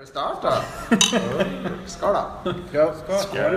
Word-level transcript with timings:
Har 0.00 0.06
du 0.06 0.48
da? 0.48 0.62
Skål, 1.86 2.14
da. 2.14 2.52
Skål. 3.20 3.56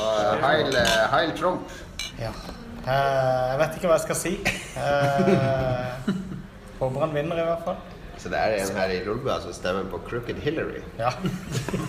Og 0.00 0.38
heil, 0.40 0.76
heil 1.12 1.32
Trump. 1.36 1.74
Ja. 2.16 2.30
Eh, 2.86 3.42
jeg 3.50 3.58
vet 3.60 3.76
ikke 3.76 3.90
hva 3.90 3.98
jeg 3.98 4.04
skal 4.06 4.18
si. 4.22 4.32
Eh, 4.80 6.08
håper 6.78 7.04
han 7.04 7.12
vinner, 7.12 7.42
i 7.42 7.44
hvert 7.44 7.66
fall. 7.66 7.76
Så 8.16 8.32
det 8.32 8.40
er 8.40 8.56
en 8.62 8.72
her 8.78 8.94
i 8.94 9.02
Lolbua 9.04 9.36
som 9.44 9.52
stemmer 9.52 9.84
på 9.92 10.00
Crooked 10.08 10.40
Hillary. 10.40 10.80
Ja. 10.96 11.12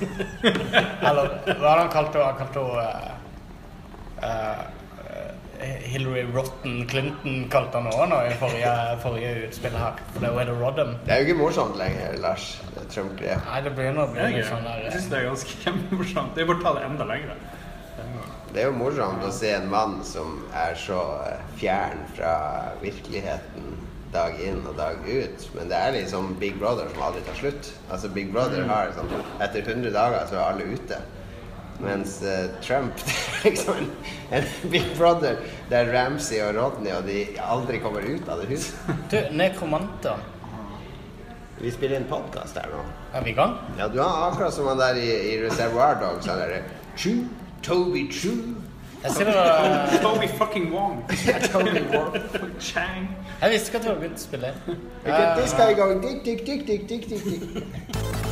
Eller 1.08 1.32
hva 1.48 1.64
hadde 1.64 1.80
han 1.86 1.94
kalt 1.96 2.12
henne? 2.12 2.28
Han 2.28 2.42
kalte 2.42 2.66
henne 2.68 2.90
eh, 4.20 4.28
eh, 4.28 4.66
Hillary 5.60 6.24
Rotten 6.36 6.84
Clinton, 6.90 7.48
kalte 7.52 7.80
han 7.82 7.90
òg 7.92 8.10
nå 8.12 8.20
i 8.28 8.34
forrige, 8.40 8.74
forrige 9.04 9.32
utspill 9.48 9.78
her. 9.78 10.02
For 10.14 10.26
det 10.26 10.30
er 10.30 10.52
jo 10.52 10.58
Rodham. 10.62 10.96
Det 11.06 11.14
er 11.16 11.22
jo 11.22 11.28
ikke 11.30 11.40
morsomt 11.42 11.80
lenger, 11.80 12.18
Lars. 12.22 12.50
det 12.76 12.86
Trump-grep. 12.94 13.48
Nei, 13.50 13.62
det 13.66 13.74
blir 13.78 13.96
noe, 13.96 14.10
blir 14.14 14.30
noe 14.36 14.44
sånn 14.50 14.68
der 14.68 14.84
jeg 14.86 14.94
syns 14.98 15.10
det 15.12 15.20
er 15.20 15.30
ganske 15.32 15.58
kjempemorsomt. 15.66 16.36
Det 16.36 16.44
er 16.44 16.52
bare 16.52 16.62
å 16.62 16.66
ta 16.68 16.76
det 16.78 16.86
enda 16.92 17.10
lenger. 17.14 17.42
Det 18.54 18.62
er 18.64 18.70
jo 18.70 18.78
morsomt 18.78 19.26
å 19.28 19.34
se 19.34 19.50
en 19.58 19.68
mann 19.70 19.98
som 20.08 20.38
er 20.56 20.78
så 20.80 21.02
eh, 21.28 21.42
fjern 21.60 22.06
fra 22.16 22.32
virkeligheten 22.82 23.74
dag 24.14 24.38
inn 24.40 24.62
og 24.70 24.78
dag 24.78 25.02
ut. 25.04 25.48
Men 25.58 25.70
det 25.72 25.78
er 25.78 25.96
liksom 25.98 26.36
Big 26.40 26.56
Brother 26.62 26.88
som 26.94 27.04
aldri 27.10 27.24
tar 27.28 27.38
slutt. 27.42 27.72
Altså 27.92 28.10
Big 28.14 28.32
Brother 28.34 28.64
har 28.70 28.94
sånn 28.96 29.12
Etter 29.44 29.66
100 29.66 29.92
dager 29.96 30.30
så 30.30 30.40
er 30.40 30.46
alle 30.46 30.70
ute. 30.74 31.02
Mens 31.80 32.22
uh, 32.26 32.48
Trump 32.62 32.98
det 33.06 33.14
er 33.14 33.50
liksom 33.52 33.76
en, 33.78 33.92
en 34.32 34.48
Big 34.72 34.86
Brother 34.98 35.36
der 35.70 35.92
Ramsay 35.94 36.42
og 36.42 36.56
Rodney 36.58 36.92
og 36.96 37.06
de 37.06 37.20
aldri 37.44 37.78
kommer 37.84 38.02
ut 38.02 38.30
av 38.30 38.42
det 38.42 38.50
huset. 38.56 38.96
Du, 39.12 39.20
nekromanter. 39.38 40.24
Vi 41.58 41.72
spiller 41.74 41.98
inn 41.98 42.08
podkast 42.10 42.58
her 42.58 42.70
nå. 42.70 42.84
Er 43.18 43.26
vi 43.26 43.34
i 43.34 43.38
gang? 43.38 43.58
Ja, 43.78 43.88
du 43.90 44.00
har 44.02 44.30
akkurat 44.30 44.54
som 44.54 44.70
han 44.70 44.82
der 44.82 44.98
i, 45.02 45.10
i 45.34 45.38
Reservoir 45.42 45.98
Dogs. 46.02 46.30
Han 46.30 46.42
derre 46.42 46.64
True, 46.98 47.26
Toby 47.66 48.08
True. 48.14 48.56
Jeg 49.04 49.12
sitter 49.12 49.38
og 49.38 49.90
Toby 50.02 50.28
fucking 50.38 50.74
Wong. 50.74 51.04
Toby 51.52 51.82
Wong. 51.94 52.18
Chang. 52.60 53.10
Jeg 53.42 53.52
visste 53.52 53.70
ikke 53.70 53.78
at 53.78 53.84
du 53.84 53.90
hadde 53.90 54.00
begynt 54.02 54.18
å 54.18 54.26
spille. 54.26 54.54
Uh, 55.06 55.38
this 55.38 55.54
guy 55.54 55.74
going 55.78 56.02
dick, 56.02 56.26
dick, 56.26 56.46
dick, 56.46 56.66
dick, 56.68 56.90
dick, 56.90 57.10
dick, 57.10 58.27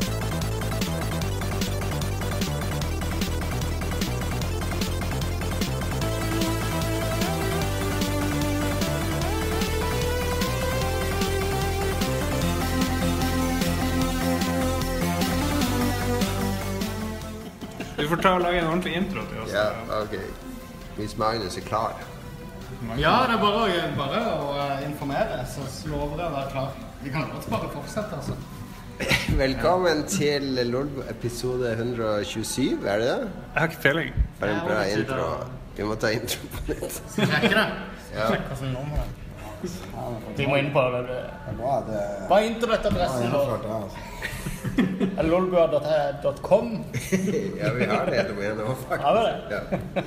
ta 18.25 18.33
og 18.35 18.41
lage 18.41 18.59
en 18.63 18.67
ordentlig 18.73 18.95
intro 18.99 19.23
til 19.29 19.39
oss. 19.45 19.53
Ja, 19.53 19.69
ok. 20.01 20.17
Hvis 20.97 21.15
Magnus 21.21 21.57
er 21.61 21.65
klar. 21.69 21.95
Ja, 22.99 23.13
det 23.29 23.35
er 23.37 23.41
bare, 23.41 23.63
å- 23.65 23.95
bare 23.97 24.21
å 24.35 24.49
eh, 24.65 24.85
informere, 24.89 25.39
så 25.49 25.63
lover 25.89 26.19
jeg 26.23 26.27
å 26.27 26.35
være 26.35 26.51
klar. 26.51 26.71
Vi 27.03 27.09
kan 27.13 27.29
godt 27.31 27.49
bare 27.53 27.69
fortsette, 27.73 28.17
altså. 28.19 28.35
Velkommen 29.43 30.05
til 30.07 30.45
Lolbo 30.71 31.03
episode 31.11 31.71
127, 31.75 32.85
er 32.87 32.99
det 33.03 33.07
det? 33.09 33.17
Jeg 33.53 33.59
har 33.61 33.67
ikke 33.67 33.81
peiling. 33.83 34.13
For 34.39 34.47
en 34.53 34.61
bra 34.67 34.81
intro. 34.95 35.27
Vi 35.77 35.83
må 35.89 35.95
ta 35.99 36.13
intro 36.15 36.47
på 36.55 36.65
nytt. 36.71 37.01
Trekke 37.17 37.53
det? 37.57 37.67
Ja. 38.15 38.29
Vi 40.35 40.47
må 40.49 40.58
inn 40.59 40.71
på 40.73 40.83
det. 40.94 41.02
Det 41.08 41.19
er 41.52 41.58
bra. 41.59 41.73
Det 41.88 41.97
er 42.38 42.47
internettadressen 42.49 43.31
vår? 43.33 43.49
Altså. 43.80 43.99
Lolbua.com. 45.30 46.72
ja, 47.61 47.73
vi 47.73 47.89
har 47.89 48.05
det 48.11 48.27
domenet 48.30 48.63
òg, 48.66 48.77
faktisk. 48.88 49.03
Har 49.05 49.13
vi 49.17 49.22
det? 49.25 49.35
Ja. 49.55 50.03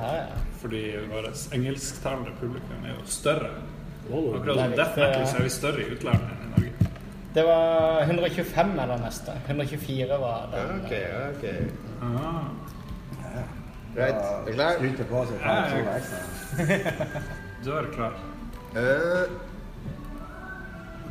Her, 0.00 0.16
ja. 0.16 0.38
Fordi 0.60 0.96
vårt 1.10 1.54
engelsktalende 1.54 2.30
publikum 2.40 2.84
er 2.84 2.94
jo 2.94 3.04
større. 3.08 3.50
Akkurat 4.10 4.56
er 4.56 4.62
som 4.62 4.76
Death 4.76 4.98
Metal 4.98 5.26
så 5.28 5.36
er 5.38 5.42
vi 5.46 5.52
større 5.54 5.84
i 5.84 5.90
utlandet 5.94 6.30
enn 6.34 6.40
i 6.46 6.50
Norge. 6.54 6.90
Det 7.34 7.44
var 7.46 8.00
125 8.02 8.72
eller 8.84 9.02
neste. 9.04 9.36
124 9.46 10.18
var 10.18 10.48
det. 10.52 10.64
den. 10.70 10.80
Ok, 10.80 10.92
ok. 11.30 11.44
Ah. 12.02 12.42
Right, 13.96 14.14
er 14.14 14.44
du 14.46 14.52
klar? 14.54 14.76
Skryter 14.78 15.08
på 15.10 15.24
seg 15.26 15.36
Ja, 15.42 15.54
fem 15.70 15.88
ekstra. 15.98 16.20
Du 17.64 17.70
er 17.76 17.88
klar. 17.94 18.14
Eh, 18.78 19.24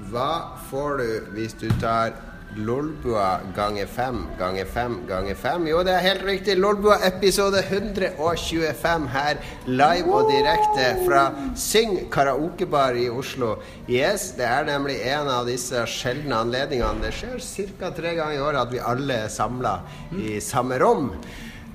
hva 0.09 0.31
får 0.69 0.97
du 1.01 1.09
hvis 1.35 1.53
du 1.59 1.68
tar 1.81 2.16
Lolbua 2.57 3.44
ganger 3.53 3.85
fem 3.85 4.23
ganger 4.39 4.66
fem 4.66 4.95
ganger 5.09 5.35
fem? 5.38 5.68
Jo, 5.69 5.84
det 5.85 5.91
er 5.94 6.01
helt 6.07 6.23
riktig. 6.25 6.56
Lolbua 6.57 6.95
episode 7.06 7.59
125 7.62 9.06
her, 9.13 9.38
live 9.69 10.16
og 10.18 10.31
direkte 10.31 10.88
fra 11.03 11.28
Syng 11.59 12.07
karaokebar 12.09 12.97
i 12.97 13.06
Oslo. 13.13 13.51
Yes, 13.91 14.31
det 14.39 14.47
er 14.50 14.66
nemlig 14.72 14.97
en 15.12 15.29
av 15.29 15.45
disse 15.51 15.84
sjeldne 15.91 16.39
anledningene. 16.47 17.03
Det 17.06 17.13
skjer 17.19 17.38
ca. 17.78 17.91
tre 18.00 18.16
ganger 18.18 18.39
i 18.39 18.41
året 18.47 18.63
at 18.63 18.73
vi 18.73 18.81
alle 18.95 19.22
er 19.28 19.29
samla 19.35 19.75
i 20.18 20.39
samme 20.41 20.79
rom. 20.81 21.12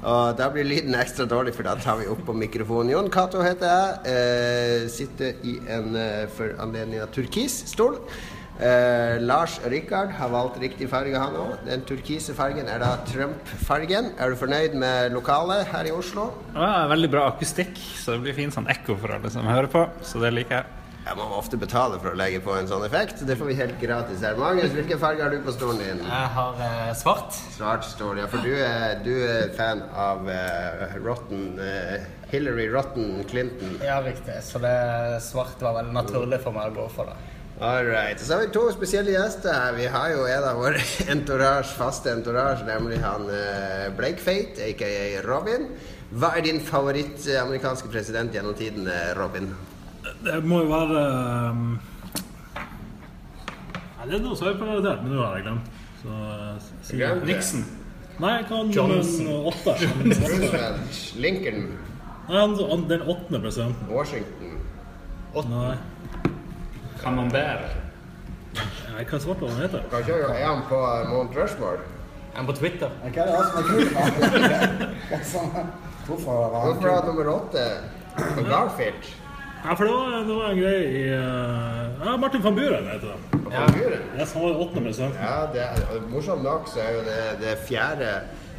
Og 0.04 0.36
da 0.36 0.50
blir 0.52 0.66
lyden 0.68 0.94
ekstra 1.00 1.24
dårlig, 1.28 1.54
for 1.56 1.64
da 1.64 1.74
tar 1.80 2.02
vi 2.02 2.08
opp 2.12 2.20
på 2.28 2.36
mikrofonen. 2.36 2.92
Jon 2.92 3.10
Cato 3.12 3.40
heter 3.44 3.70
jeg. 3.70 4.14
Eh, 4.14 4.86
sitter 4.92 5.40
i 5.48 5.56
en 5.72 5.96
eh, 5.96 6.24
for 6.36 6.52
anledninga 6.60 7.08
turkis 7.14 7.62
stol. 7.72 7.96
Eh, 8.54 9.16
Lars 9.24 9.56
Rikard 9.66 10.12
har 10.14 10.30
valgt 10.30 10.60
riktig 10.62 10.90
farge, 10.92 11.16
han 11.18 11.34
òg. 11.40 11.56
Den 11.66 11.82
turkise 11.88 12.36
fargen 12.36 12.68
er 12.70 12.84
da 12.84 12.92
Trump-fargen. 13.08 14.12
Er 14.20 14.30
du 14.30 14.38
fornøyd 14.38 14.76
med 14.78 15.16
lokalet 15.16 15.72
her 15.72 15.88
i 15.88 15.96
Oslo? 15.96 16.28
Ja, 16.52 16.84
veldig 16.92 17.10
bra 17.16 17.26
akustikk, 17.32 17.74
så 17.98 18.14
det 18.14 18.26
blir 18.28 18.36
fin 18.36 18.54
sånn 18.54 18.68
ekko 18.70 19.00
for 19.00 19.16
alle 19.16 19.32
som 19.32 19.48
hører 19.48 19.72
på. 19.72 19.88
Så 20.04 20.22
det 20.22 20.36
liker 20.36 20.60
jeg. 20.60 20.83
Jeg 21.04 21.18
må 21.18 21.24
ofte 21.36 21.58
betale 21.60 21.98
for 22.00 22.14
å 22.14 22.16
legge 22.16 22.38
på 22.40 22.54
en 22.56 22.68
sånn 22.68 22.86
effekt. 22.86 23.20
Det 23.28 23.34
får 23.36 23.50
vi 23.50 23.56
helt 23.58 23.76
gratis 23.76 24.22
her. 24.24 24.38
Magnus, 24.40 24.72
hvilken 24.72 25.00
farge 25.02 25.20
har 25.20 25.34
du 25.34 25.42
på 25.44 25.52
stolen 25.52 25.82
din? 25.82 26.00
Jeg 26.00 26.30
har 26.38 26.62
eh, 26.64 26.92
svart. 26.96 27.36
Svart 27.52 27.84
stol, 27.84 28.22
ja. 28.22 28.28
For 28.32 28.40
du 28.40 28.54
er, 28.56 28.96
du 29.04 29.12
er 29.12 29.52
fan 29.58 29.82
av 29.92 30.24
eh, 30.32 30.96
Rotten 31.04 31.60
eh, 31.60 32.06
Hillary 32.32 32.70
Rotten 32.72 33.20
Clinton. 33.28 33.76
Ja, 33.84 33.98
riktig. 34.06 34.38
Så 34.46 34.62
det 34.64 34.72
svart 35.26 35.60
var 35.60 35.76
veldig 35.82 35.92
naturlig 35.92 36.40
for 36.46 36.56
meg 36.56 36.72
å 36.72 36.78
gå 36.80 36.88
for 36.96 37.12
det. 37.12 37.18
All 37.60 37.84
right. 37.86 38.18
Så 38.18 38.32
har 38.34 38.46
vi 38.46 38.48
to 38.56 38.64
spesielle 38.74 39.12
gjester 39.12 39.52
her. 39.52 39.76
Vi 39.76 39.84
har 39.86 40.08
jo 40.10 40.24
en 40.26 40.48
av 40.48 40.56
våre 40.58 40.80
entourage, 41.14 41.68
faste 41.76 42.10
entourage, 42.16 42.64
nemlig 42.66 43.02
han 43.04 43.28
eh, 43.28 43.92
Blakefate, 43.94 44.72
aka 44.72 44.90
Robin. 45.28 45.68
Hva 46.16 46.32
er 46.38 46.48
din 46.48 46.64
favoritt-amerikanske 46.64 47.92
president 47.92 48.34
gjennom 48.34 48.56
tiden, 48.56 48.88
eh, 48.88 49.12
Robin? 49.20 49.52
Det 50.24 50.40
må 50.44 50.62
jo 50.64 50.68
være 50.70 51.00
um... 51.50 51.64
Nei, 52.56 54.06
Det 54.08 54.16
er 54.16 54.22
noe 54.24 54.36
som 54.36 54.48
er 54.48 54.58
parallelt, 54.60 55.02
men 55.04 55.12
nå 55.12 55.22
har 55.22 55.38
jeg 55.38 55.46
glemt. 55.46 55.72
Så 56.00 56.12
uh, 56.12 56.68
si 56.84 57.00
Glemt? 57.00 57.24
Nixon. 57.28 57.64
Nei, 58.22 58.30
jeg 58.38 58.46
kan 58.48 58.70
Johnson. 58.72 59.30
åtte. 59.50 59.74
Roosevelt, 60.00 61.00
Lincoln, 61.20 61.64
Nei, 62.28 62.38
han, 62.40 62.54
han, 62.70 62.84
den 62.88 63.02
åttende 63.02 63.40
presidenten. 63.44 63.88
Washington. 63.90 64.54
Nei, 65.50 65.74
Camembert. 67.02 67.74
jeg 68.96 69.08
kan 69.10 69.20
svarte 69.20 69.44
hva 69.44 69.50
han 69.50 69.64
heter. 69.66 69.82
Kanskje 69.92 70.20
er 70.30 70.46
han 70.46 70.62
på 70.70 70.78
eh, 70.78 71.08
Mount 71.10 71.36
Rushmore? 71.36 71.82
Jeg 72.30 72.40
er 72.40 72.46
på 72.48 72.54
Twitter. 72.60 72.94
Hva 73.02 73.26
er 73.26 73.34
det 73.34 73.42
som 73.50 73.58
er 73.60 73.66
kult? 73.68 73.92
Hva 75.10 75.66
Hvorfor 76.04 76.38
var 76.38 76.54
han 76.54 76.70
Hvorfor 76.70 76.88
er 76.92 77.06
nummer 77.08 77.30
åtte 77.34 77.66
på 78.14 78.46
Garfield? 78.48 79.12
Ja, 79.64 79.74
for 79.74 79.84
det 79.88 79.92
var, 79.96 80.16
det 80.28 80.34
var 80.36 80.50
en 80.52 80.58
greie 80.60 80.88
i 80.92 81.04
uh, 81.16 82.04
Ja, 82.04 82.16
Martin 82.20 82.42
van 82.44 82.54
Buren 82.58 82.88
heter 82.90 83.14
det. 83.14 83.40
Ja. 83.54 83.60
Van 83.64 84.20
Yes, 84.20 84.32
han 84.34 84.42
var 84.42 84.60
åttende 84.60 84.82
presidenten. 84.90 85.22
Ja, 85.24 85.46
det 85.54 85.62
er, 85.64 86.04
morsomt 86.12 86.44
nok 86.44 86.68
så 86.68 86.82
er 86.84 86.92
jo 86.98 87.02
det, 87.06 87.20
det 87.40 87.54
fjerde 87.68 88.10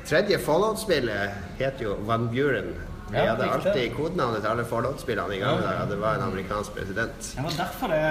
Tredje 0.05 0.37
Fallout-spillet 0.41 1.37
het 1.59 1.79
jo 1.81 1.95
Van 2.05 2.27
Buren. 2.33 2.73
Vi 3.09 3.17
Ja, 3.21 3.35
hadde 3.35 3.45
alltid 3.53 3.91
kodenavnet 3.93 4.41
til 4.41 4.49
alle 4.49 4.65
Fallout-spillene 4.65 5.35
i 5.35 5.39
gamle 5.41 5.61
dager. 5.65 5.85
Det 5.91 5.97
var 6.01 6.15
en 6.17 6.23
amerikansk 6.25 6.73
president. 6.73 7.27
Det 7.35 7.43
var 7.45 7.53
derfor 7.57 7.93
det 7.93 8.01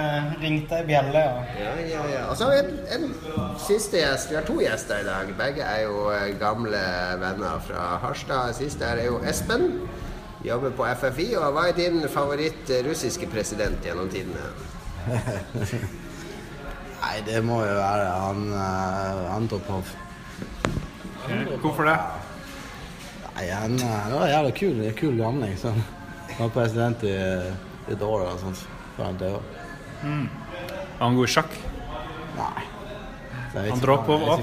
ringte 0.41 0.77
ei 0.79 0.85
bjelle. 0.87 1.19
Ja. 1.19 1.43
Ja, 1.59 1.73
ja, 1.89 2.03
ja. 2.13 2.21
Og 2.31 2.37
så 2.39 2.47
har 2.47 2.55
vi 2.55 2.61
en, 2.95 3.03
en 3.03 3.57
siste 3.59 3.99
gjest. 3.99 4.31
Vi 4.31 4.39
har 4.39 4.47
to 4.47 4.55
gjester 4.63 5.03
i 5.03 5.07
dag. 5.07 5.33
Begge 5.39 5.67
er 5.67 5.81
jo 5.83 6.07
eh, 6.15 6.29
gamle 6.39 6.79
venner 7.21 7.59
fra 7.67 7.89
Harstad. 8.05 8.55
Siste 8.55 8.87
her 8.87 9.03
er 9.03 9.09
jo 9.11 9.19
Espen. 9.27 9.67
Jobber 10.45 10.69
på 10.77 10.85
FFI. 11.01 11.27
Og 11.39 11.53
hva 11.55 11.63
er 11.69 11.73
din 11.77 11.97
favoritt 12.11 12.69
eh, 12.69 12.83
russiske 12.85 13.27
president 13.31 13.79
gjennom 13.85 14.09
tidene? 14.13 14.45
Nei, 17.05 17.17
det 17.27 17.39
må 17.45 17.59
jo 17.61 17.73
være 17.77 18.05
han 18.17 18.39
uh, 18.53 19.35
Andropov. 19.35 19.83
Ok, 21.25 21.31
Hvorfor 21.61 21.83
det? 21.89 21.97
Nei, 23.35 23.45
han 23.51 23.73
han 23.81 24.11
var 24.15 24.27
jævla 24.31 24.51
kul, 24.57 24.75
kul 24.97 25.15
gamling. 25.19 25.53
Sånn. 25.61 25.81
Han 26.35 26.41
var 26.47 26.53
president 26.55 26.99
i 27.05 27.07
et 27.93 28.01
år 28.01 28.19
eller 28.25 28.39
sånt 28.41 28.59
før 28.95 29.03
han 29.09 29.19
døde. 29.21 29.41
Er 30.05 30.09
han 31.03 31.15
god 31.19 31.27
i 31.27 31.29
sjakk? 31.35 31.51
Nei. 32.39 32.61
Han 33.55 33.79
dropper 33.79 34.15
hva- 34.19 34.35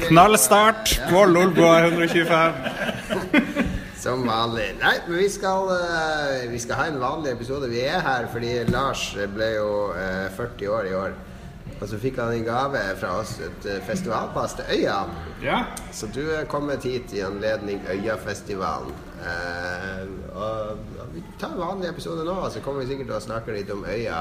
Knallstart 0.00 1.00
på 1.10 1.24
Lolboa 1.24 1.80
125. 1.80 2.52
Som 4.00 4.24
vanlig. 4.26 4.70
Nei, 4.80 4.94
men 5.06 5.18
vi 5.18 5.28
skal, 5.30 5.68
eh, 5.70 6.48
vi 6.50 6.58
skal 6.58 6.76
ha 6.80 6.86
en 6.90 6.98
vanlig 7.00 7.32
episode. 7.32 7.68
Vi 7.70 7.84
er 7.86 8.00
her 8.00 8.26
fordi 8.32 8.64
Lars 8.72 9.12
ble 9.34 9.50
jo 9.58 9.68
eh, 9.94 10.30
40 10.36 10.72
år 10.72 10.88
i 10.88 10.96
år. 10.96 11.14
Og 11.82 11.88
så 11.90 11.98
fikk 11.98 12.18
han 12.22 12.32
en 12.32 12.44
gave 12.46 12.80
fra 12.98 13.12
oss, 13.20 13.36
et 13.42 13.68
eh, 13.68 13.80
festivalpass 13.86 14.56
til 14.58 14.72
Øya. 14.78 14.98
Ja. 15.42 15.60
Så 15.92 16.08
du 16.14 16.22
er 16.34 16.48
kommet 16.50 16.82
hit 16.88 17.12
i 17.14 17.22
anledning 17.26 17.82
Øyafestivalen. 17.90 18.94
Eh, 19.22 20.02
og 20.34 20.78
og 21.02 21.14
vi 21.14 21.22
tar 21.40 21.52
en 21.52 21.60
vanlig 21.60 21.90
episode 21.90 22.24
nå, 22.24 22.36
så 22.50 22.60
kommer 22.64 22.80
vi 22.82 22.92
sikkert 22.94 23.10
til 23.10 23.18
å 23.18 23.24
snakke 23.26 23.52
litt 23.52 23.70
om 23.70 23.84
Øya 23.84 24.20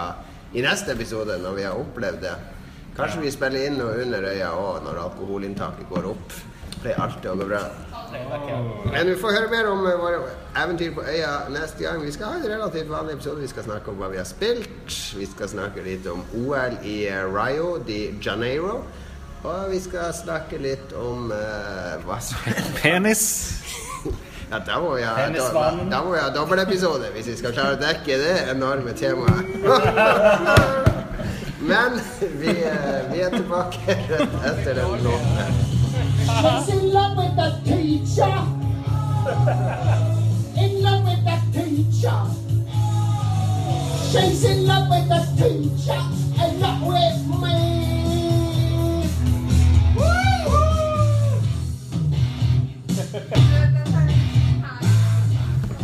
i 0.53 0.61
neste 0.65 0.91
episode 0.91 1.37
når 1.39 1.53
vi 1.55 1.63
har 1.63 1.79
opplevd 1.79 2.25
det. 2.25 2.33
Kanskje 2.97 3.23
vi 3.23 3.31
spiller 3.31 3.69
inn 3.69 3.79
noe 3.79 4.01
under 4.03 4.25
Øya 4.33 4.51
òg, 4.57 4.81
når 4.85 4.99
alkoholinntaket 5.05 5.87
går 5.89 6.11
opp. 6.11 6.35
Det 6.71 6.81
pleier 6.83 7.01
alltid 7.03 7.31
å 7.31 7.37
gå 7.39 7.47
bra. 7.51 7.61
Men 8.91 9.07
vi 9.07 9.15
får 9.19 9.35
høre 9.37 9.49
mer 9.51 9.69
om 9.71 9.85
eh, 9.87 9.99
våre 9.99 10.19
eventyr 10.59 10.91
på 10.95 11.03
øya 11.07 11.31
neste 11.53 11.85
gang. 11.85 12.01
Vi 12.03 12.11
skal 12.11 12.33
ha 12.33 12.39
en 12.39 12.49
relativt 12.49 12.89
vanlig 12.91 13.15
episode. 13.19 13.39
Vi 13.41 13.51
skal 13.51 13.67
snakke 13.69 13.91
om 13.91 14.01
hva 14.01 14.09
vi 14.11 14.19
har 14.19 14.27
spilt. 14.27 14.97
Vi 15.15 15.27
skal 15.29 15.51
snakke 15.51 15.85
litt 15.85 16.07
om 16.11 16.25
OL 16.41 16.81
i 16.83 16.97
eh, 17.07 17.23
Rio 17.31 17.77
de 17.87 18.01
Janeiro. 18.23 18.81
Og 19.41 19.71
vi 19.71 19.79
skal 19.81 20.11
snakke 20.13 20.59
litt 20.61 20.91
om 20.93 21.31
uh, 21.33 21.95
hva 22.05 22.19
som 22.21 22.37
Penis. 22.81 23.23
Ja, 24.51 24.59
da 24.59 24.77
må 24.83 24.91
vi 24.97 25.07
ha, 25.07 25.15
da, 25.31 25.65
da 25.89 26.03
må 26.03 26.11
vi 26.11 26.19
ha 26.19 26.27
dobbeltepisode 26.35 27.09
hvis 27.15 27.31
vi 27.31 27.39
skal 27.39 27.55
klare 27.55 27.79
å 27.79 27.81
dekke 27.81 28.19
det 28.21 28.37
enorme 28.51 28.93
temaet. 28.99 30.89
Men 31.61 31.99
vi, 32.39 32.47
eh, 32.49 33.11
vi 33.11 33.21
er 33.21 33.29
tilbake 33.29 33.79
rett 34.09 34.45
etter 34.45 34.75
den 34.75 35.03
låten. 35.03 35.53
She's 36.25 36.69
in 36.69 36.91
love 36.93 37.15
with 37.17 37.35
the 37.35 37.51
teacher. 37.65 38.33
In 40.57 40.81
love 40.83 41.03
with 41.05 41.23
the 41.25 41.37
teacher. 41.53 42.21
She's 44.11 44.43
in 44.45 44.67
love 44.67 44.87
with 44.89 45.07
the 45.09 45.21
teacher 45.37 46.01
and 46.43 46.59
not 46.61 46.81
with 46.81 47.41
me. 47.41 47.57
Woo-hoo! 49.95 51.41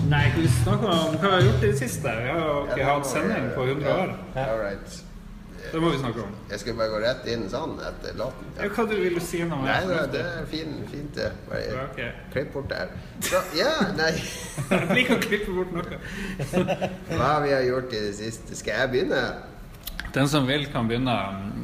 Nei, 0.09 0.31
kan 0.31 0.41
vi 0.41 0.47
snakke 0.63 0.87
om 0.87 1.17
hva 1.21 1.37
vi 1.37 1.45
gjort 1.45 1.63
i 1.63 1.67
det 1.67 1.77
siste? 1.77 2.15
Vi 2.23 2.29
har 2.29 2.39
jo 2.39 2.63
ikke 2.65 2.83
hatt 2.85 3.07
sending 3.07 3.51
på 3.55 3.63
100 3.63 3.93
år. 3.93 4.17
All 4.35 4.59
right. 4.59 5.06
Det 5.71 5.81
må 5.83 5.91
vi 5.93 5.99
snakke 6.01 6.23
om. 6.23 6.37
Jeg 6.51 6.61
skal 6.63 6.77
bare 6.79 6.93
gå 6.93 7.01
rett 7.03 7.27
inn 7.33 7.43
sånn 7.51 7.75
etter 7.89 8.15
låten. 8.19 8.53
Ja, 8.57 8.69
Hva 8.75 8.85
du 8.89 8.95
vil 8.99 9.17
du 9.17 9.23
si 9.23 9.41
nå? 9.47 9.59
Nei, 9.65 9.81
det, 9.89 9.99
det 10.15 10.23
er 10.23 10.47
fin, 10.51 10.79
fint, 10.91 11.11
det. 11.17 11.31
Bare 11.49 11.83
okay. 11.87 12.13
klipp 12.33 12.53
bort 12.55 12.71
der. 12.71 12.95
Så, 13.27 13.43
ja, 13.57 13.73
nei 13.97 14.13
Jeg 14.71 14.87
liker 14.93 15.17
å 15.17 15.21
klippe 15.23 15.59
bort 15.59 15.75
noe. 15.75 16.01
Hva 17.19 17.35
vi 17.45 17.53
har 17.53 17.67
gjort 17.67 17.93
i 17.93 18.07
det 18.09 18.15
siste. 18.19 18.57
Skal 18.57 18.81
jeg 18.81 18.95
begynne? 18.95 19.21
Den 20.13 20.29
som 20.29 20.47
vil, 20.47 20.65
kan 20.71 20.87
begynne. 20.87 21.15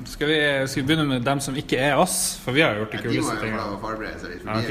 Skal 0.05 0.27
vi, 0.27 0.37
skal 0.67 0.81
vi 0.81 0.87
begynne 0.87 1.05
med 1.07 1.23
dem 1.25 1.39
som 1.41 1.55
ikke 1.57 1.79
er 1.79 1.95
oss? 1.97 2.17
For 2.43 2.55
vi 2.55 2.61
har 2.61 2.75
gjort 2.77 2.91
de 2.91 2.99
Ja, 2.99 3.03
de 3.09 3.21
må 3.23 3.33
jo 3.33 3.39
tingene. 3.41 3.77
forberede 3.81 4.19
seg 4.19 4.33
litt. 4.33 4.43
For 4.43 4.59
Ok, 4.59 4.67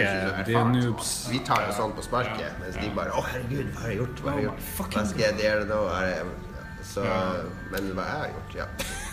de 0.47 0.55
er 0.55 0.61
er 0.61 0.71
noobs. 0.75 1.13
Vi 1.33 1.41
tar 1.47 1.65
jo 1.67 1.77
sånn 1.81 1.95
på 1.97 2.05
sparket, 2.05 2.59
mens 2.61 2.77
de 2.79 2.91
bare 2.95 3.17
Å, 3.17 3.25
herregud, 3.33 3.73
hva 3.73 3.81
har 3.87 3.95
jeg 3.95 4.01
gjort? 4.03 4.23
Hva 4.23 4.31
har 4.35 4.43
jeg 4.43 4.49
gjort? 4.51 4.69
Hva 4.95 5.07
skal 5.11 5.25
jeg 5.27 5.39
dele 5.41 5.65
nå? 5.71 5.81
Så, 6.93 7.07
men 7.73 7.91
hva 7.97 8.05
jeg 8.05 8.21
har 8.21 8.31
gjort, 8.37 8.55
ja. 8.61 8.69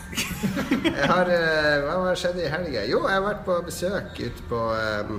Jeg 0.10 1.08
har 1.10 1.30
eh, 1.30 1.84
Hva 1.86 2.00
har 2.08 2.18
skjedd 2.18 2.40
i 2.42 2.50
helga? 2.50 2.84
Jo, 2.90 3.04
jeg 3.06 3.20
har 3.20 3.26
vært 3.26 3.46
på 3.46 3.58
besøk 3.68 4.18
ute 4.18 4.46
på 4.50 4.62
eh, 4.74 5.14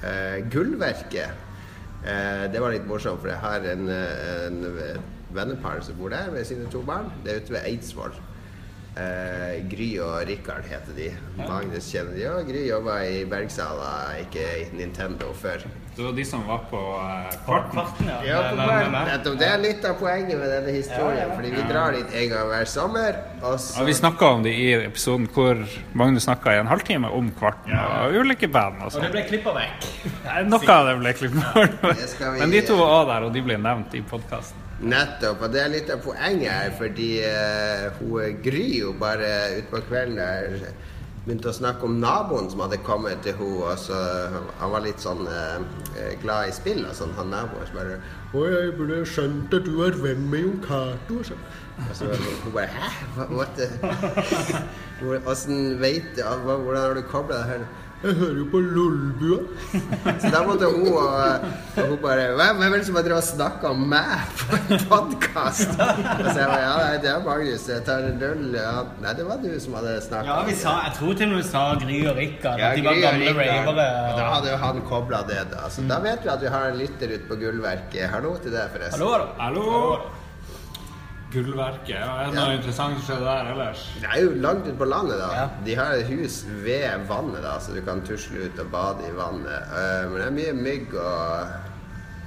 uh, 0.00 0.36
Gullverket. 0.52 1.46
Uh, 2.00 2.46
det 2.52 2.62
var 2.62 2.72
litt 2.72 2.88
morsomt, 2.88 3.20
for 3.20 3.28
jeg 3.32 3.40
har 3.42 3.66
en, 3.74 3.90
en 3.92 4.62
vennepar 5.36 5.82
som 5.84 5.98
bor 6.00 6.12
der 6.14 6.32
med 6.32 6.48
sine 6.48 6.70
to 6.72 6.82
barn. 6.86 7.10
Det 7.24 7.34
er 7.34 7.44
ute 7.44 7.56
ved 7.58 7.66
Eidsvoll. 7.68 8.16
Eh, 9.00 9.60
Gry 9.70 9.90
og 10.02 10.26
Rikard 10.28 10.66
heter 10.68 10.92
de. 10.96 11.06
Magnus 11.38 11.86
kjenner 11.92 12.16
de. 12.18 12.24
Og 12.28 12.48
Gry 12.50 12.66
jobba 12.68 12.98
i 13.08 13.22
Bergsala, 13.30 13.92
ikke 14.24 14.42
i 14.60 14.66
Nintendo 14.76 15.30
før. 15.36 15.62
Det 15.96 16.04
var 16.06 16.12
de 16.16 16.24
som 16.24 16.42
var 16.48 16.60
på 16.70 16.78
eh, 16.80 17.32
Kvarten, 17.46 17.72
kvarten. 17.74 18.08
ja. 18.08 18.18
Ja, 18.28 18.38
på 18.50 18.58
meg. 18.60 18.92
nettopp. 19.08 19.38
Det 19.40 19.48
er 19.48 19.58
litt 19.62 19.84
av 19.88 19.96
poenget 20.00 20.38
med 20.40 20.52
denne 20.52 20.74
historien, 20.76 21.32
fordi 21.36 21.50
vi 21.56 21.64
drar 21.70 21.96
dit 21.96 22.14
en 22.22 22.28
gang 22.34 22.46
hver 22.52 22.68
sommer. 22.72 23.18
Og 23.42 23.56
så 23.60 23.80
Ja, 23.80 23.86
vi 23.88 23.96
snakka 23.98 24.30
om 24.36 24.44
det 24.46 24.54
i 24.54 24.68
episoden 24.78 25.28
hvor 25.34 25.60
Magnus 25.98 26.28
snakka 26.28 26.54
i 26.56 26.60
en 26.62 26.70
halvtime 26.70 27.10
om 27.16 27.30
kvarten 27.40 27.74
og 27.80 28.16
ulike 28.20 28.48
band 28.52 28.82
og 28.84 28.94
Og 28.94 29.02
det 29.06 29.12
ble 29.16 29.26
klippa 29.28 29.54
vekk. 29.56 29.90
Noe 30.50 30.72
av 30.76 30.88
det 30.92 30.96
ble 31.02 31.12
klippet 31.12 31.54
bort. 31.54 31.78
Vi- 31.84 32.40
Men 32.40 32.50
de 32.50 32.60
to 32.68 32.76
var 32.80 33.06
der, 33.10 33.26
og 33.28 33.32
de 33.34 33.42
ble 33.42 33.56
nevnt 33.58 33.94
i 33.94 34.02
podkasten. 34.02 34.66
Nettopp, 34.80 35.42
og 35.44 35.52
det 35.52 35.60
er 35.60 35.68
litt 35.74 35.90
av 35.92 36.00
poenget 36.04 36.48
her, 36.50 36.70
fordi 36.78 37.10
uh, 37.26 37.90
hun 37.98 38.38
Gry 38.44 38.78
jo 38.80 38.94
bare 39.00 39.28
utpå 39.58 39.82
kvelden 39.90 40.16
der 40.16 40.70
begynte 41.26 41.50
å 41.50 41.52
snakke 41.52 41.84
om 41.84 41.98
naboen 42.00 42.46
som 42.48 42.62
hadde 42.64 42.78
kommet 42.86 43.20
til 43.26 43.34
henne, 43.36 43.58
og 43.68 43.76
så 43.78 43.98
Han 44.62 44.70
var 44.72 44.80
litt 44.86 45.02
sånn 45.04 45.20
eh, 45.28 46.14
glad 46.22 46.48
i 46.48 46.54
spill 46.56 46.80
og 46.88 46.94
sånn, 46.96 47.12
han 47.18 47.28
naboen. 47.28 47.66
Så 47.68 47.76
bare 47.76 47.98
Å, 48.32 48.44
jeg 48.48 48.72
burde 48.78 49.02
skjønt 49.04 49.52
at 49.58 49.68
du 49.68 49.82
er 49.84 49.98
venn 50.00 50.24
med 50.32 50.46
Jon 50.46 50.62
Cato, 50.64 51.20
sånn. 51.28 51.44
Og 51.84 51.92
så 51.98 52.08
hun 52.16 52.54
bare 52.56 52.72
Hæ? 52.72 52.88
Hva- 53.18 53.28
What 53.36 55.28
Åssen 55.28 55.76
veit 55.80 56.08
du 56.16 56.22
Hvordan 56.24 56.80
har 56.80 56.94
du 56.96 57.02
kobla 57.12 57.42
det 57.44 57.52
her? 57.52 57.68
Jeg 58.00 58.14
hører 58.16 58.36
jo 58.40 58.44
på 58.48 58.60
Lolbua. 58.64 59.40
Så 60.22 60.30
da 60.32 60.38
måtte 60.46 60.68
hun 60.72 60.86
og, 60.88 61.42
og 61.76 61.88
hun 61.90 61.98
bare 62.00 62.30
hvem 62.38 62.62
er 62.64 62.78
det 62.78 62.86
som 62.86 62.96
har 62.96 63.04
drevet 63.04 63.20
og 63.20 63.26
snakka 63.26 63.72
om 63.74 63.82
meg 63.90 64.30
på 64.40 64.56
en 64.56 64.86
podkast? 64.88 65.74
Og 65.74 66.30
så 66.30 66.36
jeg 66.38 66.46
bare 66.48 66.62
Ja, 66.62 66.70
nei, 66.80 66.94
det 67.02 67.10
er 67.12 67.18
Magnus. 67.26 67.66
Jeg 67.68 67.84
tar 67.84 68.06
en 68.08 68.24
øl. 68.30 68.46
Ja. 68.56 68.72
Nei, 69.04 69.12
det 69.18 69.26
var 69.28 69.42
du 69.44 69.50
som 69.60 69.76
hadde 69.76 69.98
snakka. 70.06 70.30
Ja, 70.30 70.38
vi 70.48 70.56
sa, 70.62 70.76
jeg 70.86 70.96
tror 70.96 71.18
til 71.20 71.28
og 71.28 71.34
med 71.36 71.42
vi 71.42 71.48
sa 71.50 71.66
Gry 71.82 71.98
og 72.06 72.22
Rikard. 72.22 72.64
Ja, 72.64 72.72
de 72.78 72.86
var 72.88 73.02
gamle 73.04 73.34
ravere. 73.36 73.58
Og 73.74 74.16
Da 74.22 74.30
hadde 74.36 74.54
jo 74.54 74.62
han 74.64 74.80
kobla 74.88 75.20
det, 75.28 75.42
da. 75.52 75.68
Så 75.76 75.84
da 75.90 76.00
vet 76.06 76.24
vi 76.24 76.32
at 76.38 76.46
vi 76.46 76.54
har 76.56 76.70
en 76.72 76.80
lytter 76.80 77.14
ute 77.18 77.28
på 77.28 77.36
Gullverket. 77.44 78.08
Hallo 78.16 78.32
til 78.40 78.56
deg, 78.56 78.72
forresten. 78.72 79.04
Hallo, 79.04 79.28
hallo. 79.36 79.68
Hallo! 79.68 80.19
Gullverket. 81.30 81.94
Ja, 81.94 82.10
er 82.20 82.30
det 82.30 82.34
noe 82.34 82.50
Ja. 82.50 82.58
interessant 82.58 82.98
som 82.98 83.04
skjer 83.06 83.24
der 83.24 83.52
ellers? 83.52 83.86
Det 84.00 84.08
er 84.10 84.22
jo 84.24 84.30
langt 84.42 84.66
ute 84.66 84.76
på 84.76 84.88
landet, 84.90 85.18
da. 85.18 85.30
Ja. 85.34 85.48
De 85.64 85.74
har 85.78 85.92
et 85.94 86.06
hus 86.10 86.44
ved 86.64 87.06
vannet, 87.08 87.42
da, 87.42 87.58
så 87.60 87.74
du 87.74 87.80
kan 87.86 88.02
tusle 88.02 88.46
ut 88.46 88.58
og 88.58 88.70
bade 88.70 89.08
i 89.08 89.16
vannet. 89.16 89.72
Eh, 89.78 90.10
men 90.10 90.16
det 90.18 90.26
er 90.26 90.36
mye 90.38 90.54
mygg 90.58 90.94
og, 90.94 91.46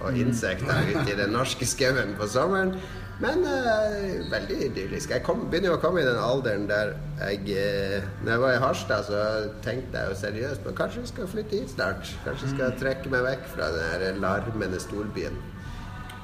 og 0.01 0.17
insekter 0.17 0.73
ute 0.95 1.11
i 1.11 1.17
den 1.19 1.31
norske 1.35 1.65
skauen 1.65 2.15
på 2.19 2.27
sommeren. 2.27 2.77
Men 3.21 3.43
uh, 3.45 4.31
veldig 4.31 4.55
idyllisk. 4.65 5.11
Jeg 5.13 5.21
kom, 5.23 5.45
begynner 5.51 5.69
jo 5.69 5.75
å 5.77 5.81
komme 5.83 6.01
i 6.01 6.07
den 6.07 6.17
alderen 6.17 6.65
der 6.67 6.95
jeg 7.21 7.43
uh, 7.45 8.07
Når 8.23 8.31
jeg 8.31 8.41
var 8.41 8.55
i 8.55 8.61
Harstad, 8.63 9.05
så 9.05 9.19
tenkte 9.63 10.01
jeg 10.01 10.09
jo 10.09 10.17
seriøst 10.17 10.63
på 10.65 10.73
kanskje 10.79 11.03
vi 11.05 11.11
skal 11.11 11.29
flytte 11.29 11.59
hit 11.59 11.75
snart? 11.75 12.09
Kanskje 12.25 12.49
vi 12.49 12.55
skal 12.55 12.73
trekke 12.81 13.13
meg 13.13 13.23
vekk 13.27 13.45
fra 13.53 13.69
den 14.01 14.17
larmende 14.23 14.81
storbyen. 14.81 15.37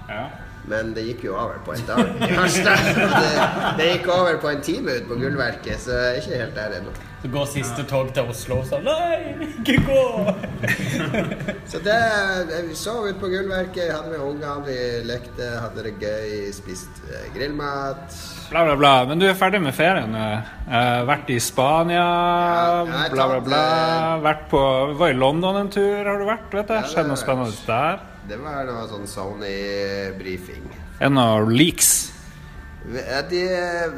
Ja. 0.10 0.26
Men 0.70 0.94
det 0.94 1.04
gikk 1.08 1.24
jo 1.26 1.34
over 1.34 1.58
på 1.66 1.74
en 1.74 1.86
dag 1.88 2.02
Det, 2.20 3.36
det 3.80 3.92
gikk 3.94 4.10
over 4.14 4.38
på 4.42 4.52
en 4.52 4.62
time 4.66 5.00
ut 5.00 5.08
på 5.10 5.18
Gullverket, 5.18 5.80
så 5.82 5.96
jeg 5.98 6.10
er 6.10 6.20
ikke 6.22 6.42
helt 6.44 6.60
der 6.60 6.76
ennå. 6.80 6.94
Så 7.20 7.28
går 7.34 7.48
siste 7.52 7.84
tog 7.84 8.12
til 8.16 8.30
Oslo 8.32 8.62
og 8.62 8.68
sier, 8.70 8.84
Nei, 8.86 9.50
ikke 9.50 9.74
gå! 9.84 10.04
Så 11.72 11.82
det, 11.84 11.96
vi 12.70 12.78
sov 12.80 13.10
ute 13.10 13.18
på 13.20 13.28
Gullverket, 13.34 13.90
hadde 13.92 14.14
med 14.14 14.22
ungene, 14.24 14.54
vi 14.64 14.78
lekte, 15.04 15.50
hadde 15.60 15.84
det 15.84 15.98
gøy, 16.00 16.48
spiste 16.56 17.10
eh, 17.12 17.26
grillmat. 17.36 18.16
Bla, 18.54 18.64
bla, 18.70 18.78
bla. 18.80 18.94
Men 19.10 19.20
du 19.20 19.28
er 19.28 19.36
ferdig 19.38 19.60
med 19.66 19.76
ferien 19.76 20.16
nå. 20.16 20.24
Eh, 20.70 21.02
vært 21.10 21.34
i 21.36 21.42
Spania, 21.44 22.06
ja, 22.06 23.04
bla, 23.12 23.28
bla, 23.34 23.42
bla. 23.50 23.66
Vært 24.24 24.48
på 24.54 24.64
Var 25.02 25.12
i 25.12 25.20
London 25.20 25.60
en 25.66 25.74
tur, 25.76 26.00
har 26.08 26.24
du 26.24 26.26
vært? 26.30 26.48
vet 26.56 26.72
Ja, 26.72 26.80
jeg? 26.80 26.94
Skjedd 26.94 27.12
noe 27.12 27.20
spennende 27.20 27.68
der? 27.68 28.00
Det 28.30 28.38
var 28.38 28.68
noe 28.68 28.86
sånn 28.86 29.08
Sony-briefing. 29.10 30.66
Er 31.00 31.08
det 31.08 31.16
noe 31.16 31.48
leaks? 31.50 31.94
De, 32.90 33.40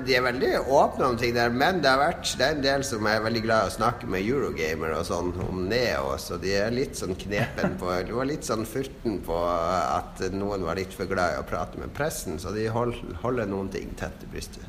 de 0.08 0.16
er 0.16 0.24
veldig 0.24 0.52
åpne 0.72 1.10
om 1.12 1.18
ting 1.20 1.34
der, 1.36 1.52
men 1.54 1.82
det, 1.84 1.92
har 1.92 2.00
vært, 2.00 2.32
det 2.40 2.46
er 2.46 2.56
en 2.56 2.64
del 2.64 2.86
som 2.88 3.06
er 3.08 3.22
veldig 3.24 3.42
glad 3.44 3.66
i 3.66 3.70
å 3.70 3.74
snakke 3.76 4.08
med 4.10 4.24
Eurogamer 4.24 4.96
og 4.98 5.04
sånn 5.08 5.34
om 5.46 5.66
Neo, 5.70 6.14
så 6.20 6.40
de 6.42 6.54
er 6.58 6.74
litt 6.74 6.98
sånn 7.00 7.14
knepen 7.20 7.76
på 7.80 7.92
De 8.08 8.16
var 8.16 8.30
litt 8.30 8.48
sånn 8.48 8.64
furten 8.68 9.20
på 9.26 9.38
at 9.46 10.24
noen 10.34 10.64
var 10.66 10.80
litt 10.80 10.96
for 10.96 11.12
glad 11.12 11.36
i 11.36 11.42
å 11.42 11.48
prate 11.48 11.80
med 11.82 11.92
pressen, 11.96 12.40
så 12.42 12.56
de 12.56 12.70
hold, 12.72 12.96
holder 13.24 13.52
noen 13.52 13.70
ting 13.74 13.92
tett 14.00 14.16
til 14.24 14.32
brystet. 14.32 14.64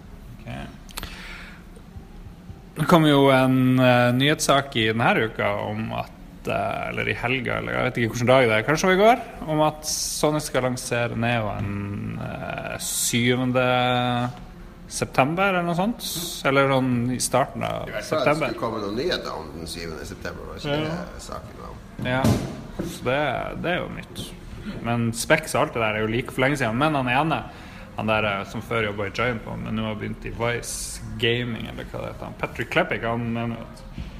Det 2.72 2.88
kom 2.90 3.06
jo 3.06 3.28
en 3.30 3.78
uh, 3.78 4.10
nyhetssak 4.16 4.74
i 4.80 4.90
denne 4.90 5.30
uka 5.30 5.54
om 5.68 5.94
at 6.02 6.18
eller 6.50 7.08
i 7.08 7.14
helga, 7.16 7.58
eller 7.60 7.76
jeg 7.76 7.86
vet 7.86 7.98
ikke 8.00 8.12
hvilken 8.14 8.30
dag 8.30 8.46
det 8.48 8.56
er, 8.56 8.64
kanskje 8.66 8.94
i 8.94 9.00
går, 9.00 9.22
om 9.52 9.62
at 9.66 9.86
Sony 9.88 10.40
skal 10.42 10.66
lansere 10.66 11.18
Neoen 11.18 12.18
eh, 12.22 12.76
7. 12.82 13.46
september, 14.92 15.48
eller 15.48 15.64
noe 15.66 15.78
sånt. 15.78 16.04
Eller 16.48 16.68
sånn 16.72 16.92
i 17.14 17.20
starten 17.22 17.64
av 17.66 17.88
I 17.88 17.96
hvert 17.96 18.12
det 18.12 18.36
skulle 18.36 18.60
komme 18.60 18.82
noen 18.82 18.98
nyheter 19.00 19.32
om 19.32 19.50
den 19.56 19.70
7. 19.70 19.96
september. 20.08 20.52
Var 20.52 20.60
ikke 20.60 20.78
det 20.84 21.24
saken 21.24 21.66
om? 21.70 21.82
Ja, 22.06 22.22
så 22.78 23.08
det, 23.08 23.18
det 23.64 23.74
er 23.74 23.82
jo 23.82 23.90
nytt. 23.96 24.24
Men 24.86 25.10
Specs 25.16 25.56
og 25.56 25.66
alt 25.66 25.76
det 25.76 25.82
der 25.82 25.98
er 25.98 26.04
jo 26.04 26.12
like 26.12 26.34
for 26.34 26.44
lenge 26.44 26.58
siden. 26.60 26.78
Men 26.78 26.96
han 26.98 27.10
ene, 27.10 27.42
han 27.96 28.10
der 28.10 28.28
eh, 28.28 28.44
som 28.50 28.64
før 28.64 28.88
jobba 28.90 29.08
i 29.08 29.14
Giant 29.14 29.44
på, 29.44 29.56
men 29.60 29.76
nå 29.78 29.86
har 29.88 29.98
begynt 30.00 30.26
i 30.28 30.34
Vice 30.38 31.02
Gaming, 31.22 31.68
eller 31.70 31.88
hva 31.90 32.04
det 32.04 32.14
heter, 32.14 32.34
Patrick 32.40 32.72
Kleppick, 32.72 33.06
han 33.06 33.28
mener 33.34 33.62
at 33.62 34.10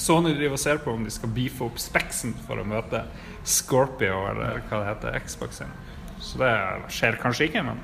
Sony 0.00 0.32
driver 0.36 0.56
og 0.56 0.62
ser 0.62 0.80
på 0.82 0.94
om 0.94 1.04
de 1.04 1.12
skal 1.12 1.32
beefe 1.34 1.64
opp 1.66 1.80
Spexen 1.82 2.34
for 2.46 2.60
å 2.60 2.66
møte 2.66 3.04
Scorpio, 3.44 4.22
eller 4.30 4.62
hva 4.68 4.82
det 4.82 4.90
heter, 4.90 5.18
Xbox 5.26 5.62
sin. 5.62 5.72
Så 6.22 6.38
det 6.42 6.52
skjer 6.94 7.18
kanskje 7.22 7.48
ikke, 7.50 7.64
men 7.66 7.80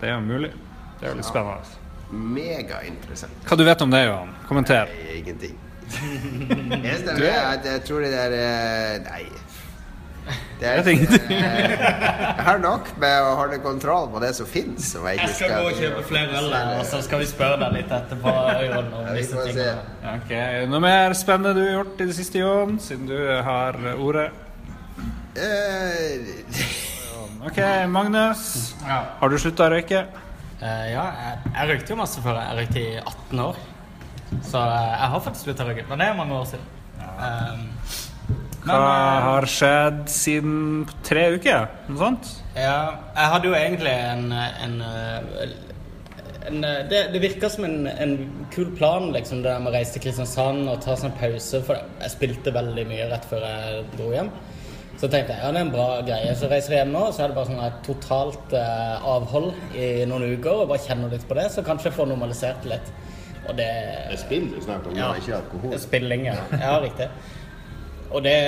det 0.00 0.10
er 0.10 0.16
jo 0.16 0.26
mulig. 0.26 0.52
Det 1.00 1.08
er 1.08 1.14
jo 1.14 1.18
litt 1.18 1.28
spennende. 1.28 1.78
Megainteressant. 2.12 3.44
Hva 3.48 3.56
du 3.58 3.64
vet 3.66 3.82
om 3.82 3.92
det, 3.92 4.04
Johan? 4.06 4.34
Kommenter. 4.48 4.90
Nei, 4.92 5.18
Ingenting. 5.22 5.58
At 5.92 7.66
jeg 7.68 7.82
tror 7.84 8.04
det 8.04 8.12
der 8.14 8.36
eh, 8.36 9.00
Nei. 9.04 9.24
Det 10.60 10.68
er, 10.70 10.86
Jeg 11.32 12.44
har 12.46 12.60
nok 12.62 12.92
med 13.02 13.24
å 13.26 13.32
holde 13.40 13.58
kontroll 13.64 14.06
på 14.12 14.20
det 14.22 14.30
som 14.36 14.46
fins. 14.46 14.92
Jeg 14.94 15.18
Jeg 15.18 15.32
skal 15.34 15.56
gå 15.56 15.72
og 15.72 15.80
kjøpe 15.80 16.04
flere 16.06 16.38
øl, 16.38 16.54
og 16.78 16.84
så 16.86 17.00
skal 17.02 17.24
vi 17.24 17.26
spørre 17.32 17.58
deg 17.64 17.80
litt 17.80 17.90
etterpå 17.96 18.34
Jon, 18.68 18.92
om 19.00 19.10
disse 19.16 19.48
tingene. 19.48 19.82
Ja, 20.04 20.14
Ok, 20.20 20.32
Noe 20.70 20.82
mer 20.84 21.16
spennende 21.18 21.56
du 21.58 21.64
har 21.64 21.74
gjort 21.80 22.04
i 22.04 22.08
det 22.12 22.16
siste, 22.20 22.38
Jon, 22.44 22.78
siden 22.82 23.10
du 23.10 23.18
har 23.48 23.78
ordet? 23.96 24.30
Eh, 25.34 26.30
Ok, 27.42 27.58
Magnus. 27.90 28.74
Ja. 28.86 29.00
Har 29.18 29.32
du 29.32 29.34
slutta 29.42 29.66
å 29.66 29.72
røyke? 29.72 30.04
Uh, 30.62 30.84
ja, 30.92 31.08
jeg, 31.10 31.38
jeg 31.56 31.68
røykte 31.72 31.90
jo 31.90 31.96
masse 31.98 32.22
før. 32.22 32.38
Jeg 32.38 32.54
røykte 32.60 32.78
i 32.78 32.92
18 33.00 33.40
år. 33.42 33.58
Så 34.46 34.60
eh, 34.62 34.84
jeg 34.92 35.08
har 35.10 35.22
faktisk 35.24 35.48
slutta 35.48 35.64
å 35.66 35.72
røyke. 35.72 35.84
Men 35.88 35.98
det 36.04 36.06
er 36.06 36.20
mange 36.20 36.36
år 36.38 36.46
siden. 36.52 36.68
Um, 37.18 37.64
Hva 38.62 38.78
har 39.26 39.46
skjedd 39.50 40.04
siden 40.12 40.84
tre 41.02 41.24
uker? 41.34 41.66
Noe 41.88 41.98
sånt? 41.98 42.28
Ja, 42.54 42.94
jeg 43.16 43.30
hadde 43.34 43.48
jo 43.50 43.56
egentlig 43.58 43.92
en, 43.92 44.28
en, 44.32 44.76
eh, 44.86 45.54
en 46.50 46.64
eh, 46.68 46.78
Det, 46.90 47.00
det 47.14 47.22
virka 47.24 47.50
som 47.50 47.66
en, 47.66 47.88
en 47.90 48.14
kul 48.54 48.70
plan, 48.78 49.08
liksom, 49.14 49.42
det 49.42 49.56
med 49.58 49.72
å 49.72 49.74
reise 49.74 49.96
til 49.96 50.04
Kristiansand 50.06 50.70
og 50.70 50.80
ta 50.84 50.94
sånn 51.00 51.14
pause. 51.18 51.62
For 51.66 51.80
jeg 52.04 52.14
spilte 52.14 52.54
veldig 52.54 52.86
mye 52.90 53.10
rett 53.10 53.26
før 53.30 53.46
jeg 53.48 53.84
dro 53.96 54.12
hjem. 54.14 54.30
Så 55.00 55.08
tenkte 55.10 55.34
jeg 55.34 55.42
ja, 55.42 55.50
det 55.50 55.58
er 55.58 55.66
en 55.66 55.74
bra 55.74 55.88
greie. 56.06 56.34
Så 56.38 56.46
reiser 56.52 56.76
jeg 56.76 56.84
hjem 56.84 56.94
nå, 56.94 57.06
så 57.10 57.24
er 57.24 57.32
det 57.32 57.38
bare 57.40 57.50
sånn 57.50 57.64
et 57.66 57.82
totalt 57.88 58.52
eh, 58.54 59.06
avhold 59.16 59.50
i 59.74 59.92
noen 60.06 60.28
uker. 60.36 60.62
Og 60.62 60.70
bare 60.70 60.84
kjenner 60.86 61.10
litt 61.10 61.26
på 61.26 61.34
det, 61.40 61.48
så 61.50 61.64
kanskje 61.66 61.90
jeg 61.90 61.98
får 61.98 62.12
normalisert 62.12 62.68
litt. 62.70 62.94
Og 63.48 63.56
det 63.58 63.66
det 64.06 64.14
er 64.14 64.20
spill 64.20 64.44
du 64.52 64.60
snakker 64.62 64.92
om, 64.92 64.98
Ja. 65.00 65.08
ikke 65.18 65.34
alkohol. 65.40 65.78
Spilling, 65.82 66.28
ja. 66.30 66.36
ja. 66.60 66.76
Riktig. 66.84 67.08
Og 68.12 68.24
det 68.24 68.38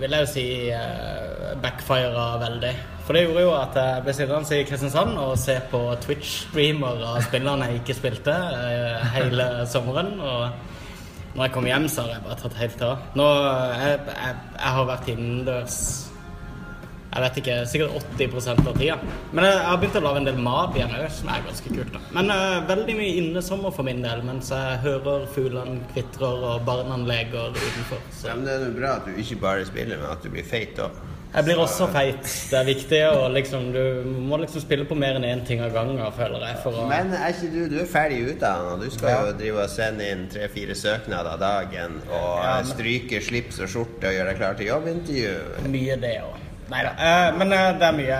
vil 0.00 0.14
jeg 0.14 0.24
jo 0.24 0.30
si 0.30 0.46
uh, 0.74 1.54
backfira 1.62 2.26
veldig. 2.42 2.74
For 3.04 3.16
det 3.16 3.26
gjorde 3.26 3.42
jo 3.44 3.50
at 3.58 3.74
jeg 3.76 4.04
ble 4.06 4.14
sittende 4.16 4.58
i 4.58 4.64
Kristiansand 4.68 5.18
og 5.20 5.34
se 5.38 5.58
på 5.70 5.80
Twitch-streamer 6.06 7.02
av 7.04 7.18
spillerne 7.26 7.68
jeg 7.68 7.82
ikke 7.82 7.98
spilte 7.98 8.32
eh, 8.32 9.02
hele 9.12 9.48
sommeren. 9.72 10.14
Og 10.24 11.34
når 11.34 11.44
jeg 11.44 11.52
kom 11.52 11.68
hjem, 11.68 11.88
så 11.92 12.06
har 12.06 12.14
jeg 12.14 12.24
bare 12.24 12.38
tatt 12.40 12.56
helt 12.62 12.86
av. 12.86 13.04
Nå, 13.20 13.28
jeg, 13.82 14.00
jeg, 14.08 14.40
jeg 14.56 14.74
har 14.78 14.88
vært 14.88 15.10
innendørs 15.12 15.78
jeg 17.14 17.22
vet 17.22 17.36
ikke, 17.42 17.56
sikkert 17.70 17.94
80 18.18 18.48
av 18.68 18.74
tida. 18.78 18.96
Men 19.32 19.44
jeg 19.46 19.58
har 19.68 19.78
begynt 19.78 19.96
å 20.00 20.04
lage 20.04 20.22
en 20.22 20.28
del 20.28 20.40
mat 20.42 20.74
igjen 20.74 20.94
òg, 20.98 21.06
som 21.14 21.28
er 21.30 21.44
ganske 21.46 21.70
kult. 21.76 21.92
da. 21.94 22.02
Men 22.16 22.30
uh, 22.34 22.58
veldig 22.68 22.96
mye 22.98 23.16
innesommer 23.22 23.70
for 23.76 23.86
min 23.86 24.02
del, 24.02 24.22
mens 24.26 24.50
jeg 24.50 24.80
hører 24.82 25.26
fuglene 25.34 25.78
kvitrer 25.94 26.46
og 26.52 26.62
barna 26.66 26.98
leker 27.06 27.54
utenfor. 27.54 28.02
Så 28.10 28.28
Ja, 28.32 28.34
men 28.38 28.48
det 28.48 28.56
er 28.58 28.66
jo 28.66 28.78
bra 28.80 28.96
at 28.98 29.06
du 29.06 29.14
ikke 29.20 29.38
bare 29.42 29.66
spiller, 29.68 30.00
men 30.02 30.10
at 30.10 30.22
du 30.26 30.30
blir 30.34 30.44
feit 30.48 30.78
òg. 30.82 31.02
jeg 31.34 31.44
blir 31.48 31.58
også 31.58 31.88
feit. 31.90 32.22
Det 32.50 32.58
er 32.60 32.66
viktig 32.68 32.98
og 33.10 33.24
liksom 33.34 33.72
Du 33.74 34.04
må 34.30 34.36
liksom 34.38 34.62
spille 34.62 34.84
på 34.86 34.94
mer 34.94 35.16
enn 35.18 35.24
én 35.26 35.42
ting 35.46 35.60
av 35.62 35.72
gangen, 35.74 35.98
føler 36.18 36.44
jeg. 36.46 36.60
Å 36.66 36.86
Men 36.88 37.10
er 37.12 37.32
ikke 37.34 37.50
du 37.54 37.68
Du 37.72 37.80
er 37.82 37.90
ferdig 37.90 38.20
utdanna, 38.34 38.76
du 38.78 38.90
skal 38.90 39.26
jo 39.28 39.32
drive 39.38 39.64
og 39.64 39.70
sende 39.72 40.06
inn 40.10 40.28
tre-fire 40.30 40.74
søknader 40.78 41.38
dagen 41.38 42.00
og 42.10 42.42
Ja, 42.42 42.56
men- 42.60 42.70
stryke 42.74 43.22
slips 43.22 43.58
og 43.60 43.68
skjorte 43.68 44.10
og 44.10 44.14
gjøre 44.18 44.30
deg 44.30 44.36
klar 44.42 44.54
til 44.58 44.66
jobbintervju. 44.66 45.34
Mye 45.74 45.96
det 46.00 46.16
òg. 46.22 46.43
Nei 46.70 46.80
da. 46.86 46.92
Eh, 46.96 47.30
men 47.36 47.52
eh, 47.52 47.70
det 47.76 47.84
er 47.90 47.96
mye, 47.98 48.18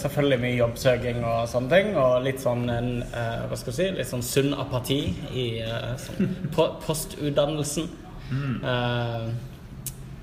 selvfølgelig 0.00 0.38
mye 0.40 0.56
jobbsøking 0.56 1.18
og 1.28 1.48
sånne 1.50 1.68
ting. 1.76 1.90
Og 2.00 2.22
litt 2.24 2.40
sånn 2.40 2.62
en, 2.72 2.90
eh, 3.04 3.42
hva 3.50 3.58
skal 3.60 3.72
jeg 3.74 3.78
si, 3.78 3.88
litt 3.98 4.08
sånn 4.08 4.24
sunn 4.24 4.54
apati 4.56 5.00
i 5.36 5.46
eh, 5.60 5.88
sånn, 6.00 6.30
po 6.54 6.70
postutdannelsen. 6.86 7.90
Eh, 8.32 9.26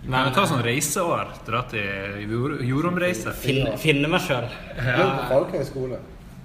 Nei, 0.10 0.22
men 0.24 0.32
Ta 0.34 0.46
sånn 0.50 0.64
reiseår. 0.66 1.28
Dra 1.46 1.60
til 1.70 2.24
jord, 2.24 2.62
jordomreise. 2.66 3.34
finne, 3.38 3.76
finne 3.78 4.08
meg 4.10 4.24
sjøl. 4.26 4.48
Ja. 4.80 4.96
på 5.20 5.28
folkehøyskole. 5.36 6.00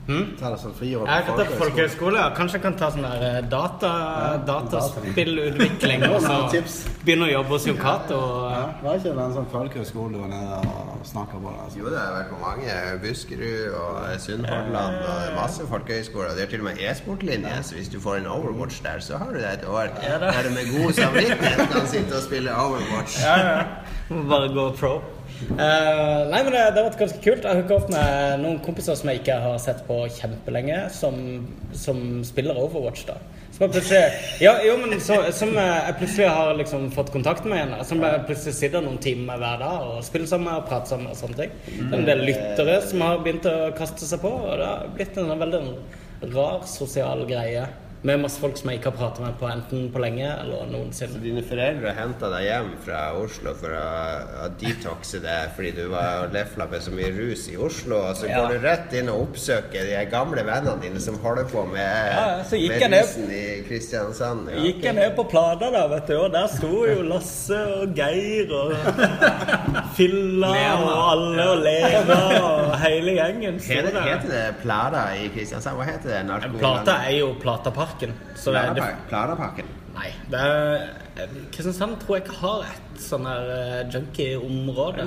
Hm? 0.06 0.24
Ta 0.36 0.50
det 0.52 0.58
friår 0.78 1.06
Jeg 1.08 1.24
kan 1.24 1.36
ta 1.38 1.44
på 1.48 1.56
folkehøyskole. 1.62 2.18
ja. 2.20 2.30
Kanskje 2.36 2.58
jeg 2.58 2.62
kan 2.62 2.74
ta 2.76 2.90
sånn 2.92 3.06
der 3.08 3.46
data, 3.48 3.92
ja, 4.04 4.36
dataspillutvikling. 4.48 6.04
Og 6.10 6.20
så 6.22 6.34
begynne 7.06 7.24
å 7.28 7.32
jobbe 7.32 7.54
hos 7.56 7.66
Jokato. 7.70 8.18
Cato. 8.18 8.18
Ja, 8.52 8.64
var 8.82 8.98
ikke 9.00 9.14
det 9.16 9.24
en 9.24 9.34
sånn 9.38 9.48
folkehøyskole 9.52 10.12
du 10.12 10.20
var 10.20 10.28
nede 10.34 10.58
og 10.60 11.06
snakka 11.08 11.40
på? 11.40 11.48
det, 11.48 11.62
Altså. 11.64 11.78
Jo, 11.80 11.88
det 11.94 11.98
har 12.02 12.12
vært 12.18 12.30
på 12.34 12.40
mange. 12.42 12.76
Buskerud 13.04 13.74
og 13.80 14.20
Sunnhordland 14.20 15.00
og 15.00 15.16
er 15.24 15.34
masse 15.38 15.66
folkehøyskoler. 15.72 16.36
Det 16.36 16.44
er 16.46 16.52
til 16.52 16.60
og 16.64 16.68
med 16.68 16.84
e-sportlinje, 16.84 17.56
så 17.64 17.78
hvis 17.78 17.88
du 17.88 17.98
får 18.04 18.20
en 18.20 18.26
Overwatch 18.34 18.82
der, 18.84 19.00
så 19.00 19.16
har 19.22 19.32
du 19.32 19.40
det 19.40 19.50
et 19.54 19.64
år 19.68 19.88
Ja, 20.04 20.18
da. 20.20 20.30
der 20.36 20.48
du 20.48 20.54
med 20.58 20.68
god 20.76 20.92
samvittighet 21.00 21.68
kan 21.72 21.86
sitte 21.88 22.16
og 22.20 22.22
spille 22.28 22.52
Overwatch. 22.52 23.20
Ja, 23.24 23.36
ja. 23.48 23.60
Bare 24.28 24.48
gå 24.52 24.70
pro. 24.76 24.98
Eh, 25.42 26.20
nei, 26.30 26.40
men 26.40 26.50
det, 26.52 26.62
det 26.74 26.80
har 26.80 26.88
vært 26.88 27.00
ganske 27.00 27.20
kult. 27.22 27.44
Jeg 27.44 27.50
har 27.50 27.60
hooka 27.60 27.76
opp 27.76 27.92
med 27.92 28.42
noen 28.42 28.58
kompiser 28.64 28.96
som 28.98 29.10
jeg 29.10 29.22
ikke 29.22 29.38
har 29.44 29.56
sett 29.62 29.84
på 29.88 30.00
kjempelenge, 30.16 30.84
som, 30.94 31.16
som 31.76 32.00
spiller 32.26 32.58
Overwatch, 32.60 33.06
da. 33.10 33.18
Som 33.54 33.66
jeg 33.68 33.74
plutselig 33.76 34.42
Ja, 34.42 34.56
jo, 34.66 34.74
men 34.82 34.98
så, 35.02 35.20
som 35.36 35.52
eh, 35.60 35.74
jeg 35.88 35.98
plutselig 36.00 36.30
har 36.34 36.56
liksom 36.58 36.88
fått 36.94 37.12
kontakt 37.14 37.46
med 37.46 37.60
igjen. 37.60 37.76
Som 37.86 38.02
jeg 38.02 38.24
plutselig 38.28 38.56
sitter 38.58 38.82
noen 38.84 38.98
timer 39.02 39.38
hver 39.42 39.60
dag 39.62 39.90
og 39.92 40.02
spiller 40.06 40.30
sammen 40.30 40.54
og 40.56 40.66
prater 40.70 40.94
sammen 40.94 41.12
og 41.12 41.20
sånne 41.20 41.38
ting. 41.44 41.54
Det 41.68 41.90
er 41.90 42.00
en 42.00 42.08
del 42.08 42.26
lyttere 42.30 42.80
som 42.86 43.06
har 43.06 43.22
begynt 43.22 43.46
å 43.50 43.56
kaste 43.78 44.08
seg 44.08 44.24
på, 44.24 44.32
og 44.32 44.58
det 44.58 44.70
har 44.70 44.90
blitt 44.96 45.22
en 45.22 45.34
veldig 45.44 45.64
rar 46.34 46.66
sosial 46.70 47.26
greie. 47.28 47.66
Med 48.04 48.20
masse 48.20 48.36
folk 48.36 48.58
som 48.60 48.68
jeg 48.68 48.82
ikke 48.82 48.90
har 48.90 48.96
pratet 48.98 49.22
med 49.24 49.36
på 49.40 49.46
enten 49.48 49.86
på 49.94 50.00
lenge 50.02 50.26
eller 50.28 50.66
noensinne. 50.68 51.16
Dine 51.24 51.40
foreldre 51.48 51.94
henta 51.96 52.28
deg 52.34 52.42
hjem 52.44 52.66
fra 52.84 52.98
Oslo 53.16 53.54
for 53.56 53.72
å, 53.72 53.84
å 54.44 54.48
detoxe 54.60 55.22
deg 55.24 55.54
fordi 55.56 55.70
du 55.78 55.86
var 55.88 56.26
lefla 56.34 56.66
med 56.68 56.84
så 56.84 56.92
mye 56.92 57.08
rus 57.16 57.46
i 57.48 57.54
Oslo, 57.56 58.02
og 58.10 58.18
så 58.20 58.28
Ja. 58.28 58.42
går 58.42 58.52
du 58.58 58.66
rett 58.66 58.92
inn 59.00 59.08
og 59.08 59.22
oppsøker 59.30 59.88
de 59.88 60.02
gamle 60.12 60.44
vennene 60.44 60.76
dine 60.82 61.00
som 61.00 61.16
holder 61.22 61.48
på 61.48 61.64
med, 61.70 61.80
Ja, 62.12 62.26
med 62.52 62.84
ned- 62.92 63.06
rusen 63.06 63.30
i 63.32 63.46
Kristiansand. 63.70 64.50
Ja. 64.52 64.60
Gikk 64.66 64.84
jeg 64.84 64.94
ned 65.00 65.16
på 65.16 65.24
Plata 65.32 65.70
da, 65.72 65.86
vet 65.94 66.06
du, 66.12 66.14
og 66.26 66.28
der 66.36 66.52
sto 66.52 66.74
jo 66.84 67.00
Lasse 67.08 67.62
og 67.80 67.96
Geir 67.96 68.52
og 68.52 68.76
Filla 69.96 70.52
og 70.76 70.92
alle 71.14 71.48
og 71.54 71.64
Lena 71.64 72.20
og 72.42 72.76
hele 72.84 73.16
gjengen. 73.16 73.56
Heter, 73.64 73.96
heter 74.10 74.28
det 74.36 74.44
Plada 74.60 75.06
i 75.16 75.32
Kristiansand? 75.32 75.80
Hva 75.80 75.88
heter 75.88 76.18
det? 76.18 76.22
narkoland? 76.28 76.60
Plata 76.60 77.00
er 77.08 77.16
jo 77.22 77.32
Plataparken. 77.40 77.92
Det, 78.54 78.60
det, 78.74 78.82
nei, 79.94 80.10
det 80.32 80.40
er 80.40 80.86
Kristiansand 81.14 82.00
tror 82.02 82.16
jeg 82.18 82.24
ikke 82.24 82.36
har 82.40 82.64
et 82.66 83.02
sånn 83.04 83.24
her 83.26 83.44
uh, 83.50 83.90
junkie-område. 83.90 85.04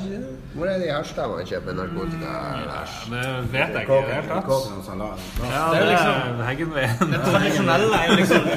Hvor 0.53 0.67
er 0.71 0.79
det 0.79 0.87
i 0.87 0.91
Harstad 0.93 1.27
man 1.31 1.47
kjøper 1.47 1.75
narkotika? 1.75 2.35
Lars? 2.67 2.93
Det 3.11 3.23
vet 3.51 3.75
jeg 3.75 3.83
ikke 3.83 3.97
i 3.97 4.05
det 4.07 4.15
hele 4.15 4.27
tatt. 4.29 5.17
Ja, 5.51 5.63
Det 5.73 5.81
er 5.81 5.89
liksom- 5.91 6.41
Heggenveien. 6.47 7.11
Det 7.11 7.19
tradisjonelle 7.25 7.99
er 7.99 8.07
jo 8.07 8.15
liksom 8.21 8.47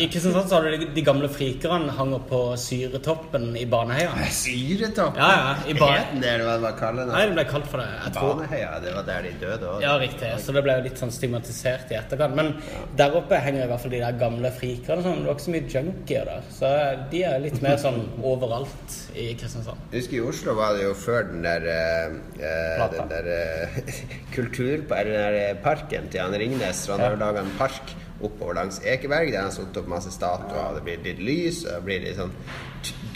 I 0.00 0.08
Kristiansand 0.12 0.48
så 0.48 0.54
har 0.58 0.62
du 0.70 0.76
de, 0.76 0.88
de 0.96 1.02
gamle 1.04 1.28
frikerne 1.32 1.92
hanger 1.98 2.22
på 2.30 2.40
Syretoppen 2.60 3.46
i 3.60 3.64
Baneheia. 3.66 4.12
Syretoppen? 4.30 5.20
Ja, 5.20 5.30
ja, 5.36 5.54
i 5.68 5.74
ba- 5.76 5.92
Het 5.96 6.20
det, 6.22 6.30
eller 6.34 6.44
hva 6.48 6.56
det 6.56 6.64
var 6.66 6.76
kallet? 6.80 7.12
Nei, 7.12 7.22
det 7.26 7.36
ble 7.36 7.44
kalt 7.52 7.66
for 7.70 7.78
det. 7.84 7.88
Jeg 8.06 8.12
tror 8.16 8.34
Baneheia, 8.40 8.72
det 8.84 8.94
var 8.96 9.06
der 9.12 9.22
de 9.28 9.34
døde 9.44 9.70
òg. 9.74 9.80
Ja, 9.84 9.96
riktig. 10.00 10.32
Så 10.40 10.52
det 10.56 10.64
ble 10.64 10.78
jo 10.80 10.86
litt 10.88 11.00
sånn 11.00 11.12
stigmatisert 11.12 11.92
i 11.92 12.00
etterkant. 12.00 12.34
Men 12.36 12.54
der 12.96 13.16
oppe 13.20 13.36
henger 13.40 13.64
i 13.64 13.70
hvert 13.72 13.84
fall 13.84 13.90
de 13.96 14.00
der 14.04 14.12
gamle 14.20 14.52
frikerne. 14.56 15.02
Sånn. 15.06 15.22
Det 15.24 15.28
var 15.30 15.36
ikke 15.36 15.46
så 15.48 15.56
mye 15.56 15.68
junkier 15.76 16.24
der. 16.32 16.42
Så 16.52 16.72
de 17.10 17.22
er 17.28 17.42
litt 17.42 17.60
mer 17.64 17.78
sånn 17.80 18.00
overalt 18.26 18.96
i 19.16 19.28
Kristiansand. 19.38 19.80
Jeg 19.92 20.02
husker 20.02 20.18
I 20.18 20.24
Oslo 20.30 20.56
var 20.58 20.76
det 20.76 20.86
jo 20.86 20.94
før 20.98 21.28
den 21.30 21.44
der, 21.46 21.66
eh, 21.72 22.16
eh, 22.40 22.82
den 22.94 23.12
der 23.12 23.30
eh, 23.34 23.78
kultur... 24.36 24.84
Eller 24.96 25.12
den 25.12 25.22
der 25.22 25.38
eh, 25.42 25.62
parken 25.62 26.10
til 26.12 26.24
han 26.24 26.36
Ringnes. 26.36 26.84
Så 26.86 26.96
han 26.96 27.04
har 27.04 27.18
laga 27.20 27.44
en 27.44 27.54
park 27.58 27.94
oppover 28.20 28.56
langs 28.60 28.80
Ekeberg 28.84 29.32
der 29.32 29.42
han 29.42 29.50
har 29.50 29.56
satt 29.56 29.76
opp 29.76 29.90
masse 29.90 30.12
statuer. 30.14 30.78
Det 30.78 30.86
blir 30.86 31.04
litt 31.04 31.22
lys, 31.22 31.64
og 31.66 31.74
det 31.74 31.84
blir 31.88 32.02
litt 32.06 32.18
sånn 32.20 32.34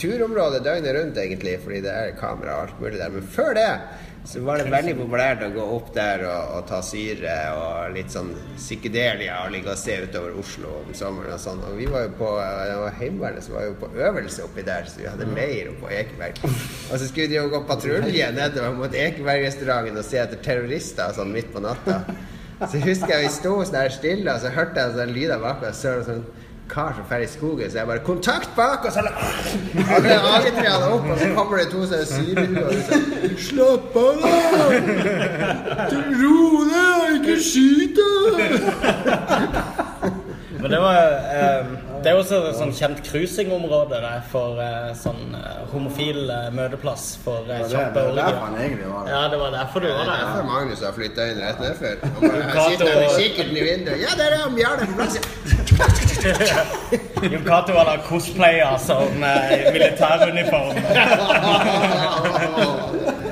turområde 0.00 0.62
døgnet 0.64 0.96
rundt, 0.96 1.18
egentlig, 1.20 1.58
fordi 1.64 1.82
det 1.84 1.96
er 1.96 2.14
kamera 2.18 2.56
og 2.56 2.68
alt 2.68 2.80
mulig 2.82 3.00
der. 3.00 3.12
Men 3.14 3.28
før 3.34 3.52
det 3.58 3.72
så 4.24 4.40
var 4.44 4.60
det 4.60 4.68
veldig 4.68 4.92
populært 4.98 5.42
å 5.46 5.48
gå 5.54 5.62
opp 5.76 5.86
der 5.94 6.22
og, 6.28 6.50
og 6.58 6.66
ta 6.68 6.80
syre 6.84 7.36
og 7.56 7.94
litt 7.94 8.12
sånn 8.12 8.34
psykedelia 8.52 9.38
og 9.46 9.54
ligge 9.54 9.72
og 9.72 9.80
se 9.80 9.96
utover 10.04 10.36
Oslo 10.42 10.74
om 10.82 10.90
sommeren 10.96 11.32
og 11.34 11.40
sånn. 11.40 11.62
Og 11.70 11.78
vi 11.80 11.86
var 11.90 12.04
jo 12.04 12.12
på 12.18 12.32
Heimevernet 12.98 13.46
som 13.46 13.56
var 13.56 13.70
jo 13.70 13.78
på 13.80 13.88
øvelse 13.96 14.44
oppi 14.44 14.64
der, 14.66 14.90
så 14.90 15.00
vi 15.00 15.08
hadde 15.08 15.30
leir 15.32 15.70
oppe 15.72 15.86
på 15.86 15.94
Ekeberg. 16.02 16.42
Og 16.44 16.92
så 17.00 17.06
skulle 17.06 17.30
vi 17.32 17.38
jo 17.38 17.46
gå 17.52 17.62
patrulje 17.70 18.28
nedover 18.36 18.76
mot 18.82 18.98
Ekebergrestauranten 19.06 20.02
og 20.02 20.06
se 20.10 20.20
etter 20.20 20.44
terrorister 20.44 21.16
sånn 21.16 21.32
midt 21.32 21.48
på 21.54 21.64
natta. 21.64 22.02
Så 22.68 22.80
husker 22.84 23.14
jeg 23.14 23.24
vi 23.24 23.32
sto 23.32 23.56
sånn 23.64 23.90
stille, 23.94 24.34
og 24.34 24.40
så 24.42 24.52
hørte 24.52 24.82
jeg 24.82 24.96
sånn 24.98 25.12
lyder 25.16 25.40
bak 25.40 25.62
meg. 25.64 25.74
Så 25.76 25.94
sånn 26.04 26.24
kar 26.70 26.92
som 26.94 27.06
drar 27.08 27.22
i 27.24 27.26
skogen, 27.26 27.70
så 27.70 27.78
jeg 27.80 27.86
bare 27.86 27.98
'Kontakt 27.98 28.50
bak!' 28.56 28.84
Og 28.84 28.92
så 28.92 29.00
alle 29.00 30.18
hagetrærne 30.26 30.86
opp, 30.94 31.06
og 31.10 31.18
så 31.18 31.28
kommer 31.34 31.56
det 31.58 31.68
to 31.72 31.80
sånne 31.86 32.06
syrehuer 32.06 32.66
og 32.68 32.74
sånn 32.88 33.04
'Slapp 33.46 33.96
av, 33.96 34.14
da! 34.22 34.28
Ro 36.20 36.40
deg, 36.70 37.00
ikke 37.18 37.36
skyt! 37.42 37.98
Men 40.60 40.70
det 40.70 40.80
var 40.80 40.96
eh, 41.40 41.64
Det 42.00 42.08
er 42.10 42.14
også 42.16 42.36
et 42.48 42.56
sånn 42.56 42.70
kjent 42.72 43.02
cruisingområde 43.04 43.98
for 44.30 44.56
eh, 44.64 44.94
sånn 44.96 45.34
eh, 45.36 45.58
homofil 45.72 46.30
eh, 46.32 46.46
møteplass 46.56 47.18
for 47.24 47.38
eh, 47.44 47.48
Det 47.60 47.64
er 47.66 47.70
kjappe 47.74 48.00
derfor 48.00 48.10
orgier. 48.14 48.34
han 48.40 48.54
egentlig 48.60 48.86
var 48.88 49.00
der. 49.04 49.10
Ja, 49.12 49.20
det 49.34 49.38
var 49.42 49.50
derfor 49.56 49.78
du 49.80 49.86
Det 49.86 49.92
var 49.94 50.00
er 50.00 50.04
der. 50.10 50.16
derfor 50.24 50.42
Magnus 50.48 50.80
har 50.86 50.92
flytta 50.96 51.20
inn 51.32 51.40
rett 51.44 51.58
nedfor. 51.60 51.94
Han 52.20 52.26
sitter 52.70 52.86
med 53.00 53.08
kikkerten 53.18 53.56
i 53.56 53.58
vinduet. 53.68 53.98
'Ja, 54.00 54.10
der 54.20 54.28
er 54.32 54.36
han 54.46 54.54
Bjarne 54.56 54.84
på 54.86 54.92
plass!' 54.96 55.18
Jon 57.32 57.44
Cato 57.44 57.72
var 57.76 57.84
da 57.84 57.96
cosplayer 58.08 58.76
som 58.80 59.22
eh, 59.24 59.72
militæruniform. 59.72 60.76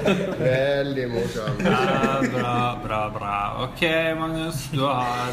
Veldig 0.38 1.08
morsomt. 1.12 1.58
Bra, 1.64 2.22
bra, 2.32 2.78
bra, 2.84 3.00
bra. 3.18 3.38
Ok, 3.68 3.82
Magnus, 4.20 4.68
du 4.72 4.80
har 4.84 5.32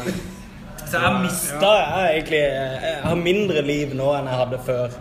Så 0.86 1.00
jeg 1.02 1.20
mista 1.24 1.70
jeg 1.80 2.10
egentlig 2.14 2.42
Jeg 2.42 3.00
har 3.02 3.18
mindre 3.18 3.62
liv 3.66 3.94
nå 3.98 4.12
enn 4.14 4.28
jeg 4.30 4.40
hadde 4.42 4.60
før. 4.66 4.98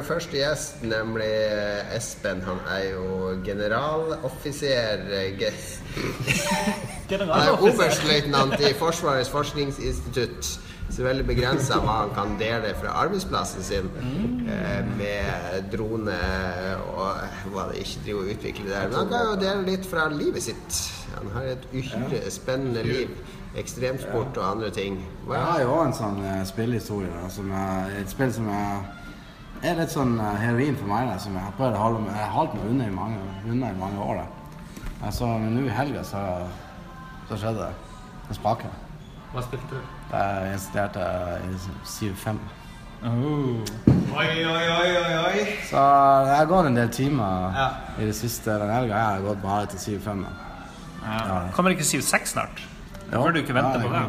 Vår 0.00 0.06
første 0.06 0.38
gjest, 0.38 0.82
nemlig 0.86 1.28
eh, 1.28 1.96
Espen. 1.96 2.40
Han 2.46 2.60
er 2.72 2.84
jo 2.94 3.34
generaloffiser 3.44 5.02
eh, 5.12 5.34
ge 5.36 5.50
Han 7.10 7.32
er 7.34 7.56
oberstløytnant 7.58 8.60
i 8.62 8.72
Forsvarets 8.78 9.28
forskningsinstitutt. 9.34 10.46
Så 10.90 11.04
veldig 11.04 11.24
begrensa 11.26 11.78
hva 11.82 12.00
han 12.00 12.12
kan 12.14 12.32
dele 12.38 12.70
fra 12.78 12.94
arbeidsplassen 13.02 13.66
sin 13.66 13.90
eh, 14.50 14.80
med 14.98 15.68
drone 15.70 16.16
og 16.94 17.50
hva 17.52 17.66
det 17.70 17.82
ikke 17.84 18.06
driver 18.06 18.22
og 18.22 18.32
utvikler 18.36 18.70
der. 18.72 18.88
Men 18.88 18.98
han 19.02 19.12
kan 19.12 19.28
jo 19.28 19.36
dele 19.42 19.66
litt 19.68 19.90
fra 19.90 20.06
livet 20.14 20.48
sitt. 20.48 20.80
Han 21.18 21.30
har 21.34 21.52
et 21.52 21.68
uhyre 21.74 22.24
spennende 22.30 22.86
liv. 22.86 23.12
Ekstremsport 23.58 24.38
og 24.38 24.44
andre 24.46 24.70
ting. 24.70 25.00
Jeg 25.26 25.42
har 25.42 25.60
jo 25.64 25.76
en 25.82 25.94
sånn 25.94 26.20
spillehistorie. 26.46 27.10
et 27.98 28.10
spill 28.10 28.32
som 28.32 28.48
er, 28.48 28.99
er 29.62 29.76
litt 29.76 29.90
sånn 29.92 30.14
eh, 30.20 30.36
heroin 30.40 30.76
for 30.80 30.86
meg. 30.88 31.08
Da, 31.10 31.18
som 31.18 31.34
jeg 31.36 31.42
har 31.44 31.52
prøvd 31.58 31.76
å 31.76 31.82
holde 31.84 32.00
meg, 32.06 32.20
holdt 32.34 32.54
meg 32.56 32.64
unna 32.72 32.86
i 32.86 32.94
mange, 32.96 33.18
unna 33.46 33.70
i 33.70 33.78
mange 33.80 34.00
år. 34.00 34.22
Da. 34.22 34.26
Altså, 35.06 35.26
men 35.26 35.54
nå 35.56 35.66
i 35.68 35.74
helga 35.74 36.02
så, 36.04 36.22
så 37.28 37.36
skjedde 37.40 37.66
det. 37.66 37.74
Det 38.28 38.36
sprak 38.38 38.64
jeg. 38.64 38.72
Hva 39.34 39.42
spilte 39.46 39.76
du? 39.76 39.92
Jeg 40.12 40.54
installerte 40.56 41.04
i 41.46 41.52
7.5. 41.86 42.40
Oi, 43.00 44.26
oi, 44.26 44.44
oi, 44.44 44.88
oi, 45.00 45.12
oi. 45.24 45.44
Så 45.70 45.80
jeg 46.26 46.34
har 46.36 46.48
gått 46.50 46.66
en 46.68 46.74
del 46.76 46.90
timer 46.92 47.54
Ja. 47.56 47.68
i 47.98 48.08
det 48.10 48.16
siste. 48.18 48.56
Den 48.60 48.72
helga 48.74 48.96
jeg 48.96 49.06
har 49.06 49.22
gått 49.28 49.42
bare 49.42 49.66
til 49.72 49.78
7.5. 50.00 50.24
da. 50.24 50.32
ja. 51.06 51.38
Kommer 51.56 51.70
ikke 51.76 51.86
7-6 51.86 52.34
snart? 52.34 52.60
Ja. 53.10 53.22
Bør 53.22 53.32
du 53.32 53.40
ikke 53.40 53.54
vente 53.56 53.78
Ja, 53.78 53.86
på 53.86 53.92
det? 53.94 54.02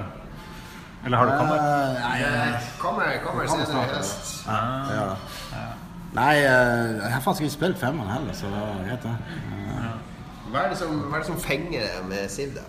Eller 1.06 1.18
har 1.18 1.26
du 1.26 1.32
kommet? 1.38 1.58
Eh, 1.58 2.02
Nei, 2.02 2.18
jeg- 2.22 2.60
Kommer, 2.82 3.06
kommer 3.26 3.46
Kommer 3.48 3.66
senere 3.66 3.86
i 3.86 3.88
Ja. 3.88 3.98
høst. 3.98 4.44
Ja. 6.12 6.20
Nei, 6.22 6.36
eh, 6.44 7.00
jeg 7.06 7.12
har 7.14 7.22
faktisk 7.24 7.42
ikke 7.48 7.54
spilt 7.58 7.78
femmeren 7.80 8.12
heller, 8.12 8.34
så 8.36 8.46
det 8.52 8.60
var 8.60 8.84
greit, 8.88 9.04
det. 9.04 9.16
Hva 10.52 10.66
er, 10.66 10.70
det 10.74 10.78
som, 10.82 10.98
hva 11.08 11.16
er 11.16 11.22
det 11.24 11.28
som 11.30 11.38
fenger 11.40 11.80
deg 11.88 12.08
med 12.10 12.30
Siv, 12.30 12.50
da? 12.58 12.66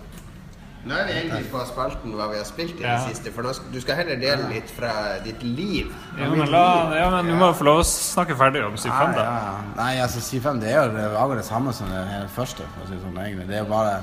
Nå 0.83 0.95
er 0.99 1.05
vi 1.07 1.13
egentlig 1.15 1.45
på 1.51 1.59
spalten 1.67 2.11
hva 2.15 2.25
vi 2.31 2.37
har 2.41 2.47
spilt 2.47 2.79
i 2.79 2.83
Ja. 2.83 2.93
det 2.99 3.13
siste. 3.15 3.31
For 3.31 3.43
nå 3.43 3.53
skal, 3.55 3.69
du 3.71 3.79
skal 3.83 3.95
heller 4.01 4.17
dele 4.19 4.49
litt 4.51 4.71
fra 4.71 4.89
ditt 5.23 5.43
liv. 5.43 5.91
Ja, 6.19 6.27
men, 6.31 6.47
la, 6.51 6.63
ja, 6.95 7.05
men 7.11 7.27
du 7.31 7.35
må 7.39 7.47
jo 7.51 7.53
få 7.59 7.63
lov 7.67 7.79
å 7.79 7.85
snakke 7.87 8.35
ferdig 8.39 8.63
om 8.67 8.75
Siv 8.79 8.91
5 8.91 9.13
da. 9.15 9.23
ja. 9.23 9.53
Nei, 9.77 9.93
altså 10.03 10.19
C5 10.23 10.59
det 10.59 10.71
er 10.73 10.79
jo 10.81 10.91
det, 10.97 11.05
akkurat 11.11 11.39
det 11.39 11.45
samme 11.47 11.73
som 11.75 11.87
det 11.91 12.03
første. 12.35 12.67
For 12.75 12.83
å 12.83 12.89
si 12.91 12.99
sånn, 13.03 13.15
egentlig. 13.23 13.47
Det 13.47 13.55
er 13.59 13.63
jo 13.63 13.69
bare 13.71 13.93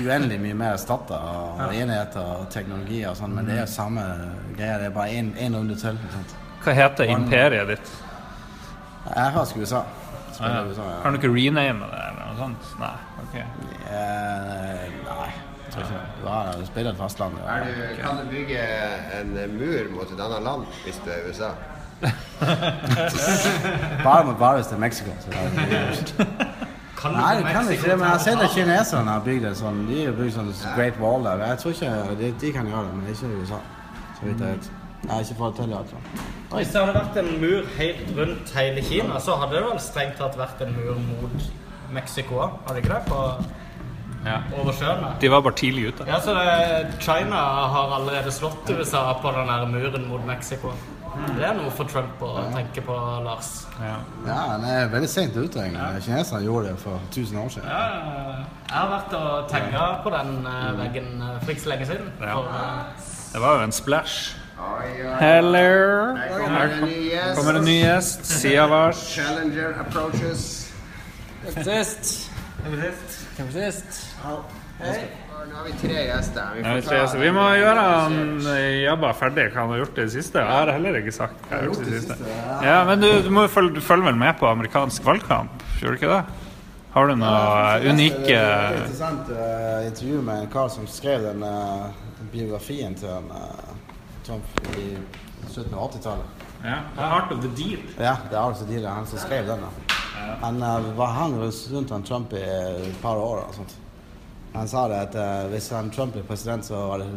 uendelig 0.00 0.40
mye 0.40 0.54
mer 0.56 0.72
erstatta 0.78 1.18
og 1.68 1.74
enheter 1.76 2.20
og 2.38 2.46
teknologi 2.52 3.02
og 3.08 3.16
sånn, 3.20 3.34
men 3.36 3.44
det 3.48 3.58
er 3.58 3.62
jo 3.66 3.72
samme 3.74 4.04
greia. 4.56 4.78
Det 4.80 4.88
er 4.88 4.96
bare 4.96 5.20
én 5.20 5.56
runde 5.56 5.76
til. 5.76 6.00
Hva 6.64 6.72
heter 6.80 7.12
imperiet 7.12 7.68
ditt? 7.74 7.92
Jeg 9.04 9.26
er 9.26 9.32
faktisk 9.32 9.56
USA. 9.56 9.82
Ah, 10.40 10.50
ja. 10.50 10.64
USA, 10.66 10.82
ja. 10.82 11.02
Kan 11.02 11.12
du 11.12 11.18
ikke 11.20 11.34
rename 11.34 11.84
det 11.92 12.00
eller 12.08 12.22
noe 12.26 12.36
sånt? 12.38 12.62
Nei. 12.80 12.96
ok. 13.22 13.36
Eh, 13.90 14.88
nei, 15.08 15.30
Du 16.60 16.66
spiller 16.66 16.90
et 16.90 16.98
fastland. 16.98 17.34
Ja. 17.44 17.56
Er 17.56 17.64
du, 17.64 18.02
kan 18.02 18.18
du 18.18 18.24
bygge 18.30 18.58
en 19.20 19.32
mur 19.58 19.94
mot 19.96 20.10
et 20.10 20.20
annet 20.20 20.42
land 20.42 20.66
hvis 20.84 21.00
du 21.04 21.10
er 21.10 21.22
i 21.22 21.30
USA? 21.30 21.50
Bare 24.04 24.24
mot 24.24 24.38
bare 24.38 24.54
hvis 24.58 24.66
det 24.66 24.74
er 24.74 24.78
Mexico. 24.78 25.10
Så 25.20 25.30
det 25.30 25.38
er, 25.38 25.44
Kan 27.00 27.10
du 27.12 27.16
Nei, 27.16 27.34
du 27.34 27.42
det 27.44 27.52
kan 27.52 27.70
ikke 27.70 27.90
det. 27.90 27.98
Men 27.98 28.06
jeg 28.06 28.10
har 28.10 28.18
sett 28.18 28.40
at 28.42 28.50
kineserne 28.50 29.10
har 29.10 29.20
bygd 29.24 29.44
en 29.50 29.56
sånn 29.58 29.82
De 29.88 30.04
har 30.06 30.14
bygd 30.16 30.34
sånn 30.38 30.52
Great 30.76 31.00
Wall 31.00 31.26
der. 31.26 31.42
Jeg 31.50 31.58
tror 31.62 31.74
ikke 31.76 32.16
de, 32.20 32.30
de 32.40 32.52
kan 32.52 32.70
gjøre 32.70 32.86
det, 32.88 32.94
men 33.00 33.10
ikke 33.12 33.26
i 33.28 33.42
USA. 33.42 33.58
Så 34.18 34.26
vidt 34.28 34.40
jeg 34.40 34.48
vet. 34.56 34.70
Har 35.10 35.20
ikke 35.20 35.50
det 35.50 35.56
til 35.56 35.74
fall. 35.90 36.22
Hvis 36.54 36.70
det 36.72 36.80
hadde 36.80 36.94
vært 36.94 37.16
en 37.20 37.40
mur 37.40 37.66
helt 37.78 38.14
rundt 38.18 38.54
hele 38.56 38.82
Kina, 38.86 39.18
så 39.20 39.36
hadde 39.40 39.56
det 39.58 39.64
vel 39.66 39.80
strengt 39.82 40.16
tatt 40.20 40.36
vært 40.38 40.62
en 40.64 40.72
mur 40.76 40.94
mot 41.08 41.46
Mexico 41.94 42.40
òg, 42.44 42.58
hadde 42.68 42.82
ikke 42.82 42.94
det? 42.94 43.04
På, 43.10 43.44
Ja. 44.24 44.38
over 44.56 44.72
sjøen 44.72 45.02
der. 45.02 45.16
De 45.20 45.28
var 45.30 45.40
bare 45.44 45.52
tidlig 45.52 45.88
ute. 45.92 46.04
Ja, 46.08 46.18
så 46.20 46.32
det, 46.34 46.94
China 47.00 47.36
har 47.68 47.90
allerede 47.98 48.32
slått 48.32 48.70
USA 48.70 49.12
på 49.20 49.32
den 49.36 49.46
der 49.50 49.66
muren 49.66 50.08
mot 50.08 50.24
Mexico. 50.26 50.72
Det 51.36 51.44
er 51.46 51.52
noe 51.54 51.70
for 51.70 51.84
Trump 51.84 52.22
å 52.22 52.30
tenke 52.54 52.82
på, 52.82 52.94
Lars. 53.22 53.66
Ja. 53.78 53.98
Ja, 54.26 54.38
han 54.54 54.64
er 54.64 54.88
veldig 54.90 55.08
sent 55.08 55.36
ute, 55.36 55.60
egentlig. 55.60 56.02
Kineserne 56.06 56.42
gjorde 56.42 56.72
det 56.72 56.78
for 56.82 56.98
1000 57.12 57.38
år 57.38 57.48
siden. 57.54 57.68
Ja, 57.68 57.84
Jeg 58.64 58.80
har 58.80 58.88
vært 58.90 59.12
og 59.14 59.48
tagga 59.52 59.84
på 60.02 60.10
den 60.10 60.46
eh, 60.46 60.72
veggen 60.80 61.22
eh, 61.22 61.36
for 61.44 61.50
ikke 61.52 61.62
så 61.62 61.68
lenge 61.70 61.86
siden. 61.86 62.08
Ja. 62.20 62.32
For, 62.34 62.42
eh, 62.42 63.04
Det 63.34 63.40
var 63.44 63.58
jo 63.58 63.62
en 63.68 63.72
splash. 63.72 64.34
Hello! 65.20 66.16
Her 66.16 67.34
kommer 67.34 67.54
en 67.54 67.64
ny 67.64 67.78
gjest. 67.80 68.44
Vars. 68.70 69.02
Challenger 69.14 69.74
approaches. 69.80 70.72
sist. 71.64 72.30
Hvem 73.36 73.50
sist? 73.52 74.04
Nå 75.44 75.58
har 75.60 75.64
vi 75.64 75.72
tre 75.78 76.04
gjester. 76.06 76.46
Vi, 76.56 76.62
Nei, 76.64 76.74
vi, 76.78 76.82
tre, 76.86 77.00
så 77.08 77.18
vi 77.20 77.30
må 77.34 77.42
gjøre 77.58 77.82
han 77.84 78.14
eh, 78.48 78.78
jobba 78.86 79.10
ferdig 79.18 79.44
hva 79.52 79.60
han 79.66 79.74
har 79.74 79.82
gjort 79.82 79.98
i 79.98 80.06
det 80.06 80.12
siste. 80.14 80.40
Jeg 80.40 80.50
har 80.50 80.72
heller 80.72 80.96
ikke 80.98 81.12
sagt 81.14 81.44
hva 81.44 81.58
jeg 81.58 81.60
har 81.60 81.68
gjort 81.68 81.82
i 81.84 81.90
det 81.90 82.00
siste. 82.00 82.30
Ja, 82.64 82.78
Men 82.88 83.04
du, 83.04 83.10
du 83.26 83.28
må 83.34 83.44
jo 83.44 83.52
følge, 83.52 83.74
du 83.76 83.84
følger 83.84 84.08
vel 84.08 84.18
med 84.18 84.40
på 84.40 84.48
amerikansk 84.48 85.04
valgkamp, 85.06 85.62
gjør 85.82 85.94
du 85.94 86.00
ikke 86.00 86.10
det? 86.14 86.40
Har 86.94 87.10
du 87.10 87.16
noe 87.18 87.90
unike 87.90 88.24
Det 88.24 88.38
er 88.38 88.64
et 88.70 88.80
interessant 88.80 89.30
eh, 89.34 89.86
intervju 89.90 90.24
med 90.30 90.42
en 90.44 90.50
kar 90.52 90.68
som 90.70 90.88
skrev 90.90 91.24
den 91.26 91.42
eh, 91.42 91.86
biografien 92.32 92.94
til 92.98 93.10
en, 93.10 93.30
eh, 93.34 93.63
Trump 94.24 94.44
i 94.78 94.96
slutten 95.50 95.74
av 95.74 95.90
80-tallet. 95.90 96.44
ja, 96.64 96.78
Heart 96.96 97.32
of 97.32 97.40
the 97.44 97.48
Deal. 97.56 97.80
Ja, 97.98 98.16
det 98.30 98.36
er 98.36 98.40
altså 98.40 98.64
deal, 98.68 98.86
han 98.86 99.06
som 99.06 99.18
skrev 99.18 99.46
den. 99.46 99.60
da. 99.60 99.94
Han 100.42 100.62
uh, 100.62 100.96
var 100.96 101.06
hang 101.12 101.34
rundt 101.42 101.90
han 101.90 102.02
Trump 102.02 102.32
i 102.32 102.40
et 102.42 102.98
par 103.02 103.16
år. 103.20 103.42
Og 103.48 103.54
sånt. 103.54 103.74
Han 104.54 104.68
sa 104.68 104.86
det 104.88 104.96
at 105.08 105.14
uh, 105.18 105.50
hvis 105.50 105.68
han 105.74 105.90
Trump 105.90 106.12
ble 106.14 106.22
president, 106.22 106.64
så 106.64 106.74
var 106.88 107.02
det 107.02 107.08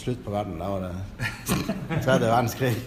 slutt 0.00 0.24
på 0.24 0.30
verden. 0.32 0.58
Da 0.62 0.68
var 0.70 0.80
det 0.86 0.94
tredje 2.04 2.26
verdenskrig. 2.30 2.74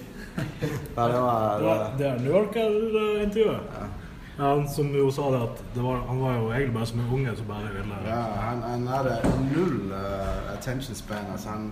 Ja, 0.95 1.07
det 1.07 1.19
var, 1.19 1.57
Det 1.59 1.65
var- 1.67 1.93
Det 1.97 2.05
er 2.07 2.19
New 2.19 2.31
Yorker-intervjuet. 2.31 3.59
Han 4.37 4.69
som 4.71 4.87
jo 4.95 5.09
sa 5.11 5.31
det 5.33 5.41
at 5.43 5.57
det 5.75 5.83
var, 5.83 5.97
han 6.07 6.21
var 6.21 6.33
jo 6.37 6.45
egentlig 6.51 6.73
bare 6.73 6.85
som 6.85 6.99
en 6.99 7.09
unge 7.13 7.33
som 7.35 7.45
bare 7.49 7.71
ville 7.73 7.97
Ja, 8.07 8.19
han, 8.39 8.61
han 8.63 8.85
hadde 8.87 9.17
null 9.55 9.91
uh, 9.91 10.53
attention 10.53 10.95
span. 10.95 11.25
Altså 11.33 11.49
han, 11.49 11.71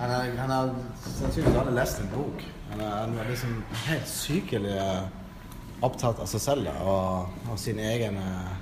han, 0.00 0.10
har, 0.10 0.30
han 0.38 0.50
har 0.50 0.70
sannsynligvis 1.04 1.58
aldri 1.60 1.74
lest 1.74 2.00
en 2.00 2.12
bok. 2.12 2.44
Han, 2.70 2.80
er, 2.80 2.92
han 3.00 3.16
var 3.16 3.30
liksom 3.30 3.56
helt 3.86 4.08
sykelig 4.10 4.76
eh, 4.76 5.02
opptatt 5.86 6.20
av 6.20 6.30
seg 6.30 6.40
selv 6.40 6.70
og, 6.82 7.34
og 7.50 7.58
sin 7.60 7.78
egen 7.78 8.16
eh, 8.20 8.54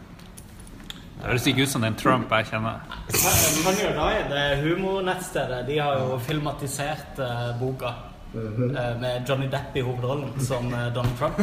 Det 1.15 1.29
høres 1.29 1.47
ikke 1.47 1.65
ut 1.65 1.71
som 1.73 1.85
den 1.87 1.95
Trump 1.97 2.33
jeg 2.35 2.51
kjenner. 2.51 2.83
Funny 3.15 3.87
or 3.87 4.01
er 4.11 4.27
det 4.29 4.47
humornettstedet, 4.65 5.63
de 5.69 5.79
har 5.79 6.03
jo 6.03 6.19
filmatisert 6.27 7.23
uh, 7.23 7.55
boka. 7.61 7.95
uh, 8.35 9.01
med 9.01 9.25
Johnny 9.29 9.47
Depp 9.47 9.77
i 9.77 9.81
hovedrollen 9.81 10.41
som 10.41 10.67
uh, 10.75 10.93
Donald 10.95 11.19
Trump. 11.19 11.39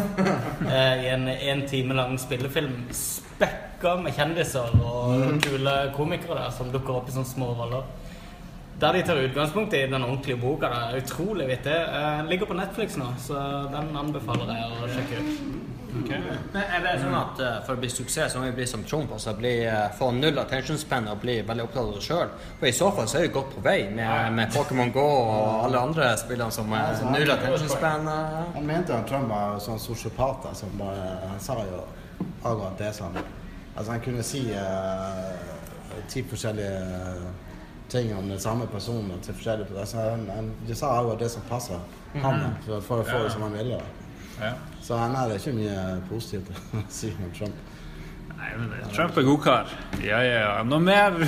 eh, 0.68 1.06
I 1.06 1.10
en 1.14 1.28
en 1.28 1.68
time 1.68 1.94
lang 1.94 2.18
spillefilm 2.20 2.88
spekka 2.92 3.96
med 4.04 4.14
kjendiser 4.14 4.76
og 4.84 5.42
kule 5.44 5.76
komikere 5.96 6.36
der 6.36 6.52
som 6.52 6.72
dukker 6.72 7.00
opp 7.00 7.10
i 7.10 7.16
sånne 7.16 7.32
små 7.32 7.54
roller. 7.56 7.88
Der 8.82 8.94
de 8.94 9.02
tar 9.06 9.16
utgangspunkt 9.16 9.74
i 9.74 9.88
den 9.88 10.04
ordentlige 10.04 10.38
boka. 10.42 10.66
Det 10.66 10.78
er 10.98 11.04
utrolig 11.04 11.48
vittig. 11.48 11.72
Eh, 11.72 12.18
Den 12.18 12.30
ligger 12.30 12.46
på 12.46 12.54
Netflix 12.54 12.98
nå, 12.98 13.12
så 13.20 13.34
den 13.70 13.98
anbefaler 13.98 14.50
jeg 14.56 14.72
å 14.72 14.88
sjekke 14.90 15.20
ut. 15.22 15.68
Men 16.54 16.64
er 16.64 16.82
det 16.86 16.94
sånn 17.02 17.16
at 17.20 17.42
uh, 17.44 17.50
for 17.66 17.76
å 17.76 17.82
bli 17.82 17.90
suksess 17.92 18.32
så 18.32 18.40
må 18.40 18.48
vi 18.48 18.56
bli 18.62 18.66
som 18.68 18.84
Trump, 18.88 19.12
altså 19.12 19.34
bli, 19.36 19.52
uh, 19.68 19.92
få 20.00 20.08
null 20.16 20.40
attention 20.40 20.80
span 20.80 21.10
og 21.12 21.20
bli 21.20 21.36
veldig 21.46 21.66
opptatt 21.66 21.82
av 21.84 21.92
det 21.98 22.06
sjøl? 22.06 22.32
For 22.62 22.70
i 22.70 22.74
så 22.78 22.88
fall 22.96 23.10
så 23.12 23.20
er 23.20 23.26
vi 23.26 23.34
godt 23.36 23.52
på 23.58 23.64
vei 23.66 23.76
med, 23.92 24.32
med 24.38 24.56
Pokémon 24.56 24.94
Go 24.96 25.04
og 25.04 25.66
alle 25.68 25.84
andre 25.90 26.08
spillene 26.24 26.56
som 26.56 26.72
er 26.80 27.04
null 27.12 27.36
attention 27.36 27.70
span. 27.76 28.08
Uh. 28.08 28.40
Han 28.56 28.66
mente 28.72 28.96
at 28.96 29.06
Trump 29.12 29.30
var 29.30 29.60
sånn 29.62 29.84
sosiopat. 29.84 30.48
som 30.58 30.74
bare, 30.80 31.06
han 31.28 31.44
sa 31.44 31.60
jo 31.68 31.84
akkurat 32.42 32.80
det 32.80 32.96
som 32.98 33.22
Altså, 33.72 33.92
han 33.94 34.02
kunne 34.04 34.24
si 34.24 34.42
eh, 34.52 36.02
ti 36.12 36.26
forskjellige 36.28 36.72
ting 37.92 38.14
om 38.16 38.30
den 38.32 38.40
samme 38.40 38.68
personen 38.72 39.20
til 39.26 39.36
forskjellige 39.36 39.80
altså, 39.80 39.98
han, 40.10 40.24
han, 40.36 40.52
De 40.68 40.76
sa 40.76 40.94
akkurat 41.00 41.20
det 41.20 41.32
som 41.34 41.44
passer 41.50 41.80
han, 42.24 42.42
for, 42.66 42.80
for 42.88 43.04
å 43.04 43.08
få 43.08 43.20
det 43.26 43.32
som 43.36 43.42
han 43.46 43.54
ville. 43.56 43.78
Ja. 44.42 44.54
Så 44.84 44.98
han 44.98 45.14
hadde 45.16 45.36
ikke 45.40 45.54
mye 45.60 45.84
positivt 46.10 46.50
å 46.52 46.82
si 47.02 47.12
om 47.14 47.32
Trump. 47.38 47.56
Nei, 48.32 48.50
men 48.58 48.72
det- 48.72 48.88
Trump 48.96 49.18
er 49.22 49.26
god 49.28 49.42
kar. 49.44 49.66
Ja, 50.02 50.20
ja, 50.26 50.38
ja. 50.42 50.64
Noe 50.66 50.80
mer? 50.82 51.12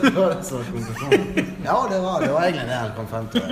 Det 0.00 0.10
var 0.14 0.34
det 0.34 0.44
som 0.44 0.58
var 0.58 0.64
konklusjonen. 0.70 1.50
Ja, 1.64 1.76
det 1.90 1.98
var, 2.02 2.20
det 2.22 2.30
var 2.32 2.42
egentlig 2.46 2.66
det 2.68 2.78
han 2.78 2.90
kom 2.96 3.06
frem 3.10 3.26
til. 3.32 3.42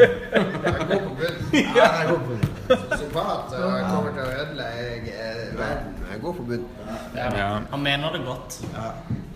Jeg 0.00 0.86
går 0.90 1.00
på 1.06 1.14
bunnen. 1.20 1.66
Ja, 1.76 1.88
jeg 2.00 2.08
går 2.10 2.20
på 2.26 2.36
det. 2.40 2.50
Sosiopat 2.70 3.54
kommer 3.54 4.10
til 4.16 4.22
å 4.24 4.28
ødelegge 4.42 5.30
verden. 5.58 5.96
Jeg 6.12 6.22
går 6.24 6.36
på 6.40 6.46
bunnen. 6.50 6.68
Ja. 7.16 7.48
Han 7.72 7.82
mener 7.84 8.16
det 8.16 8.22
godt. 8.26 8.60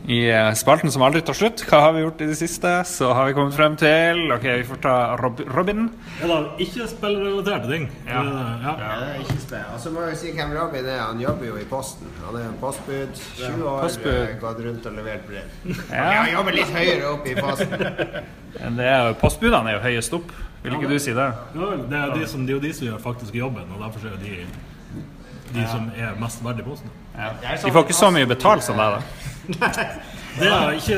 I 0.05 0.19
eh, 0.29 0.51
spalten 0.53 0.91
som 0.93 1.01
aldri 1.07 1.23
tar 1.25 1.33
slutt, 1.33 1.63
hva 1.65 1.79
har 1.87 1.93
vi 1.97 2.03
gjort 2.03 2.19
i 2.21 2.27
det 2.29 2.35
siste? 2.37 2.69
Så 2.85 3.09
har 3.17 3.25
vi 3.25 3.33
kommet 3.33 3.55
frem 3.57 3.73
til 3.81 4.19
Ok, 4.35 4.43
vi 4.61 4.65
får 4.69 4.81
ta 4.85 4.97
Rob 5.17 5.39
Robin. 5.49 5.87
Ja 6.21 6.27
da, 6.29 6.37
ikke 6.61 6.85
spillrelaterte 6.91 7.71
ting? 7.71 7.87
Ja. 8.05 8.21
Det- 8.27 8.43
ja. 8.67 8.75
Ja, 8.83 8.91
det 9.01 9.07
er 9.15 9.23
ikke 9.23 9.39
spill. 9.41 9.63
Og 9.73 9.81
så 9.81 9.93
må 9.95 10.05
vi 10.11 10.17
si 10.21 10.33
hvem 10.37 10.53
Robin 10.59 10.85
er. 10.93 10.99
Han 11.07 11.23
jobber 11.25 11.47
jo 11.49 11.57
i 11.57 11.65
Posten. 11.71 12.11
Han 12.27 12.37
er 12.37 12.45
en 12.51 12.59
postbud. 12.61 13.17
20 13.39 13.65
år, 13.71 13.81
postbud. 13.87 14.13
eh, 14.13 14.35
gått 14.43 14.61
rundt 14.67 14.87
og 14.91 14.93
levert 14.99 15.25
brev. 15.31 15.79
Ja. 15.89 16.05
Han 16.21 16.33
jobber 16.35 16.59
litt 16.59 16.75
høyere 16.77 17.07
opp 17.15 17.27
i 17.27 17.35
Posten. 17.41 17.87
Det 18.77 18.85
er 18.87 19.09
jo, 19.09 19.15
postbudene 19.25 19.71
er 19.73 19.79
jo 19.79 19.81
høyest 19.89 20.13
opp. 20.21 20.29
Vil 20.63 20.77
ikke 20.77 20.89
du 20.93 20.99
si 21.03 21.13
det? 21.17 21.31
Ja, 21.57 21.71
det, 21.81 21.97
er 21.99 22.13
de 22.15 22.27
som, 22.31 22.45
det 22.47 22.53
jo 22.55 22.61
de 22.63 22.71
som 22.77 22.87
gjør 22.87 23.01
faktisk 23.03 23.35
jobben, 23.35 23.67
og 23.75 23.81
derfor 23.83 24.13
er 24.13 24.21
de 24.21 24.45
de 25.55 25.65
som 25.71 25.89
er 25.97 26.15
mest 26.21 26.45
verdt 26.45 26.61
i 26.63 26.67
posten. 26.69 26.93
De 27.15 27.71
får 27.71 27.87
ikke 27.87 27.97
så 27.97 28.11
mye 28.15 28.27
betalt 28.27 28.67
som 28.67 28.81
deg, 28.81 28.99
da. 28.99 29.01
Det 30.35 30.49
er 30.51 30.71
ikke 30.75 30.97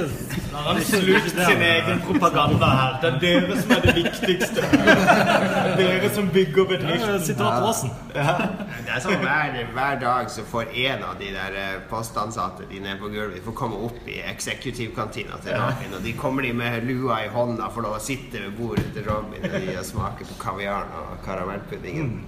Har 0.53 0.73
han 0.73 0.79
slukt 0.85 1.31
sin 1.31 1.63
egen 1.63 1.99
propaganda 2.01 2.67
her? 2.67 2.95
Det 3.03 3.09
er 3.09 3.19
dere 3.21 3.57
som 3.61 3.73
er 3.75 3.83
det 3.85 3.95
viktigste. 3.99 4.63
Er 4.63 5.75
dere 5.77 6.11
som 6.15 6.31
bygger 6.33 6.63
er 6.63 6.71
bedriften. 6.71 7.21
Sitat 7.27 7.67
Aasen. 7.67 7.93
Det 8.15 8.95
er 8.95 9.03
sånn 9.05 9.21
hver, 9.21 9.59
hver 9.77 10.01
dag 10.01 10.33
så 10.33 10.47
får 10.49 10.73
en 10.87 11.05
av 11.11 11.21
de 11.21 11.29
der 11.37 11.59
eh, 11.61 11.77
postansatte 11.91 12.65
de 12.71 12.81
nede 12.81 12.97
på 13.03 13.13
gulvet 13.13 13.37
de 13.37 13.45
får 13.45 13.59
komme 13.61 13.83
opp 13.91 14.09
i 14.09 14.23
eksekutivkantina 14.25 15.43
til 15.45 15.61
Robin. 15.61 15.99
Og 15.99 16.09
de 16.09 16.17
kommer 16.17 16.49
de 16.49 16.57
med 16.57 16.89
lua 16.89 17.21
i 17.27 17.31
hånda, 17.37 17.69
lov 17.85 18.01
å 18.01 18.03
sitte 18.03 18.41
ved 18.47 18.57
bordet 18.57 18.89
til 18.97 19.05
Robin 19.11 19.45
og 19.45 19.59
de 19.61 19.77
og 19.77 19.85
smake 19.85 20.25
på 20.33 20.41
kaviaren 20.41 20.97
og 21.03 21.21
karamellpuddingen. 21.29 22.23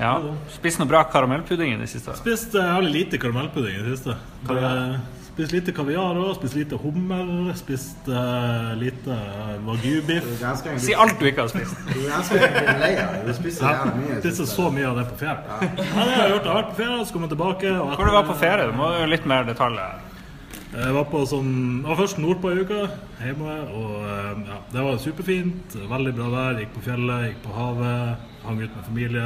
Ja. 0.00 0.14
Spist 0.54 0.80
noe 0.80 0.88
bra 0.88 1.02
karamellpudding 1.12 1.74
i 1.74 1.80
det 1.80 1.88
siste? 1.92 2.14
Spist 2.16 2.54
uh, 2.56 2.76
veldig 2.78 2.92
lite 2.94 3.18
karamellpudding 3.20 3.76
i 3.76 3.82
det 3.84 3.96
siste. 3.98 4.16
Eh, 4.50 4.94
Spist 5.30 5.52
lite 5.54 5.72
kaviar 5.72 6.16
òg. 6.18 6.32
spist 6.38 6.56
lite 6.58 6.76
hummer. 6.80 7.52
Spist 7.56 8.08
uh, 8.08 8.72
lite 8.80 9.12
uh, 9.14 9.54
wagyu-biff. 9.68 10.26
Si 10.82 10.96
alt 10.96 11.20
du 11.20 11.28
ikke 11.30 11.44
har 11.46 11.52
spist. 11.52 11.76
Du 11.92 12.00
er 12.00 12.10
ganske 12.10 12.40
lei 12.80 12.90
av 12.98 13.14
det. 13.14 13.22
Du 13.28 13.34
spiser 13.38 13.68
Ja, 13.68 13.74
jævlig 13.84 14.02
mye. 14.08 14.20
Spiser 14.24 14.48
så 14.50 14.70
mye 14.74 14.88
av 14.90 15.00
det 15.00 15.06
på 15.12 15.18
ferie. 15.22 15.58
Ja, 15.60 15.70
det 15.76 15.88
har 15.94 16.10
jeg 16.24 16.32
gjort. 16.34 16.48
Jeg 16.48 16.52
har 16.52 16.60
vært 16.62 16.72
på 16.72 16.78
ferie, 16.82 17.04
så 17.04 17.16
kom 17.16 17.26
jeg 17.28 17.34
tilbake. 17.36 17.74
Og 17.76 17.94
Hvor 17.94 18.10
du 18.10 18.16
var 18.16 18.26
på 18.32 18.38
ferie? 18.40 18.66
Du 18.72 18.76
må 18.80 18.90
jo 18.96 19.10
litt 19.12 19.28
mer 19.28 19.46
detaljer. 19.48 20.06
Jeg 20.70 20.92
var, 20.94 21.06
på 21.10 21.20
sånn, 21.26 21.54
jeg 21.80 21.88
var 21.88 21.96
først 21.98 22.18
nordpå 22.22 22.50
ei 22.52 22.60
uke, 22.62 22.82
hjemme, 23.18 23.54
og 23.74 23.94
eh, 24.06 24.42
ja, 24.52 24.58
det 24.70 24.84
var 24.86 25.00
superfint. 25.02 25.74
Veldig 25.90 26.12
bra 26.14 26.28
vær. 26.30 26.60
Gikk 26.62 26.76
på 26.76 26.84
fjellet, 26.84 27.24
gikk 27.26 27.40
på 27.42 27.54
havet, 27.56 28.28
hang 28.44 28.60
ut 28.60 28.76
med 28.76 28.84
familie. 28.86 29.24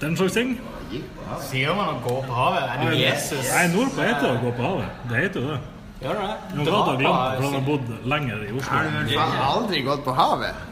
Den 0.00 0.16
slags 0.16 0.32
ting. 0.32 0.54
Sier 1.44 1.74
man 1.76 1.92
å 1.92 1.98
gå 2.04 2.16
på 2.24 2.34
havet? 2.34 2.62
Er 2.72 2.88
det 2.90 3.00
Jesus? 3.02 3.44
Nei, 3.52 3.66
nordpå 3.74 4.00
heter 4.06 4.24
det 4.26 4.32
å 4.32 4.40
gå 4.42 4.52
på 4.56 4.64
havet. 4.64 5.04
Det 5.10 5.22
heter 5.24 5.44
jo 5.44 5.52
det. 5.52 5.60
Gjør 6.00 6.20
det? 6.20 6.28
Dra 6.64 6.78
hadde 6.78 6.92
på 6.92 6.96
glemt 7.02 7.18
det, 7.20 7.36
for 7.36 7.44
han 7.44 7.56
har 7.58 7.64
bodd 7.66 7.90
lenger 8.14 8.44
i 8.46 8.52
Oslo. 8.56 8.70
Har 8.72 8.86
du 8.86 8.94
vel 8.96 9.10
faen 9.18 9.42
aldri 9.46 9.82
gått 9.84 10.04
på 10.06 10.14
havet? 10.16 10.66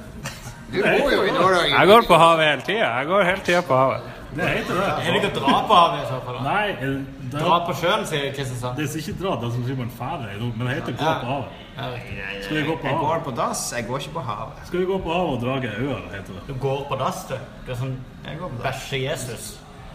Du 0.72 0.78
bor 0.82 1.12
jo 1.12 1.20
i 1.24 1.32
Nord-Norge. 1.32 1.68
Jeg 1.74 1.90
går 1.92 2.08
på 2.08 2.20
havet 2.22 2.48
hele 2.48 2.64
tida. 2.64 2.88
Jeg 2.98 3.10
går 3.12 3.28
hele 3.28 3.44
tida 3.44 3.60
på 3.68 3.76
havet. 3.82 4.08
Det 4.38 4.48
heter 4.48 4.80
det. 4.80 4.88
Er 4.88 5.12
det 5.12 5.20
ikke 5.20 5.30
å 5.30 5.36
dra 5.38 5.60
på 5.68 5.76
havet 5.78 6.00
i 6.02 6.08
så 6.08 6.18
fall? 6.24 6.40
Nei, 6.44 6.64
eh, 6.72 6.98
det, 7.28 7.38
Dra 7.38 7.60
på 7.68 7.76
sjøen, 7.80 8.04
sier 8.08 8.32
Kristiansand. 8.36 8.76
det 8.76 8.84
er 8.88 8.98
ikke 9.00 9.16
dra, 9.22 9.36
det 9.40 9.48
er 9.48 9.54
som 9.56 9.64
sier 9.68 9.78
man 9.78 9.92
fære 10.00 10.34
i 10.34 10.40
nord, 10.40 10.56
men 10.56 10.68
det 10.68 10.74
heter 10.80 10.96
gå 10.98 11.14
på 11.22 11.30
havet. 11.32 11.64
Skal 11.78 12.56
vi 12.56 12.62
gå 12.66 12.74
på 12.76 12.86
Jeg 12.88 12.96
havet? 12.96 13.06
går 13.06 13.20
på 13.24 13.36
dass, 13.36 13.60
jeg 13.76 13.86
går 13.86 13.98
ikke 13.98 14.12
på 14.18 14.20
havet. 14.26 14.66
Skal 14.66 14.80
vi 14.80 14.84
gå 14.84 14.98
på 14.98 15.12
havet 15.14 15.30
og 15.36 15.40
drage 15.44 15.70
øya, 15.78 15.98
heter 16.10 16.32
det. 16.34 16.42
Du 16.48 16.54
går 16.60 16.86
på 16.88 16.96
dass, 16.98 17.24
du. 17.28 17.34
Du 17.66 17.72
er 17.72 17.76
sånn 17.76 17.96
Jeg 18.26 18.38
går 18.40 18.48
på 18.48 18.62
dass. 18.62 18.66
bæsje-Jesus. 18.66 19.46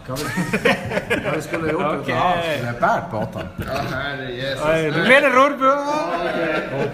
Hva 0.06 0.16
vi- 0.20 0.24
hva 1.24 1.34
vi 1.34 1.40
skulle 1.42 1.70
gjort 1.72 2.00
uten 2.00 2.16
hav? 2.16 2.40
Skulle 2.40 2.66
jeg 2.70 2.80
båret 2.80 3.06
båtene? 3.10 3.48
Ja, 3.68 3.78
herre 3.92 4.26
Jesus. 4.36 4.96
Du 4.96 5.02
mener 5.08 5.30
rorbua! 5.36 5.74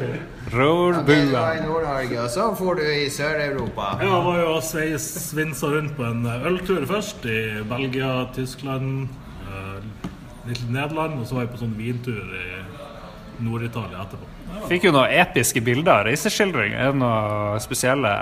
Det 0.00 0.54
Rorbua. 0.54 1.40
var 1.40 1.52
i 1.54 1.60
Nord-Norge, 1.66 2.20
og 2.24 2.30
så 2.30 2.44
for 2.58 2.74
du 2.74 2.82
i 2.82 3.08
Sør-Europa. 3.10 3.88
Ja, 4.00 4.06
jeg 4.16 4.24
var 4.26 4.38
jo 4.40 4.46
og 4.56 4.62
sveis, 4.62 5.02
svinsa 5.30 5.66
rundt 5.66 5.96
på 5.96 6.02
en 6.06 6.26
øltur 6.26 6.86
først, 6.86 7.24
i 7.24 7.62
Belgia, 7.70 8.24
Tyskland, 8.34 9.08
eh, 9.46 9.82
litt 10.48 10.64
Nederland, 10.70 11.20
og 11.20 11.26
så 11.26 11.34
var 11.34 11.42
jeg 11.46 11.50
på 11.54 11.60
sånn 11.62 11.76
vintur 11.78 12.34
i 12.34 12.62
Nord-Italia 13.46 14.02
etterpå. 14.06 14.26
Fikk 14.70 14.84
jo 14.86 14.92
noen 14.94 15.10
episke 15.22 15.62
bilder. 15.64 16.04
Reiseskildring. 16.06 16.74
Er 16.76 16.92
det 16.92 17.00
noe 17.00 17.58
spesielle 17.62 18.12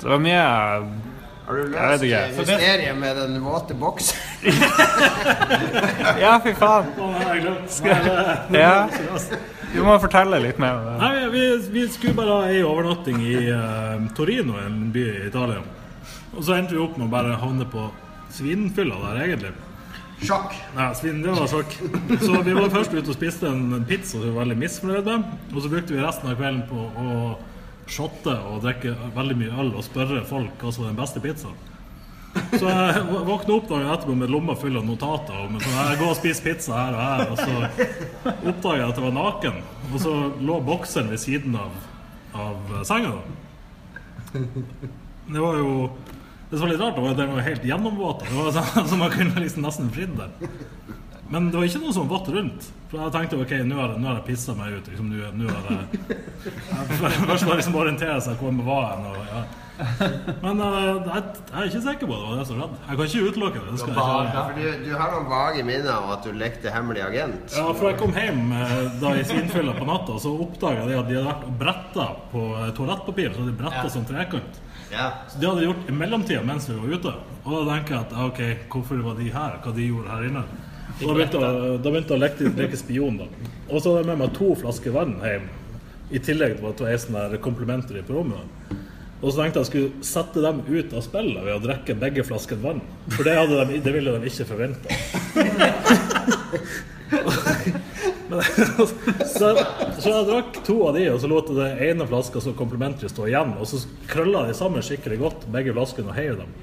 Det 0.00 0.06
var 0.06 0.20
mye 0.22 0.44
Har 1.44 1.58
du 1.58 1.72
løst 1.72 2.04
eh, 2.08 2.30
mysteriet 2.38 2.96
med 2.98 3.16
den 3.20 3.40
våte 3.44 3.74
boksen? 3.78 4.16
Ja, 6.24 6.38
fy 6.44 6.54
faen. 6.56 6.88
Å, 6.98 7.10
nei, 7.18 7.40
jeg 7.40 7.44
det- 8.50 8.60
Ja. 8.60 8.88
Du 9.74 9.80
må 9.82 9.96
fortelle 9.98 10.38
litt 10.38 10.58
mer 10.62 10.76
om 10.78 10.84
det. 10.86 10.94
Nei, 11.00 11.28
vi, 11.32 11.44
vi 11.74 11.84
skulle 11.90 12.14
bare 12.14 12.36
ha 12.38 12.50
ei 12.50 12.60
overnatting 12.62 13.18
i 13.26 13.34
uh, 13.50 13.96
Torino, 14.14 14.54
en 14.62 14.92
by 14.94 15.02
i 15.02 15.26
Italia. 15.26 15.64
Og 16.36 16.44
så 16.46 16.54
endte 16.54 16.76
vi 16.76 16.82
opp 16.84 16.94
med 16.98 17.08
å 17.08 17.10
bare 17.10 17.34
havne 17.40 17.66
på 17.70 17.88
svinfylla 18.34 19.00
der, 19.08 19.24
egentlig. 19.24 19.50
Sjokk. 20.22 20.54
Nei, 20.76 20.86
svin, 20.94 21.20
det 21.24 21.34
var 21.34 21.48
sjokk. 21.50 21.74
Så 22.22 22.38
vi 22.46 22.54
var 22.56 22.70
først 22.72 22.94
ute 22.94 23.10
og 23.10 23.16
spiste 23.16 23.50
en 23.50 23.84
pizza 23.88 24.14
som 24.14 24.22
vi 24.22 24.30
var 24.30 24.44
veldig 24.44 24.56
misfornøyd 24.62 25.10
med. 25.10 25.26
Og 25.52 25.60
så 25.64 25.72
brukte 25.72 25.96
vi 25.96 26.02
resten 26.04 26.30
av 26.30 26.38
kvelden 26.38 26.64
på 26.70 26.86
å 27.02 27.34
shotte 27.90 28.32
og 28.48 28.62
drikke 28.64 28.94
veldig 29.16 29.36
mye 29.42 29.56
øl 29.60 29.74
og 29.74 29.84
spørre 29.84 30.22
folk 30.28 30.62
hva 30.62 30.72
som 30.72 30.86
var 30.86 30.94
den 30.94 31.00
beste 31.02 31.20
pizzaen. 31.24 31.58
Så 32.54 32.66
jeg 32.66 33.02
våkna 33.28 33.54
opp 33.54 33.68
dagen 33.70 33.90
etterpå 33.94 34.14
med 34.18 34.32
lomma 34.32 34.56
full 34.58 34.78
av 34.78 34.86
notater. 34.86 35.36
Og 35.44 35.60
sånn, 35.62 35.76
jeg 35.76 36.00
går 36.00 36.08
og 36.10 36.18
spiser 36.18 36.46
pizza 36.48 36.78
her 36.78 36.96
og 36.96 37.02
her. 37.04 37.20
Og 37.30 37.36
så 37.38 38.32
oppdaga 38.50 38.80
jeg 38.80 38.88
at 38.88 38.98
jeg 38.98 39.04
var 39.04 39.16
naken. 39.18 39.60
Og 39.92 39.98
så 40.02 40.14
lå 40.42 40.58
bokseren 40.66 41.12
ved 41.12 41.22
siden 41.22 41.58
av, 41.60 41.76
av 42.46 42.74
senga. 42.88 43.12
Det 44.34 45.40
var 45.40 45.60
jo 45.60 45.70
Det 46.50 46.58
som 46.58 46.66
var 46.66 46.72
litt 46.74 46.82
rart, 46.84 46.98
var 47.00 47.10
at 47.14 47.20
den 47.22 47.32
var 47.34 47.46
helt 47.48 47.64
gjennomvåt. 47.66 48.24
Det 48.28 48.36
var 48.36 48.52
sånn 48.58 48.88
som 48.92 49.02
man 49.02 49.10
kunne 49.14 49.42
liksom 49.44 49.64
nesten 49.66 49.90
fridd 49.94 50.14
der. 50.18 50.30
Men 51.32 51.48
det 51.50 51.56
var 51.56 51.64
ikke 51.66 51.80
noe 51.82 51.94
som 51.96 52.04
var 52.06 52.18
vått 52.18 52.28
rundt. 52.34 52.66
For 52.90 53.00
jeg 53.00 53.14
tenkte 53.14 53.38
ok, 53.42 53.52
nå 53.66 53.78
har, 53.80 53.94
nå 53.98 54.12
jeg 54.12 54.24
pissa 54.28 54.54
meg 54.54 54.76
ut. 54.76 54.88
Liksom, 54.92 55.08
nå, 55.10 55.30
nå 55.40 55.50
har 55.50 55.70
jeg, 55.72 56.00
jeg 56.12 57.26
Først 57.30 57.48
var 57.48 57.58
liksom 57.58 57.78
orientere 57.80 58.18
seg 58.22 58.36
hvor 58.38 58.52
jeg 58.52 58.66
var 58.68 58.90
hen. 58.92 59.06
og, 59.10 59.22
Ja. 59.32 59.44
Men 59.74 60.60
eh, 60.62 60.84
jeg, 60.86 61.22
jeg 61.50 61.56
er 61.58 61.64
ikke 61.66 61.80
sikker 61.82 62.06
på 62.06 62.14
det 62.14 62.26
var 62.28 62.36
det 62.38 62.44
som 62.46 62.58
skjedde. 62.60 62.76
Jeg 62.84 62.98
kan 63.00 63.08
ikke 63.08 63.30
utelukke 63.32 63.62
det. 63.62 63.72
det 63.72 63.80
skal 63.80 63.88
jeg 63.90 63.96
ikke 63.96 64.12
gjøre. 64.14 64.44
For 64.44 64.60
du, 64.60 64.84
du 64.84 64.92
har 65.00 65.08
noen 65.16 65.26
vage 65.32 65.64
minner 65.66 65.96
om 65.96 66.12
at 66.14 66.28
du 66.28 66.36
lekte 66.44 66.74
hemmelig 66.76 67.02
agent. 67.08 67.56
Ja, 67.56 67.64
for 67.72 67.88
jeg 67.90 67.98
kom 67.98 68.14
hjem 68.14 68.52
eh, 68.60 68.76
da 69.02 69.14
i 69.18 69.24
svinfylla 69.26 69.74
på 69.80 69.88
natta, 69.88 70.20
så 70.22 70.36
oppdaga 70.44 70.84
jeg 70.86 71.00
at 71.00 71.10
de 71.10 71.18
hadde 71.18 71.26
vært 71.32 71.48
og 71.48 71.58
bretta 71.64 72.06
på 72.30 72.44
eh, 72.60 72.70
toalettpapir. 72.78 73.34
Så 73.34 73.48
de 73.48 73.56
bretta 73.64 73.88
som 73.96 74.06
trekant. 74.06 74.60
Ja. 74.94 75.08
Så 75.28 75.40
det 75.40 75.48
hadde 75.48 75.64
de 75.64 75.66
gjort 75.68 75.90
i 75.90 75.96
mellomtida 75.96 76.44
mens 76.46 76.68
vi 76.70 76.76
var 76.78 76.94
ute. 76.94 77.14
Og 77.44 77.56
da 77.56 77.64
tenker 77.74 77.96
jeg 77.96 78.06
at 78.06 78.14
ok, 78.28 78.40
hvorfor 78.72 79.02
var 79.04 79.18
de 79.18 79.26
her? 79.34 79.58
Hva 79.64 79.74
de 79.74 79.88
gjorde 79.88 80.14
her 80.14 80.28
inne? 80.30 80.44
Og 80.94 81.04
da 81.08 81.16
begynte 81.16 81.42
jeg, 81.42 81.76
da 81.82 81.90
begynte 81.90 82.14
jeg 82.14 82.20
å 82.20 82.22
leke, 82.22 82.54
leke 82.60 82.78
spion, 82.78 83.18
da. 83.18 83.28
Og 83.66 83.80
så 83.80 83.90
hadde 83.90 84.04
jeg 84.04 84.10
med 84.12 84.22
meg 84.22 84.34
to 84.38 84.54
flasker 84.60 84.94
vann 84.94 85.16
hjem. 85.24 85.46
I 86.14 86.20
tillegg 86.22 86.58
til 86.60 86.68
at 86.70 86.80
det 86.80 86.86
var 86.86 87.00
sånn 87.02 87.18
der 87.18 87.42
complimentary 87.42 88.04
på 88.06 88.14
rommet. 88.14 88.74
Og 89.24 89.32
så 89.32 89.40
tenkte 89.40 89.44
jeg 89.44 89.50
at 89.50 89.60
jeg 89.62 89.70
skulle 89.70 90.06
sette 90.06 90.42
dem 90.44 90.60
ut 90.68 90.92
av 90.92 91.06
spillet 91.06 91.46
ved 91.46 91.54
å 91.56 91.62
drikke 91.64 91.96
begge 91.98 92.26
flaskene 92.28 92.62
vann. 92.62 92.82
For 93.16 93.26
det, 93.26 93.38
de, 93.50 93.80
det 93.82 93.94
ville 93.96 94.18
de 94.20 94.30
ikke 94.30 94.46
forvente. 94.52 96.12
Så, 99.34 99.48
så 99.98 100.10
jeg 100.10 100.26
drakk 100.28 100.60
to 100.66 100.76
av 100.88 100.94
de, 100.98 101.08
og 101.12 101.18
så 101.22 101.30
lot 101.30 101.48
jeg 101.50 101.58
det 101.58 101.88
ene 101.90 102.06
flaska 102.06 102.42
som 102.42 102.54
complimentary 102.58 103.10
stå 103.10 103.26
igjen. 103.30 103.56
Og 103.60 103.66
så 103.70 103.82
krølla 104.10 104.46
de 104.48 104.54
sammen 104.56 104.84
skikkelig 104.84 105.18
godt, 105.22 105.48
begge 105.54 105.74
flaskene, 105.74 106.12
og 106.12 106.18
heiv 106.18 106.38
dem. 106.42 106.54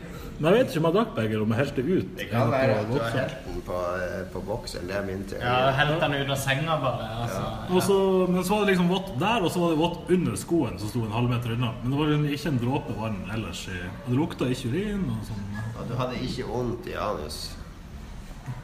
Men 0.41 0.55
jeg 0.55 0.57
vet 0.57 0.71
ikke 0.71 0.81
om 0.81 0.85
jeg 0.87 0.95
drakk 0.95 1.09
begge, 1.13 1.35
eller 1.35 1.43
om 1.45 1.51
jeg 1.53 1.59
helte 1.59 1.83
ut. 1.85 2.13
Det 2.17 2.25
kan 2.31 2.49
være 2.49 2.77
at 2.79 2.87
du 2.89 2.95
har 2.97 3.11
helt 3.13 3.43
den 3.45 3.59
på, 3.67 3.81
eh, 4.01 4.23
på 4.33 4.41
boksen. 4.47 4.87
Det 4.89 4.95
er 4.97 5.03
min 5.05 5.21
teori. 5.29 5.43
Ja, 5.45 5.69
Helt 5.77 6.01
den 6.01 6.15
ut 6.17 6.31
av 6.33 6.39
senga, 6.41 6.77
bare. 6.81 7.09
Altså. 7.21 7.43
Ja. 7.69 7.83
så, 7.85 7.97
men 8.25 8.41
så 8.47 8.55
var 8.55 8.63
det 8.65 8.71
liksom 8.71 8.89
vått 8.89 9.11
der, 9.21 9.45
og 9.45 9.53
så 9.53 9.61
var 9.61 9.75
det 9.75 9.79
vått 9.83 10.11
under 10.17 10.39
skoen, 10.41 10.79
som 10.81 10.89
sto 10.89 11.05
en 11.05 11.13
halvmeter 11.13 11.53
unna. 11.53 11.75
Men 11.83 11.93
det 11.93 11.99
var 12.01 12.09
liksom 12.09 12.27
ikke 12.39 12.53
en 12.55 12.61
dråpe 12.65 12.97
vann 12.97 13.21
ellers. 13.35 13.67
Og 13.69 14.09
det 14.09 14.17
lukta 14.17 14.49
ikke 14.49 14.73
urin. 14.73 15.05
og 15.13 15.29
sånn. 15.29 15.45
Og 15.77 15.91
du 15.91 15.97
hadde 16.01 16.23
ikke 16.25 16.49
vondt 16.49 16.89
i 16.89 16.97
anus. 16.97 17.41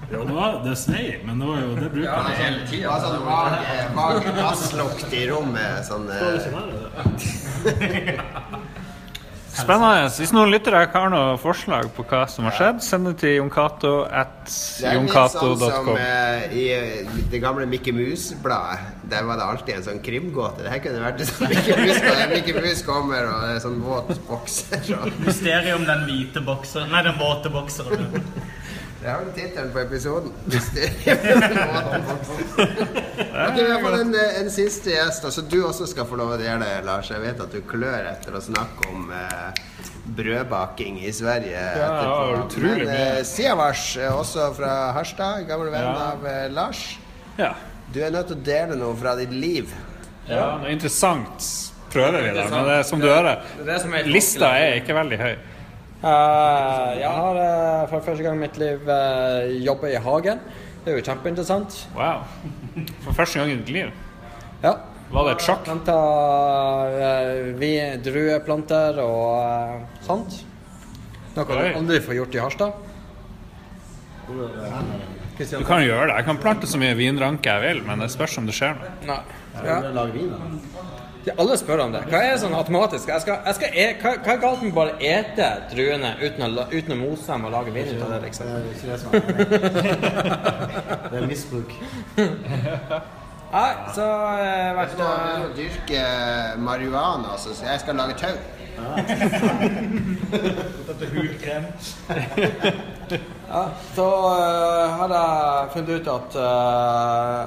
Det, 0.08 0.18
var, 0.30 0.62
det 0.64 0.76
snei, 0.80 1.20
men 1.28 1.40
det 1.42 1.48
var 1.50 1.58
jo 1.60 1.74
det 1.76 1.90
bruker 1.92 2.30
jeg. 2.30 2.38
hele 2.40 2.60
Det 2.62 2.68
tida. 2.72 2.88
var 2.94 3.00
sånn 3.04 3.96
vag, 3.98 4.30
gasslukt 4.38 5.14
i 5.14 5.26
rommet. 5.28 5.84
Sånn, 5.88 6.08
Det 6.08 6.20
eh, 6.24 6.52
det. 7.66 8.20
Spennende. 9.58 10.06
Hvis 10.14 10.32
noen 10.36 10.52
lyttere 10.54 10.84
har 10.94 11.10
noen 11.10 11.40
forslag 11.42 11.88
på 11.96 12.04
hva 12.06 12.20
som 12.30 12.46
har 12.46 12.54
skjedd, 12.54 12.82
send 12.86 13.10
det 13.10 13.14
til 13.24 13.34
jonkato 13.40 13.94
at 14.06 14.44
det 14.46 14.92
er 14.92 15.00
litt 15.02 15.14
sånn 15.34 15.64
som 15.64 15.90
eh, 15.96 16.44
i 16.54 16.66
eh, 16.76 17.10
det 17.32 17.42
gamle 17.42 17.66
Mickey 17.70 17.96
Mouse-bladet. 17.96 18.92
Der 19.10 19.26
var 19.26 19.40
det 19.42 19.48
alltid 19.48 19.80
en 19.80 19.86
sånn 19.88 20.02
krimgåte. 20.06 20.62
Det 20.62 20.76
her 20.76 20.84
kunne 20.84 21.02
vært 21.02 21.24
en 21.26 21.32
sånn 21.32 21.50
Mickey 21.56 21.80
Mouse, 21.82 22.28
Mickey 22.36 22.58
Mouse 22.60 22.86
kommer 22.86 23.32
og 23.32 23.48
er 23.50 23.60
sånn 23.64 23.80
våt 23.82 24.14
bokser. 24.30 24.94
Mysteriet 25.26 25.74
om 25.80 25.88
den 25.90 26.06
hvite 26.06 26.44
bokseren 26.46 26.94
Nei, 26.94 27.02
den 27.10 27.18
våte 27.18 27.52
bokseren. 27.54 28.22
Det 29.08 29.14
har 29.14 29.22
jo 29.24 29.32
tittelen 29.32 29.70
på 29.72 29.80
episoden. 29.80 30.32
Ok, 33.48 33.56
vi 33.56 33.72
har 33.72 33.82
fått 33.82 34.00
en, 34.02 34.16
eh, 34.16 34.40
en 34.42 34.50
siste 34.52 34.90
gjest, 34.92 35.26
Altså, 35.26 35.42
du 35.42 35.62
også 35.64 35.88
skal 35.88 36.06
få 36.10 36.18
lov 36.20 36.34
å 36.36 36.38
dele 36.42 36.60
det, 36.66 36.82
Lars. 36.86 37.10
Jeg 37.14 37.22
vet 37.24 37.40
at 37.44 37.52
du 37.54 37.62
klør 37.68 38.08
etter 38.12 38.36
å 38.36 38.42
snakke 38.44 38.90
om 38.92 39.12
eh, 39.16 39.62
brødbaking 40.18 41.00
i 41.06 41.12
Sverige 41.16 41.56
etterpå. 41.56 42.44
utrolig 42.46 42.88
mye. 42.88 43.00
eh, 43.20 43.24
Siavash, 43.28 43.98
eh, 44.02 44.12
også 44.20 44.50
fra 44.58 44.74
Harstad, 44.98 45.48
gammel 45.48 45.72
venn 45.72 45.88
Ja. 45.88 46.12
av 46.12 46.26
eh, 46.28 46.48
Lars. 46.52 46.84
Ja. 47.38 47.54
Du 47.94 48.02
er 48.04 48.12
nødt 48.12 48.28
til 48.28 48.36
å 48.36 48.44
dele 48.44 48.76
noe 48.76 48.96
fra 49.00 49.16
ditt 49.16 49.32
liv. 49.32 49.72
ja, 50.28 50.58
noe 50.60 50.70
interessant 50.76 51.40
prøver 51.94 52.22
vi, 52.28 52.34
da. 52.36 52.50
Men 52.52 52.66
det, 52.68 52.74
er 52.80 52.84
som 52.84 53.00
du 53.00 53.08
hører, 53.08 53.40
Det 53.56 53.64
er 53.64 53.74
det 53.74 53.82
som 53.82 53.94
er 53.94 54.04
lista 54.04 54.50
er 54.60 54.82
ikke 54.82 54.94
veldig 54.98 55.18
høy. 55.22 55.36
Eh, 55.98 56.90
jeg 57.00 57.10
har 57.10 57.40
eh, 57.42 57.88
for 57.90 58.06
første 58.06 58.26
gang 58.26 58.38
i 58.38 58.44
mitt 58.44 58.58
liv 58.62 58.84
uh, 58.86 59.48
jobba 59.66 59.90
i 59.90 60.02
hagen. 60.02 60.44
Det 60.84 60.94
er 60.94 61.00
jo 61.00 61.06
kjempeinteressant. 61.08 61.80
Wow. 61.98 62.22
For 63.02 63.18
første 63.18 63.42
gang 63.42 63.50
i 63.52 63.58
ditt 63.58 63.74
liv. 63.74 63.90
Ja. 64.62 64.76
Var 65.10 65.26
det 65.26 65.34
et 65.38 65.46
sjokk? 65.48 65.64
Planta 65.66 65.96
uh, 65.96 67.50
vi 67.58 67.72
drueplanter 68.04 69.00
og 69.02 69.32
eh, 69.42 69.88
sånt. 70.06 70.42
Noe 71.38 71.48
du 71.48 71.80
aldri 71.80 72.02
får 72.04 72.18
gjort 72.20 72.38
i 72.38 72.44
Harstad. 72.44 72.86
Du 74.28 75.64
kan 75.66 75.82
gjøre 75.86 76.10
det. 76.10 76.16
Jeg 76.18 76.28
kan 76.28 76.42
plante 76.42 76.70
så 76.70 76.82
mye 76.82 76.98
vinranke 76.98 77.54
jeg 77.56 77.64
vil, 77.64 77.84
men 77.88 78.04
det 78.04 78.10
spørs 78.14 78.38
om 78.42 78.50
det 78.50 78.58
skjer 78.58 78.78
noe. 78.78 78.94
Nei. 79.08 79.22
Ja. 79.66 79.82
De 81.28 81.34
alle 81.36 81.58
spør 81.60 81.82
om 81.84 81.92
det. 81.92 82.00
Hva 82.08 82.20
er 82.24 82.38
sånn 82.40 82.54
automatisk? 82.56 83.10
Jeg 83.12 83.20
skal, 83.26 83.42
jeg 83.44 83.56
skal 83.58 83.74
e 83.76 83.86
hva, 84.00 84.14
hva 84.24 84.32
er 84.32 84.38
galt 84.40 84.62
med 84.64 84.72
bare 84.78 84.94
ete 85.04 85.48
druene 85.74 86.14
uten 86.22 86.46
å, 86.46 86.64
uten 86.72 86.94
å 86.96 86.98
mose 87.02 87.28
dem 87.28 87.48
og 87.50 87.52
lage 87.52 87.74
vin 87.76 87.90
ut 87.92 88.04
av 88.06 88.14
det, 88.14 88.20
liksom? 88.30 88.46
Det 91.12 91.20
er 91.20 91.28
misbruk. 91.28 91.76
Nei, 93.52 93.72
så 93.96 94.06
har 94.08 94.40
jeg 94.44 94.72
Du 94.72 94.80
vært 94.80 94.96
må 95.02 95.10
eh, 95.10 95.18
begynne 95.26 95.52
dyrke 95.60 96.06
marihuana, 96.64 97.36
så 97.40 97.56
jeg 97.60 97.84
skal 97.84 98.00
lage 98.00 98.16
tau. 98.24 98.32
Ja, 103.48 103.62
så 103.96 104.04
uh, 104.04 104.98
har 105.00 105.12
jeg 105.14 105.70
funnet 105.74 106.02
ut 106.02 106.08
at 106.12 106.36
uh, 106.36 106.42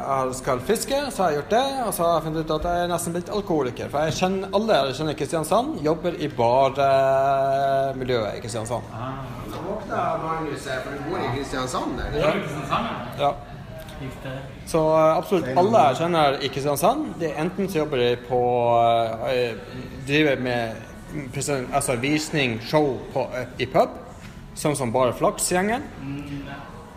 jeg 0.00 0.34
skal 0.38 0.62
fiske, 0.64 1.00
så 1.12 1.22
har 1.22 1.28
jeg 1.30 1.42
gjort 1.42 1.52
det. 1.52 1.66
Og 1.84 1.92
så 1.94 2.06
har 2.06 2.14
jeg 2.14 2.24
funnet 2.28 2.40
ut 2.40 2.54
at 2.56 2.64
jeg 2.70 2.76
er 2.84 2.88
nesten 2.94 3.12
blitt 3.16 3.32
alkoholiker. 3.36 3.86
For 3.92 4.08
jeg 4.08 4.16
kjenner 4.16 4.56
alle 4.56 4.78
jeg 4.78 4.96
kjenner 5.00 5.12
i 5.12 5.20
Kristiansand, 5.20 5.68
jobber 5.84 6.12
i 6.16 6.30
barmiljøet 6.40 8.32
i 8.38 8.40
Kristiansand. 8.46 8.84
Nå 9.50 9.56
våkna 9.68 10.00
Magnus 10.24 10.64
her, 10.70 10.80
for 10.86 10.90
du 10.96 10.98
bor 11.10 11.18
i 11.20 11.30
Kristiansand? 11.36 11.92
eller? 12.08 12.24
Ja. 13.20 13.32
Så 14.66 14.80
eh, 14.96 15.16
absolutt 15.16 15.48
alle 15.60 15.80
jeg 15.90 15.98
kjenner 16.00 16.38
i 16.40 16.48
Kristiansand, 16.48 17.10
de 17.20 17.28
enten 17.42 17.68
så 17.68 17.82
jobber 17.82 18.00
de 18.00 18.14
på 18.28 18.40
eh, 19.28 19.52
Driver 20.08 20.40
med 20.40 20.89
altså 21.72 21.96
visning, 22.00 22.60
show 22.62 22.98
på, 23.14 23.28
eh, 23.36 23.46
i 23.58 23.66
pub, 23.66 23.88
sånn 24.54 24.76
som 24.76 24.92
Bare 24.92 25.12
Flaks-gjengen. 25.16 25.82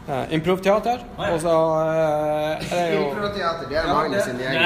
Uh, 0.03 0.27
Improvteater. 0.35 0.99
Og 1.15 1.37
så 1.39 1.53
uh, 1.53 2.59
er 2.59 2.63
det 2.73 2.95
jo 2.97 3.03
Improvteater, 3.07 3.69
det 3.69 3.77
er 3.77 3.83
Ja, 3.87 3.93
Magnus 3.93 4.23
sin 4.27 4.39
gjeng. 4.41 4.57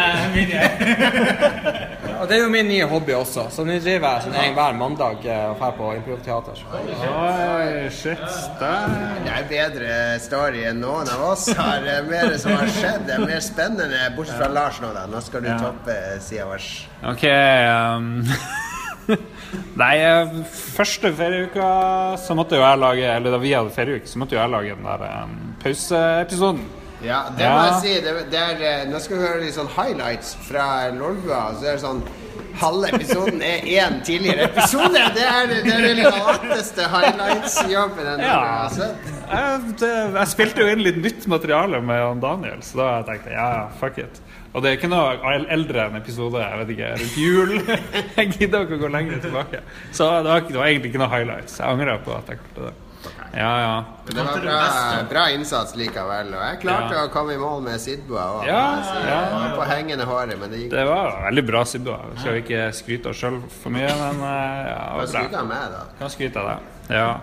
Og 2.17 2.25
det 2.29 2.35
er 2.37 2.41
jo 2.41 2.49
min 2.49 2.65
nye 2.65 2.85
hobby 2.89 3.13
også, 3.13 3.43
så 3.53 3.61
nå 3.65 3.75
driver 3.83 4.15
jeg 4.15 4.21
sånn 4.25 4.53
hver 4.57 4.73
mandag 4.79 5.17
og 5.21 5.57
drar 5.59 5.73
på 5.77 5.91
improvteater. 5.99 6.57
Oi, 6.73 7.89
shit. 7.93 8.23
Der. 8.57 8.87
Det 9.21 9.29
er 9.35 9.43
bedre 9.51 9.91
story 10.23 10.63
enn 10.71 10.79
noen 10.81 11.07
av 11.13 11.21
oss 11.29 11.45
har. 11.57 11.85
Er 11.85 12.01
Mer 12.09 12.33
som 12.41 12.51
har 12.57 12.67
skjedd. 12.73 13.01
Det 13.05 13.13
er 13.19 13.23
mer 13.27 13.41
spennende, 13.45 13.99
bortsett 14.17 14.39
fra 14.41 14.49
Lars 14.49 14.81
nå, 14.81 14.89
da. 14.95 15.05
Nå 15.11 15.19
skal 15.21 15.41
du 15.45 15.49
Ja. 15.51 15.59
toppe 15.61 15.93
vår. 16.49 16.61
Ok 17.13 17.23
um, 17.29 18.25
Nei, 19.77 19.93
eh, 20.01 20.33
første 20.75 21.11
ferieuka 21.13 21.67
så 22.17 22.35
måtte 22.37 22.57
jo 22.57 22.63
jeg 22.63 22.79
lage 22.81 23.07
Eller 23.15 23.31
da 23.31 23.37
vi 23.41 23.51
hadde 23.53 23.69
ferieuke, 23.75 24.07
så 24.09 24.19
måtte 24.21 24.35
jo 24.37 24.41
jeg 24.41 24.49
lage 24.53 24.75
den 24.75 24.83
der 24.87 25.23
um, 25.23 25.35
pauseepisoden. 25.63 26.63
Ja, 27.05 27.23
det 27.37 27.43
Ja. 27.45 27.51
må 27.53 27.65
jeg 27.65 27.81
si. 27.83 27.93
Det, 28.01 28.13
det 28.31 28.39
er, 28.41 28.61
eh, 28.81 28.85
nå 28.89 28.99
skal 28.99 29.17
vi 29.19 29.23
høre 29.27 29.41
litt 29.43 29.53
sånn 29.57 29.69
highlights 29.75 30.35
fra 30.47 30.89
Lolbua. 30.95 31.43
Så 31.59 31.65
er 31.67 31.77
det 31.77 31.83
sånn 31.85 32.01
Halve 32.57 32.87
episoden 32.89 33.37
er 33.45 33.61
én 33.69 33.99
tidligere 34.01 34.47
episode! 34.47 34.97
Det 35.13 35.21
er, 35.29 35.45
det 35.51 35.73
er 35.75 35.83
den 35.93 35.99
lateste 36.01 36.87
highlights-jobben 36.89 38.07
jeg 38.07 38.25
Ja. 38.25 38.39
har 38.63 38.69
sett. 38.73 39.11
Jeg, 39.29 39.75
det, 39.77 39.91
jeg 40.15 40.27
spilte 40.31 40.63
jo 40.63 40.71
inn 40.73 40.81
litt 40.81 40.97
nytt 41.03 41.27
materiale 41.29 41.81
med 41.85 42.17
Daniel, 42.23 42.63
så 42.65 42.79
da 42.81 42.87
tenkte 43.11 43.29
jeg 43.29 43.37
ja, 43.37 43.67
fuck 43.77 43.99
it. 44.01 44.21
Og 44.53 44.63
det 44.63 44.69
er 44.71 44.77
ikke 44.79 44.89
noe 44.89 45.35
eldre 45.53 45.85
enn 45.89 45.99
episode 45.99 46.39
jeg 46.41 46.57
vet 46.63 46.73
ikke, 46.77 46.89
rundt 47.01 47.17
jul. 47.21 47.53
Jeg 48.17 48.31
gidder 48.37 48.65
ikke 48.65 48.77
å 48.79 48.83
gå 48.85 48.89
lenger 48.95 49.19
tilbake. 49.21 49.59
Så 49.91 50.07
det 50.23 50.31
var, 50.31 50.43
det 50.47 50.57
var 50.57 50.67
egentlig 50.71 50.91
ikke 50.93 51.01
noe 51.03 51.11
highlights. 51.13 51.59
Jeg 51.59 51.67
angrer 51.67 51.99
på 52.05 52.15
at 52.17 52.29
jeg 52.31 52.39
klarte 52.41 52.69
det. 52.69 52.75
Ja, 53.37 53.49
ja. 53.61 53.73
Det 54.07 54.15
var 54.23 54.39
bra, 54.41 54.61
bra 55.11 55.23
innsats 55.35 55.75
likevel. 55.77 56.31
Og 56.33 56.41
jeg 56.41 56.59
klarte 56.63 56.95
Ja. 56.95 57.03
å 57.05 57.11
komme 57.13 57.35
i 57.35 57.37
mål 57.37 57.61
med 57.67 57.79
Sidboa 57.83 58.23
òg. 58.39 58.47
Ja, 58.47 58.61
Jeg 58.95 59.09
ja. 59.11 59.19
var 59.35 59.53
på 59.59 59.67
hengende 59.69 60.07
håret, 60.09 60.39
men 60.39 60.49
det 60.49 60.61
gikk 60.63 60.71
Det 60.73 60.85
var 60.87 61.19
veldig 61.27 61.43
bra 61.51 61.61
Sidboa. 61.67 61.99
Skal 62.15 62.21
skal 62.23 62.39
ikke 62.41 62.63
skryte 62.79 63.11
oss 63.11 63.19
sjøl 63.21 63.37
for 63.61 63.75
mye, 63.75 63.91
men 63.99 64.23
eh, 64.23 64.71
ja, 64.71 64.79
det 64.95 65.03
var 65.03 65.13
bra. 65.13 65.27
jeg 65.37 65.47
med, 65.51 65.75
da? 65.75 65.83
Kan 65.99 66.09
skryte 66.15 66.41
av 66.41 66.49
det. 66.49 66.57
Ja. 66.89 67.19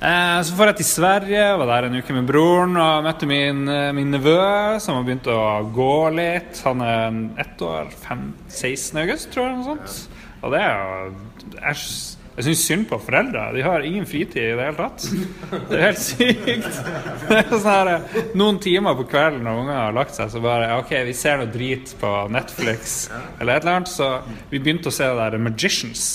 Eh, 0.00 0.42
så 0.42 0.54
får 0.54 0.70
jeg 0.70 0.76
til 0.80 0.86
Sverige, 0.86 1.44
var 1.58 1.70
der 1.72 1.88
en 1.88 1.96
uke 1.98 2.14
med 2.14 2.28
broren 2.28 2.76
og 2.78 3.06
møtte 3.06 3.26
min, 3.26 3.64
eh, 3.68 3.88
min 3.96 4.12
nevø, 4.14 4.78
som 4.80 4.98
har 4.98 5.06
begynt 5.06 5.26
å 5.32 5.40
gå 5.74 5.94
litt. 6.14 6.60
Han 6.64 6.84
er 6.84 7.18
ett 7.42 7.64
år, 7.64 7.90
fem, 8.04 8.30
16. 8.48 9.00
august, 9.02 9.32
tror 9.32 9.48
jeg. 9.48 9.56
Noe 9.58 9.72
sånt. 9.72 9.98
Og 10.42 10.54
det 10.54 10.60
er 10.62 10.78
jo 10.78 11.14
Jeg, 11.58 11.76
jeg 12.36 12.44
syns 12.46 12.60
synd 12.68 12.84
på 12.86 12.98
foreldre. 13.02 13.48
De 13.56 13.62
har 13.66 13.82
ingen 13.82 14.04
fritid 14.06 14.36
i 14.38 14.54
det 14.54 14.66
hele 14.68 14.76
tatt. 14.76 15.08
Det 15.70 15.74
er 15.74 15.82
helt 15.88 15.98
sykt. 15.98 16.68
Det 17.26 17.38
er 17.40 17.48
sånn 17.50 17.66
her, 17.66 17.90
noen 18.38 18.60
timer 18.62 18.94
på 19.00 19.08
kvelden 19.10 19.42
når 19.42 19.58
ungene 19.64 19.80
har 19.80 19.96
lagt 19.96 20.14
seg, 20.14 20.30
så 20.30 20.38
bare 20.44 20.68
OK, 20.78 20.92
vi 21.08 21.16
ser 21.18 21.40
noe 21.40 21.50
drit 21.50 21.96
på 21.98 22.12
Netflix 22.30 23.08
eller 23.40 23.56
et 23.56 23.66
eller 23.66 23.80
annet. 23.80 23.90
Så 23.90 24.12
vi 24.52 24.60
begynte 24.62 24.92
å 24.92 24.94
se 24.94 25.08
det 25.10 25.18
der 25.18 25.42
Magicians 25.42 26.06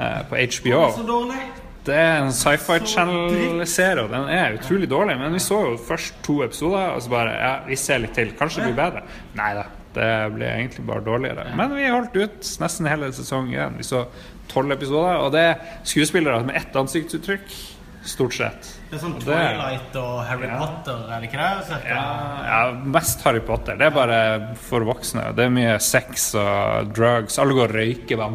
eh, 0.00 0.24
på 0.26 0.42
HBO. 0.58 0.82
Det 0.90 1.67
er 1.94 2.18
en 2.22 2.32
sci-fi 2.32 2.78
channel-serie, 2.84 4.04
og 4.04 4.10
den 4.10 4.28
er 4.34 4.56
utrolig 4.58 4.88
dårlig. 4.90 5.16
Men 5.20 5.32
vi 5.32 5.38
så 5.42 5.60
jo 5.70 5.76
først 5.88 6.18
to 6.26 6.40
episoder, 6.44 6.90
og 6.94 7.02
så 7.02 7.10
bare 7.12 7.34
Ja, 7.38 7.52
vi 7.66 7.76
ser 7.76 7.98
litt 8.02 8.14
til. 8.14 8.32
Kanskje 8.38 8.64
det 8.64 8.74
blir 8.74 8.80
bedre. 8.82 9.02
Nei 9.38 9.54
da, 9.54 9.64
det 9.94 10.10
ble 10.34 10.46
egentlig 10.56 10.86
bare 10.86 11.04
dårligere. 11.06 11.48
Men 11.56 11.74
vi 11.76 11.88
holdt 11.88 12.16
ut 12.16 12.52
nesten 12.60 12.86
hele 12.90 13.12
sesongen. 13.12 13.76
Vi 13.78 13.82
så 13.86 14.06
tolv 14.48 14.72
episoder, 14.72 15.18
og 15.22 15.32
det 15.32 15.40
er 15.40 15.58
skuespillere 15.84 16.44
med 16.44 16.56
ett 16.56 16.76
ansiktsuttrykk. 16.76 17.58
Stort 18.08 18.32
sett. 18.32 18.68
Det 18.88 18.96
er 18.96 19.00
sånn 19.02 19.16
Og 19.18 19.24
det- 19.26 19.34
Twilight 19.36 19.96
og 20.00 20.24
Harry 20.24 20.48
Potter, 20.48 21.00
er 21.12 21.20
det 21.20 21.28
ikke 21.28 21.36
det? 21.42 21.80
Ja, 21.90 22.04
ja, 22.46 22.72
mest 22.72 23.20
Harry 23.24 23.40
Potter. 23.40 23.76
Det 23.76 23.84
er 23.86 23.90
bare 23.90 24.54
for 24.56 24.80
voksne. 24.80 25.34
Det 25.34 25.44
er 25.44 25.50
mye 25.50 25.78
sex 25.78 26.34
og 26.34 26.94
drugs. 26.94 27.38
Alle 27.38 27.52
går 27.52 27.68
og 27.68 27.74
røyker. 27.74 28.16
Bare, 28.16 28.30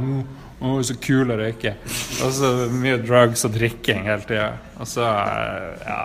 mm, 0.64 0.70
å, 0.72 0.78
så 0.88 0.96
kul 1.04 1.34
å 1.34 1.38
røyke. 1.40 1.76
Og 2.24 2.34
så 2.38 2.54
mye 2.72 2.98
drugs 3.04 3.44
og 3.48 3.54
drikking 3.58 4.08
hele 4.08 4.24
tida. 4.28 4.50
Og 4.80 4.90
så 4.90 5.04
eh, 5.04 5.84
ja, 5.88 6.00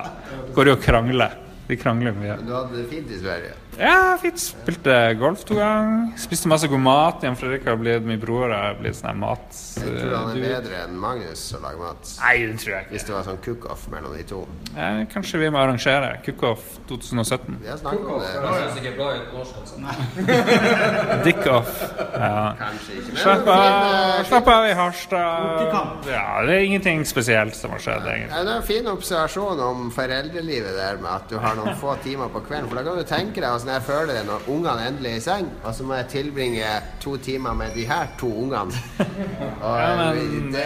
går 0.57 0.69
de 0.69 0.77
og 0.77 0.83
krangler. 0.85 1.39
De 1.69 1.77
krangler 1.79 2.17
mye. 2.17 2.39
Du 2.43 2.53
hadde 2.57 2.81
det 2.81 2.87
fint 2.91 3.11
i 3.13 3.21
Sverige. 3.21 3.57
Ja, 3.79 4.17
fint. 4.21 4.39
Spilte 4.43 5.15
golf 5.21 5.45
to 5.47 5.55
ganger. 5.55 6.09
Spiste 6.19 6.49
masse 6.51 6.67
god 6.69 6.81
mat. 6.83 7.23
Jan 7.23 7.37
Fredrik 7.39 7.65
har 7.69 7.77
blitt 7.79 8.03
min 8.03 8.19
bror 8.19 8.51
har 8.51 8.75
blitt 8.81 8.97
sånn 8.99 9.21
mat... 9.23 9.45
Jeg 9.79 9.93
tror 10.01 10.15
han 10.17 10.33
du- 10.35 10.43
er 10.43 10.57
bedre 10.57 10.81
enn 10.83 10.97
Magnus 10.99 11.45
å 11.55 11.61
lage 11.63 11.79
mat. 11.79 12.11
Nei, 12.19 12.33
det 12.51 12.57
tror 12.59 12.73
jeg 12.75 12.83
ikke. 12.89 12.95
Hvis 12.97 13.07
det 13.07 13.15
var 13.15 13.27
sånn 13.29 13.39
cook-off 13.45 13.85
mellom 13.93 14.17
de 14.19 14.25
to. 14.27 14.41
Eh, 14.75 15.05
kanskje 15.13 15.39
vi 15.45 15.51
må 15.55 15.61
arrangere 15.63 16.09
Cook-Off 16.27 16.65
2017. 16.91 17.61
Vi 17.63 17.71
har 17.71 17.79
snakket 17.79 18.09
om 18.11 18.19
det. 18.25 18.33
Det 18.35 18.43
høres 18.49 18.81
ikke 18.83 18.93
bra 18.99 19.09
ut 19.15 19.31
på 19.31 19.39
norsk, 19.39 19.55
altså. 19.63 19.77
Dick-off. 21.29 21.73
Ja. 22.19 22.43
Kanskje 22.59 22.99
ikke. 22.99 23.17
Slapp 23.23 23.53
av, 23.55 23.63
eh, 23.63 24.25
slapp 24.33 24.51
av 24.57 24.67
i 24.67 24.75
Harstad. 24.81 25.63
Ja, 26.11 26.27
det 26.51 26.59
er 26.59 26.67
ingenting 26.67 27.07
spesielt 27.07 27.55
som 27.55 27.71
har 27.77 27.83
skjedd, 27.87 28.03
egentlig. 28.11 28.35
Ja, 28.35 28.43
det 28.43 28.53
er 28.57 28.61
en 28.65 28.69
fin 28.69 28.91
observasjon 28.91 29.63
om 29.69 29.87
foreldrelivet 29.95 30.75
der 30.83 30.99
med 31.03 31.11
at 31.15 31.31
du 31.31 31.39
har 31.39 31.55
noen 31.59 31.79
få 31.79 31.95
timer 32.03 32.29
på 32.35 32.43
kvelden. 32.51 32.69
For 32.69 32.83
da 32.83 32.87
kan 32.91 32.99
du 32.99 33.07
tenke 33.09 33.39
deg 33.41 33.49
hvordan 33.69 33.77
jeg 33.77 33.85
føler 33.85 34.15
det 34.17 34.25
når 34.29 34.47
ungene 34.49 34.85
endelig 34.89 35.11
er 35.13 35.19
i 35.19 35.23
seng, 35.25 35.49
og 35.65 35.75
så 35.77 35.85
må 35.85 35.97
jeg 35.99 36.09
tilbringe 36.13 36.69
to 37.03 37.17
timer 37.21 37.57
med 37.57 37.75
de 37.77 37.85
her 37.89 38.07
to 38.21 38.29
ungene. 38.45 38.73
Ja, 39.59 40.13
men- 40.13 40.53
det 40.53 40.65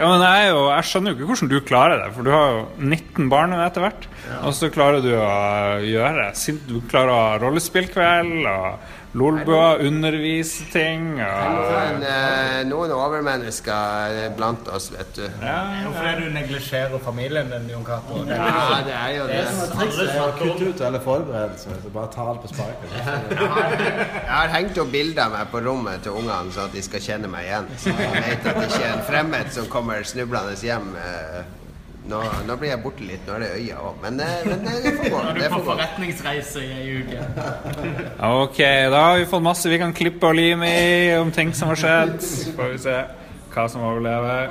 Ja, 0.00 0.08
men 0.10 0.22
jeg, 0.22 0.50
jo, 0.52 0.60
jeg 0.70 0.84
skjønner 0.84 1.10
jo 1.10 1.16
ikke 1.16 1.28
hvordan 1.30 1.50
du 1.50 1.60
klarer 1.66 2.02
det, 2.02 2.10
for 2.14 2.22
du 2.26 2.30
har 2.30 2.50
jo 2.52 2.62
19 2.78 3.28
barn 3.30 3.54
etter 3.56 3.84
hvert. 3.84 4.06
Og 4.44 4.54
så 4.54 4.70
klarer 4.74 5.02
du 5.02 5.10
å 5.16 5.80
gjøre 5.84 6.28
det 6.30 6.54
Du 6.68 6.80
klarer 6.90 7.10
å 7.12 7.18
ha 7.22 7.38
rollespillkveld 7.42 8.46
og 8.50 8.92
lolbua, 9.14 9.76
undervise 9.78 10.66
ting 10.72 11.14
og 11.22 11.70
Men 11.74 12.04
eh, 12.08 12.60
noen 12.68 12.92
overmennesker 12.94 14.34
blant 14.38 14.68
oss, 14.74 14.90
vet 14.94 15.10
du. 15.16 15.24
Hvorfor 15.38 16.08
er 16.10 16.20
du 16.20 16.28
neglisjerer 16.34 17.02
familien 17.04 17.50
din, 17.52 17.70
Jon 17.72 17.86
Cato. 17.86 18.22
Ja, 18.28 18.80
det 18.86 18.94
er 18.98 19.10
jo 19.18 19.26
det. 19.30 19.40
det 19.98 20.06
er 20.10 20.22
å 20.24 20.30
kutte 20.38 20.70
ut 20.70 20.84
alle 20.88 21.02
forberedelser. 21.04 21.80
så 21.82 21.94
Bare 21.94 22.12
ta 22.14 22.28
det 22.32 22.44
på 22.44 22.52
sparket. 22.52 22.94
Jeg 22.94 24.30
har 24.30 24.54
hengt 24.54 24.78
opp 24.82 24.94
bilder 24.94 25.26
av 25.26 25.36
meg 25.38 25.52
på 25.52 25.64
rommet 25.64 26.06
til 26.06 26.16
ungene, 26.20 26.54
så 26.54 26.66
at 26.68 26.74
de 26.74 26.84
skal 26.84 27.04
kjenne 27.08 27.30
meg 27.30 27.50
igjen. 27.50 27.68
Så 27.80 27.94
de 27.94 28.08
vet 28.14 28.48
at 28.50 28.62
det 28.62 28.70
ikke 28.70 28.86
er 28.86 28.96
en 28.96 29.04
fremmed 29.10 29.52
som 29.54 29.70
kommer 29.70 30.02
snublende 30.06 30.56
hjem. 30.64 30.94
Eh, 32.04 32.10
Nå, 32.10 32.20
nå 32.46 32.56
blir 32.60 32.68
jeg 32.68 32.82
borte 32.84 33.06
litt. 33.08 33.22
Nå 33.26 33.34
er 33.38 33.44
det 33.44 33.50
øya 33.56 33.80
òg. 33.80 33.94
Men, 34.02 34.20
eh, 34.20 34.44
men 34.44 34.64
det, 34.64 34.74
det 34.84 34.94
får 34.98 35.10
gå. 35.10 35.22
Du 35.24 35.40
Det 35.40 35.50
får 35.50 35.56
får 35.58 35.66
forretningsreise 35.70 36.64
i 36.64 36.72
ei 36.78 36.96
uke. 37.00 37.18
Ok, 38.28 38.58
da 38.92 39.04
har 39.08 39.18
vi 39.18 39.28
fått 39.30 39.42
masse 39.42 39.72
vi 39.72 39.78
kan 39.80 39.92
klippe 39.96 40.28
og 40.28 40.36
lime 40.36 40.68
i 40.68 41.14
om 41.16 41.32
ting 41.32 41.54
som 41.56 41.72
har 41.72 41.80
skjedd. 41.80 42.18
Får 42.56 42.74
vi 42.74 42.78
se 42.84 42.98
hva 43.54 43.64
som 43.70 43.84
overlever. 43.86 44.50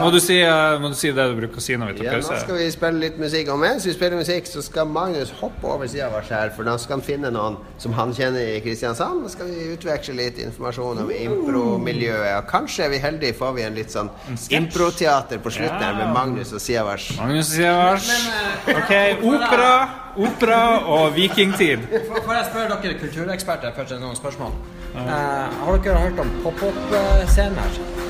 Må 0.00 0.10
du 0.12 0.18
si, 0.22 0.40
eh, 0.40 0.78
må 0.80 0.90
du 0.92 0.96
si 0.98 1.12
det 1.12 1.26
du 1.30 1.36
bruker 1.38 1.60
å 1.60 1.64
si 1.64 1.76
når 1.76 1.92
vi 1.92 2.06
Ja, 2.06 2.16
nå 2.16 2.38
skal 2.40 2.56
vi 2.56 2.70
spille 2.72 3.00
litt 3.02 3.18
musikk. 3.20 3.52
Og 3.52 3.60
mens 3.60 3.86
vi 3.86 3.92
spiller 3.92 4.16
musikk, 4.16 4.48
så 4.48 4.62
skal 4.64 4.88
Magnus 4.88 5.32
hoppe 5.40 5.68
over 5.68 5.86
sida 5.86 6.08
vår 6.12 6.28
her, 6.30 6.50
for 6.56 6.64
da 6.64 6.76
skal 6.78 6.98
han 6.98 7.04
finne 7.06 7.30
noen 7.34 7.58
som 7.78 7.92
han 7.92 8.14
kjenner 8.16 8.56
i 8.56 8.60
Kristiansand. 8.64 9.22
Da 9.24 9.32
skal 9.34 9.50
vi 9.52 9.68
utveksle 9.74 10.16
litt 10.16 10.40
informasjon 10.42 11.04
om 11.04 11.10
impromiljøet. 11.10 12.36
Og 12.38 12.50
kanskje 12.50 12.84
er 12.84 12.94
vi 12.94 12.98
heldige, 12.98 13.36
får 13.38 13.54
vi 13.56 13.62
en 13.62 13.74
litt 13.74 13.94
sånn 13.94 14.10
improteater 14.50 15.38
på 15.38 15.50
slutten 15.50 15.84
her 15.84 15.94
med 16.00 16.14
Magnus 16.16 16.52
og 16.56 16.60
Siavars. 16.64 17.10
Magnus 17.20 17.52
og 17.52 17.56
Siavars. 17.56 18.10
Ok, 18.70 18.92
opera, 19.22 19.72
opera 20.16 20.60
og 20.86 21.14
vikingtid. 21.14 21.88
Får 21.90 22.34
jeg 22.34 22.50
spørre 22.52 22.80
dere 22.82 23.00
kultureksperter 23.00 23.74
først 23.76 23.98
noen 24.00 24.16
spørsmål? 24.18 24.54
Uh, 24.94 25.06
har 25.64 25.82
dere 25.84 25.98
hørt 25.98 26.18
om 26.18 26.30
pop-opp-scener? 26.42 28.08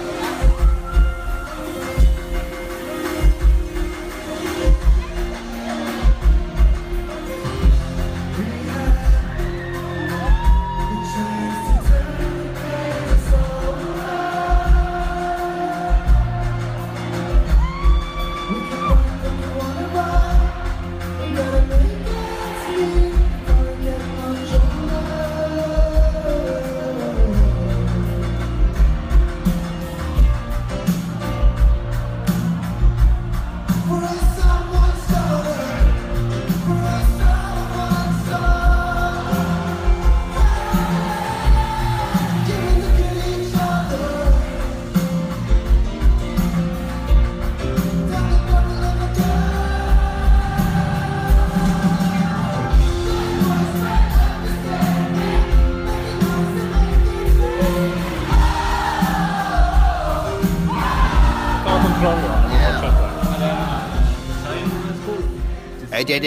Det 62.01 62.07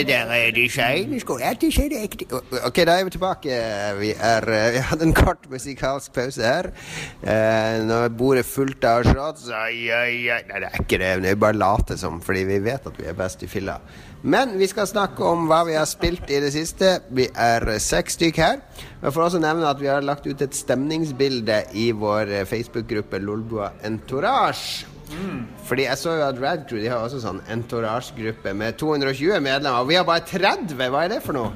der 0.06 0.30
eh, 0.30 0.38
er 0.38 0.48
er 0.48 0.52
det 0.54 2.02
ekte 2.04 2.28
OK, 2.68 2.78
da 2.86 3.00
er 3.00 3.08
vi 3.08 3.14
tilbake. 3.16 3.56
Vi, 3.98 4.12
er, 4.14 4.46
eh, 4.54 4.74
vi 4.76 4.84
hadde 4.86 5.08
en 5.08 5.16
kort 5.18 5.50
musikalsk 5.50 6.14
pause 6.14 6.46
her. 6.46 6.70
Eh, 7.24 7.82
nå 7.88 8.04
er 8.06 8.14
bordet 8.14 8.46
fullt 8.46 8.86
av 8.86 9.02
shots. 9.08 9.50
Ai, 9.50 9.90
ai, 9.90 10.30
ai. 10.30 10.44
Nei, 10.52 10.62
det 10.62 10.70
er 10.70 10.86
ikke 10.86 11.02
det. 11.02 11.12
Vi 11.26 11.36
bare 11.42 11.58
later 11.58 11.98
som, 11.98 12.22
fordi 12.22 12.46
vi 12.54 12.62
vet 12.70 12.86
at 12.86 13.02
vi 13.02 13.10
er 13.10 13.18
best 13.18 13.42
i 13.42 13.50
filla. 13.50 13.80
Men 14.22 14.54
vi 14.62 14.70
skal 14.70 14.86
snakke 14.88 15.26
om 15.26 15.50
hva 15.50 15.64
vi 15.66 15.74
har 15.74 15.90
spilt 15.90 16.30
i 16.30 16.38
det 16.44 16.54
siste. 16.54 17.00
Vi 17.10 17.32
er 17.34 17.66
eh, 17.74 17.82
seks 17.82 18.22
stykk 18.22 18.46
her. 18.46 18.62
Jeg 19.02 19.18
får 19.18 19.30
også 19.32 19.42
nevne 19.42 19.74
at 19.74 19.82
vi 19.82 19.90
har 19.90 20.06
lagt 20.06 20.30
ut 20.30 20.46
et 20.46 20.54
stemningsbilde 20.54 21.64
i 21.74 21.90
vår 21.98 22.44
Facebook-gruppe 22.46 23.26
Lolbua 23.26 23.74
Entourage. 23.82 24.93
Fordi 25.68 25.88
jeg 25.88 26.00
så 26.02 26.18
jo 26.18 26.26
at 26.28 26.42
Rad 26.42 26.66
Crew 26.70 26.82
de 26.84 26.90
har 26.92 27.04
også 27.04 27.22
sånn 27.24 27.42
entourage-gruppe 27.54 28.56
med 28.58 28.78
220 28.82 29.40
medlemmer. 29.44 29.82
Og 29.82 29.92
vi 29.92 30.00
har 30.00 30.08
bare 30.08 30.26
30! 30.28 30.76
Hva 30.78 31.06
er 31.06 31.16
det 31.16 31.22
for 31.26 31.38
noe? 31.38 31.54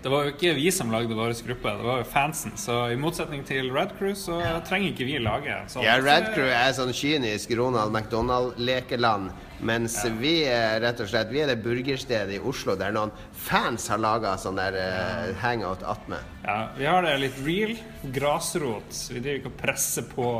Det 0.00 0.08
var 0.08 0.24
jo 0.24 0.32
ikke 0.32 0.54
vi 0.56 0.70
som 0.72 0.88
lagde 0.88 1.12
vår 1.12 1.34
gruppe, 1.44 1.72
det 1.76 1.84
var 1.84 1.98
jo 2.00 2.06
fansen. 2.08 2.54
Så 2.56 2.72
i 2.88 2.96
motsetning 2.96 3.42
til 3.44 3.68
Red 3.74 3.92
Crew, 3.98 4.14
så 4.16 4.38
trenger 4.64 4.94
ikke 4.94 5.04
vi 5.04 5.18
lage 5.20 5.58
sånn. 5.68 5.84
Ja, 5.84 5.98
Rad 6.00 6.30
Crew 6.32 6.48
er 6.48 6.72
sånn 6.72 6.94
kynisk 6.96 7.52
Ronald 7.58 7.92
McDonald-lekeland. 7.92 9.28
Mens 9.60 9.98
vi 10.16 10.38
er 10.48 10.78
rett 10.80 11.02
og 11.04 11.10
slett 11.10 11.28
Vi 11.28 11.42
er 11.42 11.50
det 11.50 11.58
burgerstedet 11.60 12.38
i 12.38 12.40
Oslo 12.48 12.72
der 12.80 12.94
noen 12.96 13.10
fans 13.36 13.90
har 13.92 14.00
laga 14.00 14.32
sånn 14.40 14.56
der 14.56 14.78
uh, 14.80 15.34
hangout 15.42 15.84
attmed. 15.84 16.24
Ja, 16.46 16.60
vi 16.78 16.88
har 16.88 17.04
det 17.04 17.18
litt 17.20 17.40
real, 17.44 17.76
grasrot. 18.16 19.02
Vi 19.12 19.20
driver 19.20 19.42
ikke 19.42 19.52
og 19.52 19.58
presser 19.60 20.08
på 20.08 20.30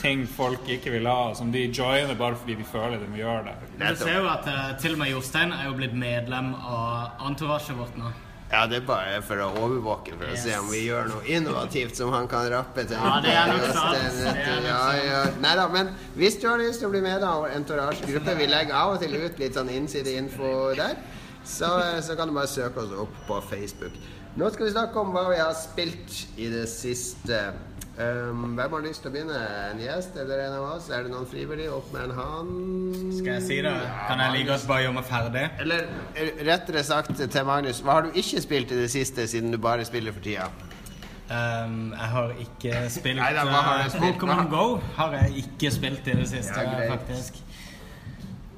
ting 0.00 0.24
folk 0.28 0.66
ikke 0.68 0.94
vil 0.96 1.06
ha, 1.10 1.34
som 1.36 1.52
de 1.52 1.66
joiner 1.68 2.16
bare 2.18 2.38
fordi 2.40 2.56
de 2.60 2.66
føler 2.66 2.98
de 3.02 3.10
må 3.10 3.20
gjøre 3.20 3.44
det. 3.50 3.54
Du 3.76 4.00
ser 4.00 4.18
jo 4.18 4.26
at 4.32 4.48
eh, 4.50 4.66
til 4.80 4.96
og 4.96 5.04
med 5.04 5.12
Jostein 5.12 5.54
er 5.56 5.68
jo 5.68 5.76
blitt 5.78 5.94
medlem 5.96 6.54
av 6.56 7.22
entouraget 7.28 7.78
vårt 7.78 7.96
nå. 8.00 8.10
Ja, 8.50 8.64
det 8.66 8.80
er 8.80 8.86
bare 8.88 9.18
for 9.22 9.38
å 9.38 9.44
overvåke, 9.62 10.16
for 10.18 10.26
å 10.26 10.38
se 10.38 10.56
om 10.58 10.66
vi 10.72 10.80
gjør 10.88 11.06
noe 11.12 11.20
innovativt 11.30 11.94
som 12.00 12.10
han 12.10 12.26
kan 12.30 12.48
rappe 12.50 12.82
til. 12.82 12.98
Ja, 12.98 13.20
det 13.22 13.30
er 13.30 13.52
nok 13.52 13.66
sant. 13.76 14.16
Nok 14.24 14.40
Ja, 14.66 14.80
Nei 14.90 15.44
Neida, 15.44 15.68
men 15.70 15.92
hvis 16.18 16.40
du 16.42 16.48
har 16.50 16.58
lyst 16.58 16.82
til 16.82 16.88
å 16.88 16.90
bli 16.90 17.02
med 17.04 17.22
av 17.22 17.44
vår 17.44 17.54
entourage-gruppe, 17.60 18.34
vi 18.40 18.48
legger 18.50 18.74
av 18.74 18.96
og 18.96 19.04
til 19.04 19.14
ut 19.20 19.38
litt 19.38 19.54
sånn 19.54 19.70
innsideinfo 19.70 20.50
der, 20.80 20.98
så, 21.46 21.70
så 22.02 22.18
kan 22.18 22.26
du 22.26 22.34
bare 22.40 22.50
søke 22.50 22.82
oss 22.82 22.96
opp 23.04 23.14
på 23.28 23.38
Facebook. 23.52 23.94
Nå 24.38 24.50
skal 24.50 24.66
vi 24.66 24.74
snakke 24.74 24.98
om 24.98 25.14
hva 25.14 25.24
vi 25.30 25.38
har 25.38 25.54
spilt 25.58 26.18
i 26.38 26.50
det 26.50 26.66
siste. 26.70 27.38
Um, 28.00 28.54
hvem 28.56 28.72
har 28.72 28.84
lyst 28.84 29.02
til 29.04 29.10
å 29.10 29.12
begynne? 29.12 29.38
En 29.74 29.80
gjest 29.82 30.14
eller 30.16 30.40
en 30.46 30.54
av 30.56 30.66
oss? 30.70 30.86
Er 30.94 31.04
det 31.04 31.12
noen 31.12 31.26
frivillig? 31.28 31.66
Opp 31.74 31.90
med 31.92 32.06
en 32.06 32.14
hånd. 32.16 32.52
Skal 33.18 33.34
jeg 33.34 33.44
si 33.44 33.58
det? 33.66 33.74
Kan 34.06 34.22
jeg 34.24 34.36
like 34.38 34.48
godt 34.48 34.64
bare 34.70 34.84
gjøre 34.86 34.96
meg 34.96 35.08
ferdig? 35.10 35.42
Eller 35.66 35.84
eh, 36.14 36.30
rettere 36.48 36.84
sagt 36.86 37.20
til 37.20 37.46
Magnus, 37.48 37.82
hva 37.84 37.98
har 37.98 38.08
du 38.08 38.16
ikke 38.22 38.40
spilt 38.46 38.72
i 38.72 38.80
det 38.80 38.88
siste, 38.94 39.26
siden 39.28 39.52
du 39.52 39.60
bare 39.60 39.84
spiller 39.88 40.16
for 40.16 40.24
tida? 40.24 40.48
Um, 41.30 41.92
jeg 41.92 42.08
har 42.14 42.32
ikke 42.42 42.78
spilt, 42.90 43.20
Neida, 43.20 43.44
hva 43.46 43.60
har 43.66 43.82
du 43.82 43.84
eh, 43.84 43.92
spilt? 43.92 44.16
Pokémon 44.16 44.48
Go 44.50 44.64
har 44.96 45.18
jeg 45.20 45.44
ikke 45.44 45.74
spilt 45.76 46.08
i 46.08 46.16
det 46.22 46.28
siste, 46.32 46.64
Ja, 46.64 46.88
faktisk. 46.94 47.42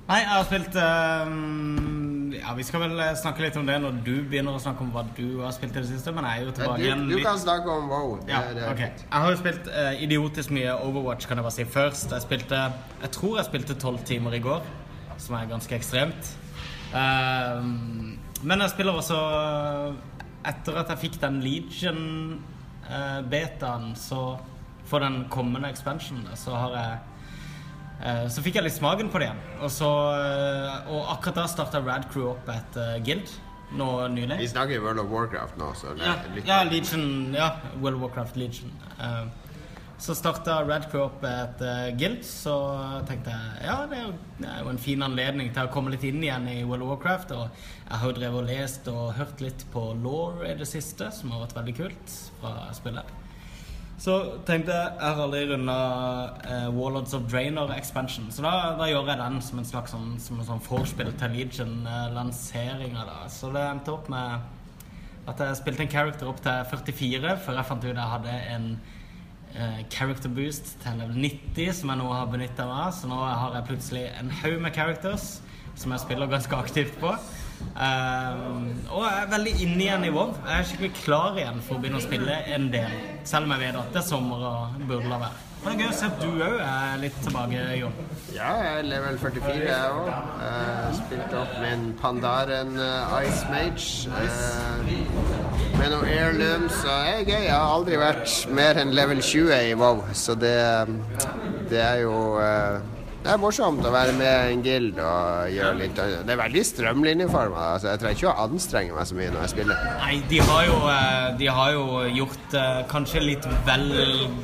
Nei, 0.06 0.22
jeg 0.22 0.30
har 0.30 0.46
spilt 0.46 0.78
um, 1.26 2.11
Ja, 2.36 2.52
vi 2.56 2.64
skal 2.66 2.80
vel 2.84 2.94
eh, 3.00 3.14
snakke 3.18 3.42
litt 3.44 3.56
om 3.60 3.66
det 3.68 3.76
når 3.82 3.92
du 4.06 4.14
begynner 4.28 4.52
å 4.56 4.60
snakke 4.62 4.80
om 4.84 4.90
hva 4.94 5.02
du 5.16 5.28
har 5.42 5.52
spilt 5.56 5.74
i 5.76 5.80
det 5.80 5.88
siste, 5.90 6.10
men 6.14 6.22
jeg 6.28 6.34
er 6.38 6.42
jo 6.46 6.52
tilbake 6.56 6.82
igjen 6.84 7.02
du 7.08 7.12
du 7.14 7.18
kan 7.24 7.38
snakke 7.40 7.68
om 7.70 7.84
WoW. 7.90 8.10
Det, 8.22 8.30
ja, 8.32 8.40
det 8.56 8.62
ok. 8.68 8.80
fint. 8.82 8.98
Jeg 9.06 9.18
har 9.24 9.30
jo 9.30 9.36
spilt 9.40 9.64
uh, 9.72 9.94
idiotisk 10.06 10.48
mye 10.56 10.72
Overwatch, 10.86 11.24
kan 11.28 11.36
jeg 11.38 11.44
bare 11.48 11.58
si. 11.58 11.64
Først, 11.76 12.08
jeg 12.12 12.22
spilte 12.24 12.58
Jeg 13.02 13.10
tror 13.18 13.32
jeg 13.38 13.44
spilte 13.50 13.74
tolv 13.86 14.00
timer 14.08 14.32
i 14.38 14.44
går, 14.44 14.62
som 15.22 15.32
er 15.38 15.44
ganske 15.50 15.74
ekstremt. 15.76 16.22
Uh, 16.92 17.60
men 18.42 18.56
jeg 18.64 18.70
spiller 18.74 18.94
også 18.98 19.18
Etter 20.42 20.74
at 20.80 20.88
jeg 20.90 20.98
fikk 21.04 21.16
den 21.22 21.36
Legion-betaen, 21.44 23.86
så 23.96 24.20
for 24.84 24.98
den 24.98 25.26
kommende 25.30 25.68
expansionen, 25.70 26.26
så 26.34 26.50
har 26.58 26.70
jeg 26.76 26.92
eh, 26.92 26.98
så 28.02 28.42
fikk 28.42 28.58
jeg 28.58 28.66
litt 28.66 28.74
smaken 28.74 29.10
på 29.12 29.20
det 29.22 29.28
igjen. 29.28 29.42
Og, 29.60 29.70
så, 29.70 29.88
eh, 30.18 30.90
og 30.90 31.12
akkurat 31.14 31.42
da 31.42 31.46
starta 31.50 31.82
Rad 31.84 32.08
Crew 32.10 32.32
opp 32.32 32.48
et 32.50 32.78
uh, 32.80 32.96
guild 33.04 33.30
nå 33.78 33.86
nylig. 34.12 34.40
Vi 34.42 34.48
snakker 34.50 34.82
World 34.84 35.04
of 35.04 35.12
Warcraft 35.12 35.60
nå, 35.60 35.70
så 35.78 35.94
det 35.96 36.04
Ja, 36.04 36.16
er 36.18 36.34
litt 36.34 36.50
ja, 36.50 36.58
Legion. 36.66 37.06
Ja, 37.36 37.54
World 37.78 38.00
of 38.00 38.08
Warcraft 38.08 38.36
Legion. 38.40 38.74
Uh, 38.98 39.30
så 40.02 40.16
starta 40.18 40.58
Rad 40.66 40.88
Crew 40.90 41.04
opp 41.04 41.22
et 41.28 41.62
uh, 41.62 41.92
guild, 41.94 42.24
så 42.26 42.56
tenkte 43.06 43.30
jeg 43.30 43.68
ja, 43.68 43.78
det 43.86 44.00
er, 44.00 44.08
jo, 44.08 44.16
det 44.40 44.50
er 44.50 44.64
jo 44.64 44.72
en 44.72 44.82
fin 44.82 45.06
anledning 45.06 45.52
til 45.54 45.68
å 45.68 45.70
komme 45.72 45.94
litt 45.94 46.02
inn 46.08 46.18
igjen 46.24 46.50
i 46.50 46.58
World 46.66 46.82
of 46.82 46.96
Warcraft. 46.96 47.36
Og 47.38 47.64
jeg 47.86 48.02
har 48.02 48.10
jo 48.10 48.18
drevet 48.18 48.42
og 48.42 48.50
lest 48.50 48.90
og 48.90 49.12
hørt 49.20 49.46
litt 49.46 49.66
på 49.70 49.92
Law 50.02 50.42
i 50.42 50.56
det 50.58 50.66
siste, 50.66 51.12
som 51.14 51.30
har 51.30 51.46
vært 51.46 51.60
veldig 51.62 51.78
kult 51.84 52.16
fra 52.42 52.56
spillet. 52.74 53.21
Så 54.02 54.14
tenkte 54.48 54.74
jeg 54.74 54.94
jeg 54.98 55.14
har 55.14 55.20
aldri 55.22 55.40
runda 55.46 55.74
eh, 56.42 56.64
Warlords 56.74 57.12
of 57.14 57.28
Draenor 57.30 57.70
expansion, 57.76 58.32
så 58.34 58.42
da, 58.42 58.54
da 58.80 58.88
gjør 58.90 59.12
jeg 59.12 59.20
den 59.20 59.36
som 59.46 59.60
en 59.60 59.68
slags 59.68 59.94
sånn, 59.94 60.16
som 60.18 60.40
en 60.40 60.48
sånn 60.48 60.64
vorspiel 60.64 61.12
til 61.20 61.36
Legion-lanseringa. 61.36 63.04
da. 63.06 63.20
Så 63.30 63.52
det 63.54 63.62
endte 63.62 63.94
opp 63.94 64.10
med 64.10 65.30
at 65.30 65.44
jeg 65.44 65.60
spilte 65.60 65.86
en 65.86 65.92
character 65.92 66.32
opp 66.32 66.42
til 66.42 66.66
44 66.72 67.36
før 67.44 67.60
jeg 67.60 67.68
fant 67.68 67.86
ut 67.86 67.92
jeg 67.92 68.10
hadde 68.16 68.34
en 68.56 68.66
eh, 69.54 69.78
character 69.94 70.34
boost 70.34 70.74
til 70.82 70.98
level 70.98 71.22
90, 71.22 71.70
som 71.78 71.94
jeg 71.94 72.02
nå 72.02 72.10
har 72.10 72.34
benytta 72.34 72.66
meg 72.66 72.82
av. 72.88 72.96
Så 72.98 73.12
nå 73.12 73.22
har 73.22 73.54
jeg 73.60 73.68
plutselig 73.70 74.08
en 74.18 74.34
haug 74.42 74.58
med 74.66 74.74
characters 74.74 75.36
som 75.78 75.94
jeg 75.94 76.02
spiller 76.08 76.34
ganske 76.34 76.58
aktivt 76.58 76.98
på. 76.98 77.14
Um, 77.72 78.66
og 78.90 79.06
jeg 79.06 79.22
er 79.22 79.30
veldig 79.32 79.54
inne 79.64 79.80
igjen 79.86 80.04
i 80.04 80.10
WoW. 80.12 80.34
Jeg 80.44 80.58
er 80.58 80.68
skikkelig 80.68 80.92
klar 80.98 81.38
igjen 81.40 81.62
for 81.64 81.78
å 81.78 81.82
begynne 81.82 82.02
å 82.02 82.04
spille 82.04 82.42
en 82.56 82.68
del. 82.74 82.92
Selv 83.24 83.48
om 83.48 83.56
jeg 83.56 83.66
vet 83.66 83.80
at 83.80 83.94
det 83.94 84.02
er 84.02 84.06
sommer 84.10 84.44
og 84.50 84.84
burde 84.84 85.08
la 85.08 85.22
være. 85.24 85.48
Men 85.62 85.78
det 85.78 85.84
er 85.84 85.86
gøy 85.86 85.92
å 85.92 85.94
se 85.94 86.06
at 86.08 86.16
du 86.18 86.40
òg 86.42 86.56
er 86.66 86.96
litt 86.98 87.18
tilbake, 87.22 87.60
Jon. 87.78 87.92
Ja, 88.34 88.48
jeg 88.58 88.78
er 88.80 88.86
level 88.90 89.18
44, 89.22 89.58
jeg 89.68 89.92
òg. 89.94 90.08
Spilte 90.98 91.38
opp 91.38 91.52
min 91.62 91.84
Pandaren 92.00 92.72
eh, 92.82 93.12
Ice 93.28 93.46
Mage. 93.52 94.10
Uh, 94.10 95.78
med 95.78 95.92
noen 95.94 96.08
heirlooms. 96.10 96.80
og 96.82 97.12
er 97.12 97.22
gøy. 97.22 97.44
Jeg 97.46 97.54
har 97.54 97.76
aldri 97.76 98.00
vært 98.02 98.34
mer 98.58 98.82
enn 98.82 98.90
level 98.96 99.22
20 99.22 99.54
i 99.70 99.76
WoW, 99.78 100.02
så 100.18 100.34
det, 100.34 100.56
det 101.70 101.78
er 101.78 102.02
jo 102.02 102.16
eh, 102.42 102.91
det 103.22 103.30
er 103.30 103.38
morsomt 103.38 103.84
å 103.86 103.92
være 103.94 104.16
med 104.18 104.52
en 104.52 104.64
guild 104.64 104.98
og 104.98 105.52
gjøre 105.54 105.78
litt 105.78 106.00
Det 106.00 106.34
er 106.34 106.40
veldig 106.40 106.64
strømlinjeforma. 106.66 107.68
Altså, 107.76 107.92
jeg 107.92 108.02
trenger 108.02 108.18
ikke 108.18 108.32
å 108.32 108.46
anstrenge 108.48 108.96
meg 108.96 109.06
så 109.06 109.18
mye 109.18 109.30
når 109.30 109.44
jeg 109.44 109.54
spiller. 109.54 109.86
Nei, 110.00 110.16
de 110.32 110.42
har 110.48 110.66
jo, 110.66 110.76
eh, 110.90 111.28
de 111.38 111.50
har 111.60 111.72
jo 111.76 111.86
gjort 112.18 112.44
det 112.56 112.66
kanskje 112.90 113.24
litt 113.28 113.48
vel 113.68 113.88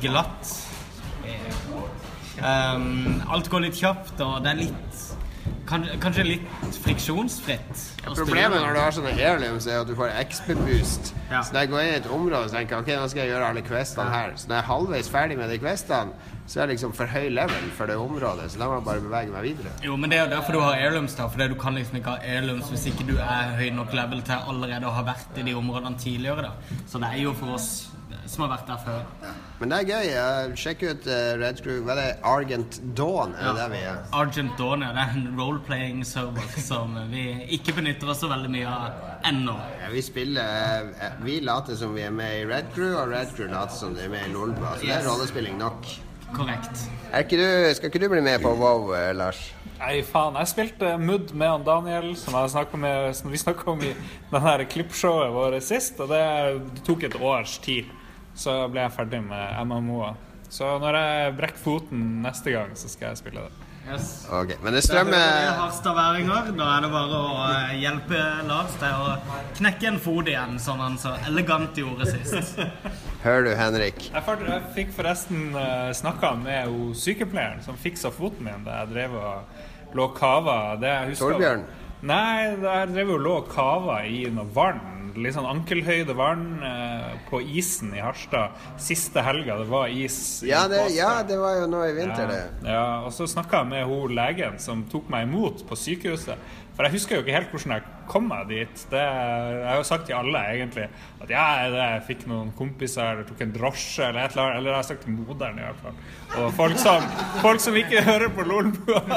glatt. 0.03 0.55
Um, 2.39 3.19
alt 3.27 3.49
går 3.51 3.65
litt 3.65 3.75
kjapt, 3.75 4.15
og 4.23 4.39
det 4.45 4.53
er 4.53 4.61
litt 4.65 4.85
Kanskje, 5.69 6.23
litt 6.25 6.77
friksjonsfritt. 6.81 7.81
Problemet 8.01 8.57
når 8.57 8.73
du 8.73 8.79
har 8.81 8.93
sånne 8.95 9.11
heliums 9.13 9.67
er 9.69 9.83
at 9.83 9.89
du 9.89 9.93
får 9.97 10.15
XP-boost. 10.23 11.11
Ja. 11.29 11.43
Så 11.45 11.53
når 11.53 11.61
jeg 11.61 11.69
går 11.69 11.83
inn 11.83 11.91
i 11.91 11.97
et 11.99 12.07
område 12.09 12.47
og 12.47 12.55
tenker 12.55 12.81
ok, 12.81 12.89
nå 12.97 13.05
skal 13.11 13.21
jeg 13.21 13.31
gjøre 13.35 13.51
alle 13.51 13.61
questene 13.67 14.09
her. 14.09 14.33
Så 14.33 14.49
når 14.49 14.57
jeg 14.57 14.63
er 14.63 14.69
halvveis 14.71 15.11
ferdig 15.13 15.37
med 15.37 15.53
de 15.53 15.59
questene, 15.61 16.33
så 16.49 16.63
er 16.63 16.65
det 16.65 16.79
liksom 16.79 16.95
for 16.97 17.11
høy 17.13 17.27
level 17.29 17.67
for 17.77 17.85
det 17.91 17.95
området. 18.01 18.47
Så 18.49 18.57
da 18.57 18.65
må 18.69 18.79
jeg 18.79 18.85
bare 18.87 19.03
bevege 19.05 19.33
meg 19.35 19.43
videre. 19.51 19.73
Jo, 19.85 19.97
men 20.01 20.09
det 20.09 20.17
er 20.17 20.25
jo 20.25 20.31
derfor 20.31 20.57
du 20.57 20.63
har 20.63 20.79
airlooms, 20.81 21.13
da. 21.19 21.27
For 21.29 21.51
du 21.51 21.53
kan 21.61 21.77
liksom 21.77 21.99
ikke 21.99 22.15
ha 22.15 22.33
airlooms 22.37 22.71
hvis 22.73 22.87
ikke 22.89 23.05
du 23.11 23.15
er 23.21 23.53
høy 23.59 23.69
nok 23.77 23.93
level 23.93 24.25
til 24.25 24.49
allerede 24.49 24.89
å 24.89 24.95
ha 24.97 25.05
vært 25.11 25.37
i 25.37 25.45
de 25.45 25.53
områdene 25.59 26.01
tidligere, 26.01 26.49
da. 26.49 26.81
Så 26.89 27.01
det 27.03 27.13
er 27.13 27.21
jo 27.21 27.37
for 27.37 27.53
oss 27.59 27.69
som 28.29 28.45
har 28.45 28.51
vært 28.51 28.67
der 28.69 28.81
før. 28.81 29.29
Men 29.59 29.71
det 29.71 29.77
er 29.79 29.87
gøy. 29.89 30.09
eh, 30.21 30.55
sjekk 30.57 30.83
ut 30.85 31.07
uh, 31.09 31.21
Red 31.41 31.61
Crew. 31.65 31.79
Hva 31.85 31.95
er 31.95 32.01
det? 32.01 32.09
Argent 32.31 32.79
Dawn? 32.97 33.33
Er 33.37 33.49
det 33.49 33.61
der 33.61 33.71
vi 33.73 33.79
er? 33.91 34.01
Argent 34.15 34.57
Dawn 34.57 34.85
ja, 34.85 34.91
det 34.95 35.05
er 35.05 35.15
en 35.17 35.39
role-playing 35.39 36.03
server 36.07 36.49
som 36.69 36.97
vi 37.13 37.25
ikke 37.57 37.77
benytter 37.77 38.09
oss 38.13 38.21
så 38.23 38.29
veldig 38.31 38.51
mye 38.53 38.73
av 38.73 39.25
ennå. 39.29 39.57
Ja, 39.83 39.93
vi 39.93 40.03
spiller 40.05 40.91
uh, 40.93 41.07
Vi 41.25 41.39
later 41.45 41.77
som 41.79 41.93
vi 41.97 42.05
er 42.05 42.13
med 42.13 42.41
i 42.41 42.45
Red 42.49 42.73
Crew, 42.75 42.93
og 42.97 43.13
Red 43.13 43.33
Crew 43.37 43.49
later 43.53 43.77
som 43.77 43.97
de 43.97 44.05
er 44.05 44.13
med 44.13 44.29
i 44.29 44.33
Lolbua. 44.33 44.77
Så 44.77 44.85
det 44.89 44.95
er 44.97 45.09
rollespilling 45.09 45.57
nok. 45.61 45.89
Korrekt. 46.35 46.83
Er 47.09 47.25
ikke 47.25 47.39
du, 47.39 47.47
skal 47.75 47.89
ikke 47.89 48.01
du 48.03 48.09
bli 48.11 48.21
med 48.25 48.41
på 48.43 48.51
WoW, 48.53 48.93
eh, 48.97 49.11
Lars? 49.17 49.39
Nei, 49.79 50.01
faen. 50.03 50.35
Jeg 50.41 50.51
spilte 50.51 50.95
Mudd 50.99 51.31
med 51.31 51.49
han 51.49 51.63
Daniel, 51.63 52.09
som, 52.19 52.35
med, 52.81 53.15
som 53.15 53.31
vi 53.31 53.39
snakka 53.39 53.69
om 53.71 53.81
i 53.81 53.93
denne 53.93 54.41
her 54.43 54.65
klippshowet 54.67 55.31
vårt 55.33 55.63
sist. 55.63 56.01
Og 56.03 56.11
det, 56.11 56.23
det 56.75 56.83
tok 56.87 57.07
et 57.07 57.15
års 57.15 57.57
tid. 57.63 57.87
Så 58.37 58.55
ble 58.71 58.83
jeg 58.83 58.95
ferdig 58.95 59.23
med 59.25 59.63
MMO-er. 59.69 60.19
Så 60.49 60.67
når 60.81 60.97
jeg 60.97 61.33
brekker 61.37 61.61
foten 61.61 62.05
neste 62.25 62.53
gang, 62.53 62.75
så 62.77 62.91
skal 62.91 63.11
jeg 63.11 63.21
spille 63.21 63.45
det. 63.45 63.68
Yes. 63.89 64.27
Ok, 64.31 64.51
Men 64.61 64.73
det 64.73 64.83
Da 64.85 64.99
hører 64.99 65.09
dere 65.09 65.21
strømmer 65.21 65.55
Harstadværinger. 65.59 66.49
Da 66.57 66.65
er 66.75 66.83
det 66.85 66.89
bare 66.93 67.19
å 67.19 67.31
eh, 67.47 67.71
hjelpe 67.81 68.19
Lars 68.45 68.75
til 68.77 69.05
å 69.05 69.15
knekke 69.57 69.89
en 69.89 69.97
fot 70.03 70.29
igjen, 70.29 70.59
som 70.61 70.83
han 70.83 70.97
så 71.01 71.15
elegant 71.25 71.77
gjorde 71.77 72.05
sist. 72.11 72.59
Hører 73.25 73.47
du, 73.47 73.51
Henrik? 73.57 74.05
Jeg, 74.13 74.37
jeg 74.45 74.61
fikk 74.77 74.93
forresten 74.95 75.49
uh, 75.57 75.89
snakka 75.97 76.35
med 76.43 76.69
hun 76.69 76.93
sykepleieren 76.93 77.65
som 77.65 77.79
fiksa 77.81 78.13
foten 78.13 78.45
min 78.45 78.67
da 78.67 78.83
jeg 78.83 78.93
drev 78.93 79.17
og 79.17 79.97
lå 79.97 80.07
kava. 80.13 80.59
Det 80.79 80.93
jeg 80.93 81.11
husker, 81.15 81.33
Torbjørn? 81.33 81.65
Nei, 82.09 82.29
jeg 82.61 82.93
drev 82.93 83.15
og 83.17 83.25
lå 83.25 83.35
og 83.41 83.49
kava 83.51 84.03
i 84.05 84.21
noe 84.31 84.47
vann. 84.53 84.98
Litt 85.19 85.35
sånn 85.35 85.47
ankelhøyde 85.49 86.15
vann 86.17 86.63
eh, 86.65 87.11
på 87.29 87.41
isen 87.43 87.93
i 87.97 88.03
Harstad. 88.03 88.55
Siste 88.81 89.23
helga 89.25 89.57
det 89.59 89.67
var 89.71 89.87
is. 89.91 90.17
Ja, 90.47 90.61
det, 90.71 90.79
ja, 90.95 91.11
det 91.27 91.37
var 91.41 91.53
jo 91.59 91.65
nå 91.71 91.79
i 91.87 91.93
vinter, 91.97 92.27
det. 92.31 92.41
Ja, 92.63 92.79
ja, 92.79 92.87
og 93.03 93.11
så 93.15 93.27
snakka 93.29 93.55
jeg 93.63 93.71
med 93.73 93.83
hun 93.89 94.15
legen 94.15 94.59
som 94.61 94.77
tok 94.91 95.05
meg 95.11 95.21
imot 95.27 95.57
på 95.67 95.73
sykehuset. 95.79 96.37
For 96.79 96.87
jeg 96.87 96.95
husker 96.95 97.17
jo 97.17 97.23
ikke 97.25 97.35
helt 97.35 97.49
hvordan 97.51 97.73
jeg 97.75 97.83
kom 98.07 98.29
meg 98.31 98.43
dit. 98.47 98.71
Det, 98.87 99.03
jeg 99.03 99.67
har 99.67 99.75
jo 99.81 99.89
sagt 99.89 100.05
til 100.07 100.15
alle 100.15 100.39
egentlig 100.53 100.85
at 101.19 101.29
ja, 101.33 101.67
det, 101.67 101.81
jeg 101.81 102.05
fikk 102.07 102.21
noen 102.31 102.55
kompiser 102.55 103.03
eller 103.03 103.27
tok 103.27 103.41
en 103.43 103.51
drosje 103.57 104.07
eller 104.07 104.21
et 104.23 104.31
eller 104.31 104.43
annet. 104.45 104.57
Eller 104.61 104.71
jeg 104.71 104.77
har 104.77 104.87
sagt 104.87 105.03
til 105.03 105.11
moderen 105.17 105.59
i 105.59 105.65
hvert 105.65 105.81
fall. 105.83 105.95
Og 106.39 106.47
folk 106.55 106.79
som, 106.79 107.03
folk 107.43 107.59
som 107.65 107.75
ikke 107.83 107.99
hører 108.07 108.29
på 108.31 108.47
Lolbua. 108.47 109.03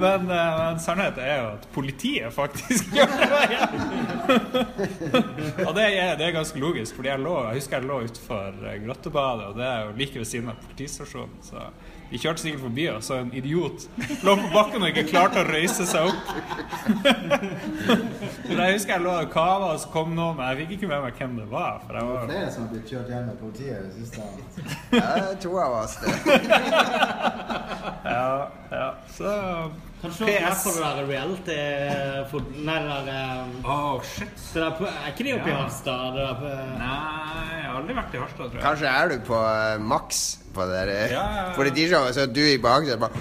Men, 0.00 0.30
eh, 0.30 0.58
men 0.58 0.80
sannheten 0.80 1.24
er 1.24 1.36
jo 1.42 1.48
at 1.58 1.68
politiet 1.74 2.32
faktisk 2.32 2.90
gjør 2.96 3.06
det. 3.20 3.26
og 5.66 5.74
det 5.76 5.86
er, 5.86 6.16
det 6.16 6.26
er 6.26 6.36
ganske 6.38 6.58
logisk, 6.62 6.96
fordi 6.96 7.12
jeg, 7.12 7.20
lå, 7.20 7.36
jeg 7.50 7.60
husker 7.60 7.80
jeg 7.80 7.88
lå 7.90 8.00
utenfor 8.08 8.66
eh, 8.66 8.78
Grottebadet, 8.86 9.48
og 9.50 9.56
det 9.60 9.66
er 9.68 9.80
jo 9.86 9.96
like 10.00 10.18
ved 10.18 10.28
siden 10.32 10.52
av 10.52 10.60
politistasjonen. 10.64 11.40
Så 11.44 11.68
de 12.10 12.18
kjørte 12.18 12.42
sikkert 12.42 12.64
forbi 12.64 12.84
og 12.90 13.04
så 13.06 13.20
en 13.22 13.28
idiot 13.38 13.84
lå 14.26 14.32
på 14.40 14.48
bakken 14.50 14.82
og 14.82 14.88
ikke 14.90 15.04
klarte 15.12 15.44
å 15.44 15.46
røyse 15.46 15.84
seg 15.86 16.08
opp. 16.10 16.24
Men 18.50 18.62
jeg 18.64 18.74
husker 18.74 18.96
jeg 18.96 19.04
lå 19.04 19.12
og 19.14 19.30
kava, 19.30 19.68
og 19.74 19.78
så 19.82 19.92
kom 19.92 20.10
noen, 20.16 20.34
men 20.38 20.48
jeg 20.50 20.56
fikk 20.64 20.72
ikke 20.76 20.88
med 20.90 21.04
meg 21.04 21.20
hvem 21.20 21.36
det 21.38 21.46
var. 21.52 21.76
For 21.84 21.98
jeg 21.98 22.08
var 22.08 22.24
Flere 22.26 22.48
som 22.50 22.64
har 22.64 22.72
blitt 22.72 22.90
kjørt 22.90 23.12
hjem 23.12 23.28
med 23.28 23.36
politiet 23.38 23.76
i 23.76 23.82
det 23.84 23.92
siste. 23.94 24.16
Ja, 24.90 25.04
det 25.14 25.28
er 25.28 25.38
to 25.44 25.52
av 25.62 25.76
oss, 25.84 25.94
det. 26.02 26.10
Ja, 28.10 28.32
ja. 28.74 28.88
Så 29.14 29.30
Kanskje 30.00 30.24
PS. 30.26 30.40
vært 30.40 30.60
på 30.64 30.70
det 30.72 30.82
der 30.96 31.06
reality 31.10 31.56
for, 32.30 32.40
Nei, 32.64 32.76
det 32.80 33.00
der 33.10 33.40
Oh, 33.64 33.72
Åh, 33.74 34.02
shit. 34.02 34.36
det 34.54 34.62
der, 34.62 34.70
Er 34.88 35.10
ikke 35.12 35.24
de 35.26 35.34
oppe 35.36 35.50
i 35.50 35.56
Harstad? 35.58 36.14
Det 36.16 36.22
der 36.24 36.34
på, 36.40 36.52
Nei, 36.80 36.94
jeg 37.60 37.66
har 37.68 37.74
aldri 37.82 37.94
vært 37.98 38.14
i 38.16 38.22
Harstad, 38.22 38.44
tror 38.46 38.56
jeg. 38.56 38.64
Kanskje 38.64 38.86
er 38.96 39.12
du 39.12 39.16
på 39.28 39.36
uh, 39.36 39.76
maks 39.92 40.22
på 40.54 40.64
det 40.66 40.78
der 40.80 40.94
Ja, 40.94 40.94
Ja, 40.96 41.10
ja, 41.12 41.44
ja. 41.50 41.54
politishowet, 41.58 42.14
så 42.16 42.24
du 42.26 42.40
i 42.40 42.56
bakgrunnen 42.58 43.00
bare 43.04 43.12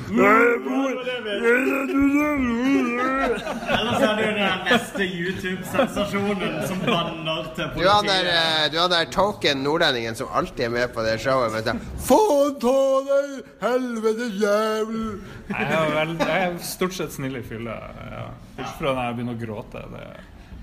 Ellers 3.40 4.02
er 4.06 4.16
det 4.20 4.26
jo 4.26 4.34
den 4.38 4.64
neste 4.68 5.08
YouTube-sensasjonen 5.08 6.68
som 6.68 6.80
banner 6.86 7.50
til 7.58 7.72
Du 7.76 7.88
han 7.88 8.08
der, 8.08 8.24
politiet. 8.24 8.66
eh, 8.66 8.70
du 8.74 8.78
har 8.82 8.90
der 8.92 9.10
token 9.14 9.64
nordlendingen 9.64 10.16
som 10.20 10.28
alltid 10.34 10.66
er 10.68 10.74
med 10.74 10.94
på 10.96 11.06
det 11.06 11.16
showet. 11.24 11.52
Men 11.56 11.68
sånn, 11.68 11.82
Få 12.10 12.20
ta 12.62 12.76
deg, 13.10 13.34
helvete 13.64 14.30
jævel! 14.42 15.04
Jeg 15.50 15.68
er, 15.72 15.92
vel, 15.96 16.16
jeg 16.20 16.48
er 16.50 16.58
stort 16.64 16.94
sett 16.98 17.16
snill 17.16 17.40
i 17.40 17.44
fylla. 17.46 17.78
Ja. 18.14 18.26
Bortsett 18.58 18.78
fra 18.82 18.94
når 18.96 19.04
jeg 19.10 19.20
begynner 19.20 19.38
å 19.38 19.44
gråte. 19.46 19.86
Det, 19.96 20.08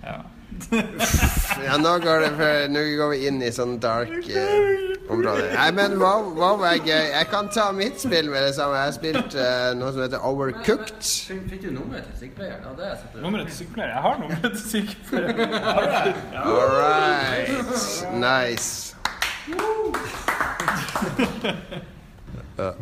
ja. 0.07 0.18
Ja, 1.64 1.76
nå 1.80 1.92
går, 2.04 2.20
det 2.20 2.28
for, 2.36 2.68
nå 2.72 2.80
går 2.98 3.09
vi 3.12 3.18
inn 3.28 3.42
i 3.42 3.50
sånn 3.54 3.78
dark 3.82 4.11
uh, 4.11 5.12
område. 5.12 5.44
Nei, 5.54 5.70
men 5.76 5.90
wow, 6.00 6.22
wow 6.36 6.64
er 6.68 6.76
gøy. 6.80 7.04
Jeg 7.12 7.26
kan 7.32 7.48
ta 7.52 7.64
mitt 7.76 8.00
spill 8.02 8.26
med 8.32 8.40
det 8.46 8.54
samme. 8.59 8.74
Jeg 8.78 8.84
har 8.90 8.96
spilt 8.96 9.32
uh, 9.38 9.44
noe 9.78 9.90
som 9.94 10.00
heter 10.04 10.20
Overcooked. 10.26 11.00
Fikk 11.50 11.62
du 11.64 11.70
nummeret 11.74 12.04
til 12.12 12.16
sykepleieren? 12.26 12.61
Ja, 12.66 12.70
er 12.92 12.96
Nummeret 13.24 13.46
til 13.50 13.57
sykepleieren? 13.62 13.92
Jeg 13.94 14.02
har 14.07 14.14
nummeret 14.22 14.52
til 14.57 14.64
sykepleieren. 14.70 15.38
All 16.46 16.68
right. 16.76 17.50
Nice. 18.14 18.68
Uh. 22.59 22.72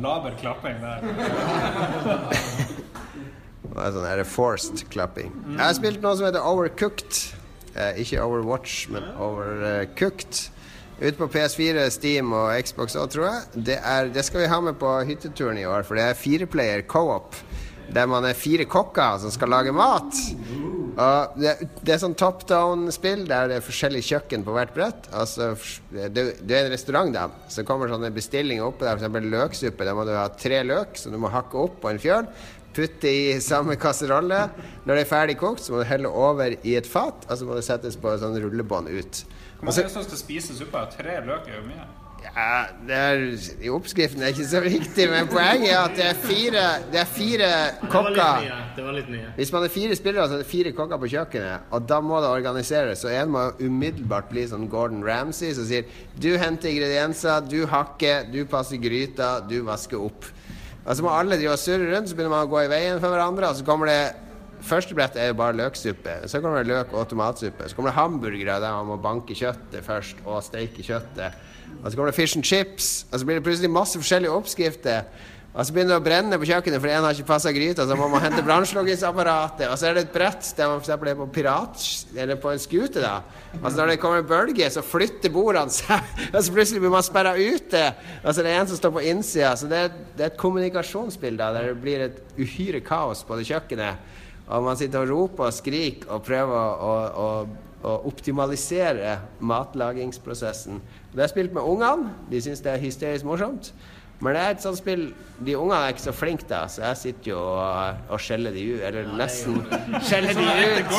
laber 0.00 0.32
klapping 0.40 0.80
der. 0.80 0.98
Det 3.72 3.82
er 3.84 3.94
sånn 3.94 4.08
her 4.08 4.22
forced 4.26 4.84
klapping. 4.92 5.32
Jeg 5.52 5.60
har 5.62 5.74
spilt 5.76 6.04
noe 6.04 6.16
som 6.18 6.28
heter 6.28 6.44
Overcooked. 6.44 7.18
Eh, 7.74 8.00
ikke 8.02 8.22
Overwatch, 8.24 8.88
men 8.94 9.06
Overcooked. 9.22 10.48
Ute 10.98 11.14
på 11.14 11.28
PS4, 11.30 11.84
Steam 11.94 12.32
og 12.34 12.50
Xbox 12.66 12.96
òg, 12.98 13.12
tror 13.14 13.28
jeg. 13.28 13.64
Det, 13.70 13.78
er, 13.78 14.08
det 14.10 14.24
skal 14.26 14.42
vi 14.42 14.50
ha 14.50 14.58
med 14.66 14.80
på 14.80 14.90
hytteturen 15.06 15.60
i 15.60 15.66
år, 15.68 15.86
for 15.86 15.98
det 15.98 16.08
er 16.08 16.18
fireplayer 16.18 16.82
co-op. 16.90 17.38
Der 17.94 18.08
man 18.10 18.26
er 18.28 18.36
fire 18.36 18.66
kokker 18.68 19.20
som 19.22 19.32
skal 19.32 19.48
lage 19.54 19.72
mat. 19.72 20.18
Og 20.98 21.38
det, 21.38 21.54
det 21.86 21.94
er 21.94 22.00
sånn 22.02 22.16
top 22.18 22.42
down-spill 22.50 23.22
der 23.30 23.46
det 23.48 23.60
er 23.60 23.64
forskjellig 23.64 24.02
kjøkken 24.04 24.42
på 24.44 24.56
hvert 24.56 24.74
brett. 24.74 25.06
Altså, 25.14 25.52
det, 25.94 26.10
det 26.42 26.56
er 26.56 26.66
en 26.66 26.74
restaurant, 26.74 27.14
da. 27.14 27.28
Så 27.48 27.64
kommer 27.68 27.88
sånne 27.88 28.10
bestillinger 28.12 28.66
oppe 28.66 28.84
der, 28.84 28.98
f.eks. 28.98 29.30
løksuppe. 29.38 29.86
Der 29.86 29.96
må 29.96 30.04
du 30.08 30.12
ha 30.18 30.26
tre 30.34 30.60
løk 30.66 30.98
som 30.98 31.14
du 31.14 31.22
må 31.22 31.30
hakke 31.32 31.62
opp 31.62 31.78
på 31.84 31.92
en 31.92 32.02
fjøl. 32.02 32.28
Putte 32.76 33.10
i 33.10 33.38
samme 33.42 33.76
kasserolle. 33.80 34.42
Når 34.84 34.92
det 34.94 35.04
er 35.04 35.10
ferdig 35.10 35.38
kokt, 35.40 35.64
så 35.64 35.74
må 35.74 35.82
du 35.82 35.88
helle 35.88 36.10
over 36.10 36.56
i 36.62 36.76
et 36.78 36.86
fat, 36.86 37.26
og 37.28 37.38
så 37.38 37.48
må 37.48 37.58
det 37.58 37.64
settes 37.66 37.98
på 37.98 38.12
et 38.12 38.22
sånn 38.22 38.38
rullebånd 38.42 38.92
ut. 38.92 39.22
Hvor 39.58 39.70
mange 39.70 39.86
det 39.88 39.94
som 39.94 40.04
skal 40.06 40.20
spise 40.20 40.58
suppa? 40.58 40.84
Tre 40.92 41.18
løk 41.26 41.48
er 41.50 41.58
jo 41.58 41.64
mye. 41.66 41.88
Ja, 42.18 42.64
det 42.86 42.94
er, 42.94 43.20
I 43.62 43.70
oppskriften 43.70 44.22
er 44.22 44.32
ikke 44.34 44.46
så 44.48 44.60
viktig, 44.62 45.04
men 45.10 45.28
poenget 45.30 45.70
er 45.70 45.78
at 45.84 45.94
det 45.96 46.06
er 46.08 46.18
fire, 46.18 46.64
det 46.92 47.00
er 47.02 47.10
fire 47.10 47.48
Det 47.48 47.92
var 47.92 48.08
litt 48.10 48.22
kokker. 48.22 48.48
Det 48.76 48.86
var 48.86 48.96
litt 48.96 49.10
mye. 49.12 49.28
Hvis 49.36 49.52
man 49.54 49.66
er 49.66 49.72
fire 49.74 49.98
spillere, 49.98 50.26
så 50.26 50.36
er 50.36 50.42
det 50.42 50.48
fire 50.50 50.72
kokker 50.76 51.02
på 51.02 51.10
kjøkkenet. 51.14 51.68
Og 51.74 51.86
da 51.90 52.00
må 52.04 52.18
det 52.22 52.30
organiseres. 52.30 53.04
Så 53.04 53.12
en 53.14 53.32
må 53.34 53.44
umiddelbart 53.62 54.30
bli 54.32 54.46
sånn 54.50 54.66
Gordon 54.70 55.04
Ramsay 55.06 55.54
som 55.56 55.66
sier 55.68 55.86
Du 56.18 56.32
henter 56.38 56.72
ingredienser, 56.72 57.46
du 57.46 57.62
hakker, 57.70 58.26
du 58.32 58.42
passer 58.50 58.82
gryta, 58.82 59.38
du 59.48 59.60
vasker 59.66 60.02
opp. 60.02 60.26
Og 60.88 60.96
så 60.96 61.04
må 61.04 61.12
alle 61.12 61.36
drive 61.36 61.52
og 61.52 61.60
surre 61.60 61.90
rundt, 61.92 62.08
så 62.08 62.16
begynner 62.16 62.32
man 62.32 62.46
å 62.46 62.50
gå 62.50 62.62
i 62.64 62.70
veien 62.72 63.00
for 63.02 63.12
hverandre, 63.12 63.50
og 63.50 63.58
så 63.58 63.66
kommer 63.66 63.92
det 63.92 64.00
Første 64.58 64.90
brett 64.90 65.14
er 65.14 65.28
jo 65.30 65.36
bare 65.38 65.54
løksuppe. 65.54 66.16
Så 66.26 66.40
kommer 66.42 66.64
det 66.64 66.72
løk- 66.72 66.90
og 66.90 67.04
tomatsuppe. 67.06 67.68
Så 67.70 67.76
kommer 67.76 67.92
det 67.92 68.00
hamburgere 68.00 68.56
der 68.58 68.72
man 68.74 68.88
må 68.88 68.96
banke 68.98 69.36
kjøttet 69.38 69.86
først 69.86 70.18
og 70.26 70.40
steike 70.42 70.82
kjøttet. 70.82 71.36
Og 71.76 71.86
så 71.86 71.92
kommer 71.94 72.10
det 72.10 72.16
fish 72.16 72.34
and 72.34 72.44
chips, 72.44 73.06
og 73.12 73.20
så 73.20 73.28
blir 73.28 73.38
det 73.38 73.44
plutselig 73.46 73.70
masse 73.70 74.00
forskjellige 74.00 74.34
oppskrifter. 74.34 75.06
Og 75.58 75.66
så 75.66 75.74
begynner 75.74 75.96
det 75.96 75.98
å 75.98 76.04
brenne 76.06 76.36
på 76.38 76.46
kjøkkenet 76.46 76.78
fordi 76.78 76.92
en 76.94 77.04
har 77.08 77.16
ikke 77.16 77.26
passa 77.32 77.50
gryta, 77.50 77.82
så 77.82 77.96
må 77.98 78.06
man 78.12 78.22
hente 78.22 78.44
brannslukningsapparatet. 78.46 79.64
Og 79.66 79.80
så 79.80 79.88
er 79.88 79.96
det 79.96 80.04
et 80.04 80.12
brett 80.14 80.52
der 80.54 80.70
man 80.70 80.78
f.eks. 80.78 80.92
er 80.94 81.16
på 81.18 81.26
pirat, 81.34 81.86
eller 82.14 82.38
på 82.38 82.52
en 82.52 82.62
skute, 82.62 83.02
da. 83.02 83.16
Altså 83.58 83.80
når 83.80 83.90
det 83.90 83.96
kommer 83.98 84.22
en 84.22 84.70
så 84.70 84.84
flytter 84.86 85.34
bordene 85.34 85.74
seg, 85.74 86.14
og 86.30 86.38
så 86.38 86.54
plutselig 86.54 86.84
blir 86.84 86.94
man 86.94 87.02
sperra 87.02 87.34
ute. 87.34 87.82
Altså 88.22 88.46
det 88.46 88.52
er 88.52 88.60
en 88.60 88.70
som 88.70 88.78
står 88.78 88.94
på 89.00 89.04
innsida. 89.10 89.50
Så 89.58 89.66
det 89.66 89.82
er, 89.82 89.90
det 90.14 90.28
er 90.28 90.30
et 90.30 90.38
kommunikasjonsbilde 90.38 91.50
der 91.58 91.72
det 91.72 91.82
blir 91.82 92.06
et 92.06 92.22
uhyre 92.38 92.84
kaos 92.86 93.26
på 93.26 93.40
det 93.40 93.50
kjøkkenet. 93.50 94.14
Og 94.54 94.62
man 94.62 94.78
sitter 94.78 95.02
og 95.02 95.10
roper 95.10 95.50
og 95.50 95.58
skriker 95.58 96.14
og 96.14 96.22
prøver 96.22 96.54
å, 96.86 96.94
å, 97.18 97.28
å 97.82 97.98
optimalisere 98.06 99.18
matlagingsprosessen. 99.42 100.78
Det 101.10 101.26
er 101.26 101.34
spilt 101.34 101.50
med 101.56 101.66
ungene. 101.66 102.14
De 102.30 102.46
syns 102.46 102.62
det 102.62 102.76
er 102.76 102.84
hysterisk 102.86 103.26
morsomt. 103.26 103.74
Men 104.18 104.34
det 104.34 104.40
er 104.42 104.54
et 104.56 104.62
sånt 104.64 104.78
spill 104.80 105.02
De 105.46 105.52
ungene 105.54 105.76
er 105.86 105.92
ikke 105.94 106.02
så 106.02 106.12
flinke, 106.16 106.46
da, 106.50 106.64
så 106.66 106.82
jeg 106.88 106.98
sitter 106.98 107.30
jo 107.30 107.38
og, 107.38 108.00
og 108.10 108.22
skjeller 108.22 108.56
de 108.56 108.64
ut. 108.72 108.80
Eller 108.88 109.12
nesten 109.20 109.60
skjeller 110.08 110.34
de 110.34 110.46
ut. 110.48 110.96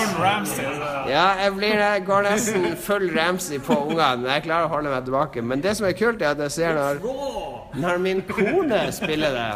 Ja, 1.11 1.25
jeg 1.43 1.55
blir 1.57 1.75
det. 1.81 1.89
Går 2.07 2.23
nesten 2.29 2.69
full 2.79 3.09
Ramsay 3.17 3.59
på 3.59 3.75
ungene. 3.89 4.21
Men 4.23 4.31
jeg 4.37 4.45
klarer 4.47 4.69
å 4.69 4.71
holde 4.71 4.93
meg 4.93 5.09
tilbake. 5.09 5.43
Men 5.43 5.65
det 5.65 5.75
som 5.75 5.89
er 5.89 5.97
kult, 5.99 6.23
er 6.23 6.31
at 6.31 6.45
jeg 6.45 6.55
ser 6.55 6.79
når, 6.79 7.03
når 7.83 7.99
min 8.05 8.23
kone 8.29 8.85
spiller 8.95 9.35
det 9.35 9.49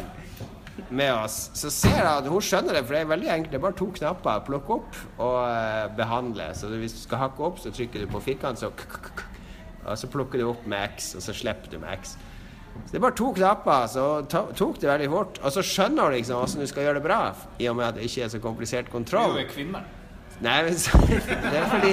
med 0.94 1.14
oss, 1.14 1.38
så 1.58 1.72
ser 1.74 1.96
jeg 1.96 2.10
at 2.10 2.28
hun 2.30 2.44
skjønner 2.44 2.76
det, 2.78 2.84
for 2.86 2.98
det 2.98 3.02
er 3.06 3.10
veldig 3.14 3.32
enkelt. 3.38 3.54
Det 3.54 3.60
er 3.62 3.64
bare 3.64 3.80
to 3.80 3.88
knapper. 3.96 4.44
Plukke 4.50 4.76
opp 4.76 5.00
og 5.24 5.38
eh, 5.48 5.88
behandle. 5.98 6.50
Så 6.58 6.70
hvis 6.76 6.98
du 6.98 7.02
skal 7.06 7.24
hakke 7.24 7.48
opp, 7.48 7.64
så 7.64 7.72
trykker 7.74 8.04
du 8.04 8.12
på 8.12 8.22
firkant, 8.28 8.60
så 8.60 8.74
Og 9.84 9.98
så 10.00 10.08
plukker 10.08 10.40
du 10.40 10.50
opp 10.50 10.68
med 10.68 10.92
X, 10.96 11.14
og 11.16 11.22
så 11.26 11.34
slipper 11.36 11.72
du 11.72 11.80
med 11.80 12.04
X. 12.04 12.18
Så 12.74 12.92
det 12.92 13.00
er 13.00 13.06
bare 13.06 13.18
to 13.18 13.32
knapper, 13.34 13.90
så 13.90 14.06
tok 14.30 14.80
det 14.82 14.90
veldig 14.90 15.10
fort. 15.10 15.42
Og 15.42 15.54
så 15.56 15.64
skjønner 15.66 16.10
du 16.10 16.18
liksom 16.18 16.40
hvordan 16.42 16.64
du 16.64 16.70
skal 16.70 16.88
gjøre 16.88 17.00
det 17.00 17.06
bra, 17.08 17.20
i 17.62 17.70
og 17.72 17.78
med 17.80 17.90
at 17.90 18.00
det 18.00 18.08
ikke 18.10 18.26
er 18.28 18.34
så 18.34 18.42
komplisert 18.44 18.92
kontroll. 18.94 19.38
Du 19.38 19.42
er 19.44 19.50
kvinne. 19.50 19.84
Nei, 20.44 20.56
men 20.66 20.76
så, 20.76 20.98
det 21.08 21.56
er 21.56 21.68
fordi 21.72 21.92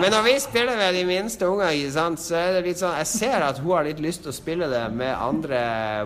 Men 0.00 0.10
når 0.10 0.22
vi 0.26 0.34
spiller 0.42 0.78
med 0.78 0.96
de 0.96 1.04
minste 1.06 1.48
ungene, 1.48 2.16
så 2.18 2.38
er 2.40 2.56
det 2.56 2.62
litt 2.64 2.80
sånn 2.80 2.96
Jeg 2.98 3.08
ser 3.10 3.44
at 3.46 3.60
hun 3.62 3.74
har 3.76 3.86
litt 3.86 4.00
lyst 4.02 4.24
til 4.24 4.32
å 4.32 4.36
spille 4.36 4.68
det 4.72 4.82
med 4.96 5.12
andre 5.12 5.60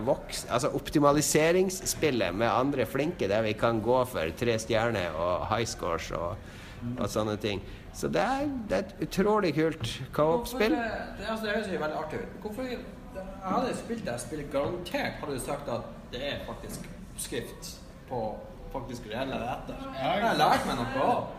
voks... 0.04 0.44
Altså 0.50 0.72
optimaliseringsspillet 0.76 2.36
med 2.36 2.50
andre 2.50 2.86
flinke, 2.90 3.30
der 3.30 3.46
vi 3.46 3.54
kan 3.58 3.80
gå 3.84 4.02
for 4.10 4.34
tre 4.36 4.58
stjerner 4.60 5.14
og 5.16 5.46
high 5.52 5.66
scores 5.68 6.10
og, 6.18 6.50
og 6.98 7.06
sånne 7.10 7.38
ting. 7.40 7.62
Så 7.96 8.10
det 8.12 8.22
er, 8.22 8.46
det 8.68 8.76
er 8.76 8.86
et 8.86 9.04
utrolig 9.08 9.54
kult 9.56 9.82
co-op-spill. 10.14 10.74
Hvorfor, 10.74 11.16
Det, 11.18 11.26
altså, 11.26 11.44
det 11.46 11.54
høres 11.54 11.70
jo 11.72 11.80
veldig 11.80 12.02
artig 12.04 12.20
ut. 12.22 12.36
Hvorfor 12.44 12.74
Jeg 13.14 13.50
hadde 13.50 13.74
spilt 13.78 14.06
det 14.06 14.14
spillet 14.22 14.52
garantert 14.52 15.18
hadde 15.20 15.34
du 15.34 15.42
sagt 15.42 15.68
at 15.72 15.90
det 16.12 16.22
er 16.32 16.40
faktisk 16.46 16.86
oppskrift 17.14 17.74
på 18.10 18.22
faktisk 18.70 19.06
reelle 19.10 19.38
retter. 19.42 19.78
Jeg 19.98 20.22
har 20.24 20.38
lært 20.38 20.66
meg 20.68 20.78
noe 20.78 21.04
òg. 21.10 21.36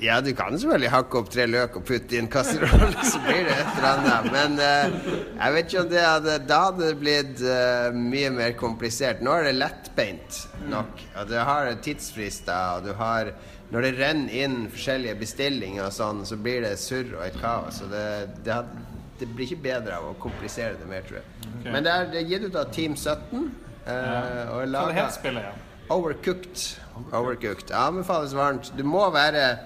Ja, 0.00 0.14
du 0.24 0.30
kan 0.32 0.54
selvfølgelig 0.56 0.90
hakke 0.94 1.18
opp 1.20 1.26
tre 1.28 1.44
løk 1.44 1.74
og 1.76 1.82
putte 1.84 2.16
i 2.16 2.20
en 2.22 2.28
kasserolle, 2.32 3.02
så 3.12 3.20
blir 3.20 3.42
det 3.44 3.52
et 3.52 3.74
eller 3.74 3.90
annet. 3.90 4.28
Men 4.32 4.54
uh, 4.56 5.10
jeg 5.34 5.56
vet 5.56 5.66
ikke 5.68 5.82
om 5.82 5.90
det 5.90 6.04
hadde 6.06 6.36
Da 6.48 6.60
hadde 6.70 6.86
det 6.86 6.94
blitt 7.02 7.42
uh, 7.44 7.90
mye 7.92 8.30
mer 8.32 8.54
komplisert. 8.56 9.20
Nå 9.20 9.34
er 9.36 9.50
det 9.50 9.58
lettbeint 9.58 10.38
nok. 10.72 11.04
Og 11.20 11.28
du 11.28 11.36
har 11.36 11.68
tidsfrister, 11.84 12.78
og 12.78 12.88
du 12.88 12.94
har 12.96 13.34
Når 13.70 13.84
det 13.86 13.90
renner 14.00 14.38
inn 14.46 14.56
forskjellige 14.72 15.18
bestillinger 15.20 15.84
og 15.84 15.92
sånn, 15.94 16.24
så 16.26 16.40
blir 16.40 16.64
det 16.64 16.72
surr 16.80 17.12
og 17.20 17.26
et 17.28 17.36
kaos. 17.38 17.82
Og 17.84 17.92
det, 17.92 18.06
det, 18.42 18.56
had- 18.56 18.72
det 19.20 19.28
blir 19.30 19.50
ikke 19.50 19.62
bedre 19.64 19.96
av 20.00 20.10
å 20.10 20.14
komplisere 20.22 20.78
det 20.80 20.86
mer, 20.88 21.04
tror 21.06 21.20
jeg. 21.20 21.50
Men 21.66 21.84
det 21.86 21.92
er, 21.92 22.06
det 22.12 22.22
er 22.22 22.30
gitt 22.30 22.46
ut 22.48 22.56
av 22.60 22.70
Team 22.74 22.96
17. 22.96 23.50
eh, 23.86 24.52
og 24.52 24.62
er 24.62 24.72
Hva 24.72 24.86
det 24.88 24.96
het 24.98 25.16
spillet 25.16 25.44
igjen? 25.44 25.66
Overcooked. 25.90 26.64
Overcooked. 27.10 27.72
Anbefales 27.74 28.34
varmt. 28.38 28.72
Du 28.78 28.84
må 28.86 29.02
være 29.10 29.58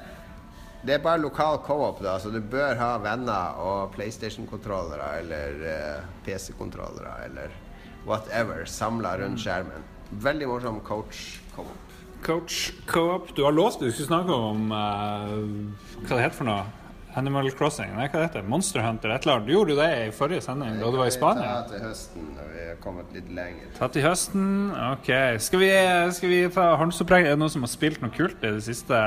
Det 0.84 0.98
er 0.98 1.00
bare 1.00 1.16
lokal 1.22 1.62
co-op, 1.64 2.02
da, 2.05 2.18
så 2.20 2.28
du 2.28 2.42
bør 2.44 2.76
ha 2.76 2.90
venner 3.00 3.57
og 3.57 3.94
PlayStation-kontrollere 3.94 5.07
eller 5.22 5.62
eh, 5.70 6.02
PC-kontrollere 6.26 7.14
eller 7.24 7.55
whatever 8.05 8.66
samla 8.68 9.14
rundt 9.22 9.40
skjermen. 9.40 9.86
Veldig 10.11 10.50
morsom 10.50 10.82
coach 10.84 11.38
co-op. 11.55 11.94
Coach 12.24 12.72
Co-op. 12.86 13.32
Du 13.36 13.44
har 13.44 13.52
lovt 13.57 13.80
du 13.80 13.90
skulle 13.92 14.07
snakke 14.11 14.32
om 14.32 14.70
uh, 14.72 15.32
Hva 16.05 16.16
det 16.16 16.22
heter 16.26 16.36
for 16.36 16.48
noe? 16.48 16.84
Animal 17.14 17.50
Crossing? 17.54 17.92
Nei, 17.94 18.08
hva 18.10 18.24
heter 18.24 18.42
det 18.42 18.50
Monster 18.50 18.82
Hunter? 18.82 19.12
Et 19.14 19.22
eller 19.22 19.36
annet. 19.36 19.46
Du 19.46 19.52
gjorde 19.54 19.74
jo 19.74 19.78
det 19.78 19.90
i 20.02 20.10
forrige 20.14 20.42
sending 20.42 20.80
da 20.80 20.88
du 20.90 20.96
var 20.98 21.06
i 21.06 21.14
Spania. 21.14 21.52
Ta 21.62 21.70
til 21.70 21.84
høsten 21.86 22.24
når 22.34 22.48
vi 22.50 22.64
har 22.66 22.80
kommet 22.82 23.14
litt 23.14 23.28
lenger. 23.36 23.68
Ta 23.78 23.88
til 23.94 24.02
høsten. 24.02 24.48
Ok. 24.88 25.10
Skal 25.46 25.62
vi, 25.62 25.70
skal 26.18 26.32
vi 26.32 26.40
ta 26.56 26.66
håndsopprekning? 26.80 27.30
Er 27.30 27.38
det 27.38 27.42
noen 27.44 27.54
som 27.54 27.66
har 27.66 27.70
spilt 27.70 28.02
noe 28.02 28.10
kult 28.14 28.42
i 28.42 28.50
det 28.58 28.64
siste? 28.66 28.98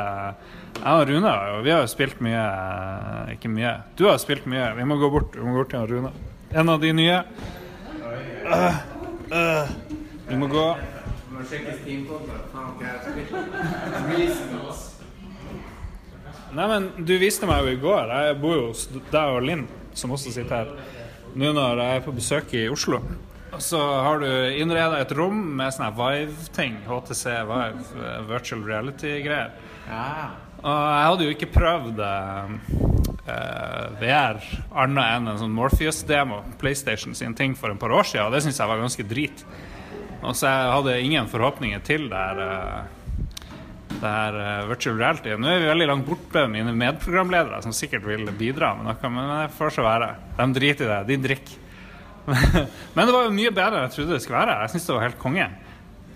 Jeg 0.77 0.87
og 0.93 1.07
Rune 1.09 1.35
vi 1.65 1.73
har 1.73 1.81
jo 1.83 1.89
spilt 1.91 2.19
mye 2.23 2.39
eh, 2.39 3.35
Ikke 3.35 3.51
mye. 3.51 3.73
Du 3.99 4.07
har 4.07 4.17
spilt 4.23 4.47
mye. 4.47 4.69
Vi 4.77 4.87
må 4.87 4.99
gå 5.01 5.11
bort, 5.11 5.35
vi 5.35 5.43
må 5.43 5.57
gå 5.57 5.65
bort 5.65 5.73
til 5.75 5.87
Rune. 5.91 6.11
En 6.55 6.71
av 6.71 6.79
de 6.79 6.93
nye. 6.95 7.23
Uh, 8.47 8.75
uh, 9.35 9.67
Vi 10.29 10.35
må 10.39 10.47
gå 10.47 10.67
Nei, 11.35 11.43
men 16.65 16.89
du 17.05 17.13
viste 17.21 17.45
meg 17.45 17.65
jo 17.65 17.75
i 17.75 17.81
går. 17.81 18.09
Jeg 18.09 18.37
bor 18.41 18.55
jo 18.57 18.67
hos 18.71 18.87
deg 18.89 19.33
og 19.35 19.43
Linn, 19.45 19.67
som 19.93 20.13
også 20.15 20.33
sitter 20.33 20.63
her. 20.63 20.71
Nå 21.37 21.51
når 21.53 21.83
jeg 21.83 21.99
er 21.99 22.05
på 22.07 22.15
besøk 22.17 22.55
i 22.57 22.65
Oslo. 22.73 23.01
Så 23.61 23.77
har 23.77 24.19
du 24.19 24.27
innreda 24.57 24.97
et 25.01 25.13
rom 25.15 25.37
med 25.59 25.75
sånne 25.75 25.91
Vive-ting. 25.97 26.81
HTC 26.87 27.23
Vive, 27.47 27.85
eh, 28.01 28.19
virtual 28.27 28.65
reality-greier. 28.65 29.53
Ja. 29.87 30.09
Og 30.57 30.73
jeg 30.73 31.07
hadde 31.07 31.27
jo 31.27 31.35
ikke 31.35 31.51
prøvd 31.53 32.01
eh, 32.01 32.49
VR 34.01 34.41
annet 34.81 35.05
enn 35.05 35.31
en 35.31 35.41
sånn 35.43 35.55
Morpheus-demo, 35.55 36.41
PlayStation 36.61 37.15
sin 37.15 37.35
ting, 37.37 37.53
for 37.55 37.71
en 37.71 37.81
par 37.81 37.93
år 37.93 38.07
siden, 38.09 38.27
og 38.27 38.35
det 38.35 38.43
syns 38.45 38.59
jeg 38.59 38.71
var 38.71 38.81
ganske 38.81 39.07
drit. 39.07 39.45
Og 40.23 40.33
så 40.35 40.49
jeg 40.49 40.73
hadde 40.73 41.01
ingen 41.05 41.29
forhåpninger 41.29 41.83
til 41.85 42.07
det 42.09 42.23
her, 42.23 42.41
eh, 42.41 43.06
det 43.88 44.01
her 44.11 44.35
uh, 44.38 44.67
virtual 44.69 44.97
reality. 44.99 45.33
Nå 45.39 45.49
er 45.49 45.61
vi 45.63 45.69
veldig 45.71 45.88
langt 45.89 46.07
borte 46.07 46.43
med 46.45 46.59
mine 46.59 46.73
medprogramledere, 46.77 47.61
som 47.65 47.73
sikkert 47.75 48.05
vil 48.07 48.27
bidra 48.38 48.73
med 48.77 48.89
noe, 48.89 49.11
men 49.13 49.31
det 49.31 49.55
får 49.57 49.77
så 49.77 49.85
være. 49.85 50.09
De 50.38 50.47
driter 50.57 50.85
i 50.85 50.91
det. 50.91 50.99
De 51.07 51.17
drikker. 51.27 51.63
men 52.95 53.01
det 53.07 53.13
var 53.15 53.23
jo 53.23 53.31
mye 53.38 53.53
bedre 53.55 53.79
enn 53.79 53.88
jeg 53.88 53.95
trodde 53.95 54.13
det 54.17 54.23
skulle 54.25 54.43
være. 54.43 54.59
Jeg 54.65 54.75
syns 54.75 54.88
det 54.89 54.95
var 54.97 55.07
helt 55.07 55.21
konge. 55.21 55.47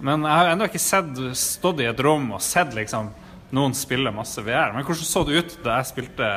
Men 0.02 0.26
jeg 0.28 0.38
har 0.42 0.52
ennå 0.52 0.68
ikke 0.68 0.82
sett, 0.82 1.12
stått 1.38 1.82
i 1.84 1.90
et 1.90 2.04
rom 2.04 2.32
og 2.36 2.42
sett 2.44 2.74
liksom 2.76 3.12
noen 3.56 3.74
spille 3.76 4.12
masse 4.16 4.42
VR. 4.44 4.72
Men 4.76 4.86
hvordan 4.88 5.08
så 5.08 5.24
det 5.28 5.40
ut 5.40 5.58
da 5.66 5.80
jeg 5.80 5.90
spilte 5.92 6.28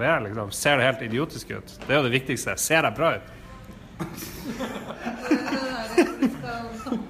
VR? 0.00 0.20
liksom? 0.26 0.52
Ser 0.56 0.78
det 0.78 0.88
helt 0.88 1.04
idiotisk 1.08 1.46
ut? 1.56 1.68
Det 1.84 1.92
er 1.92 2.00
jo 2.00 2.06
det 2.08 2.16
viktigste. 2.16 2.56
Ser 2.60 2.82
jeg 2.88 2.96
bra 2.98 3.08
ut? 3.18 3.26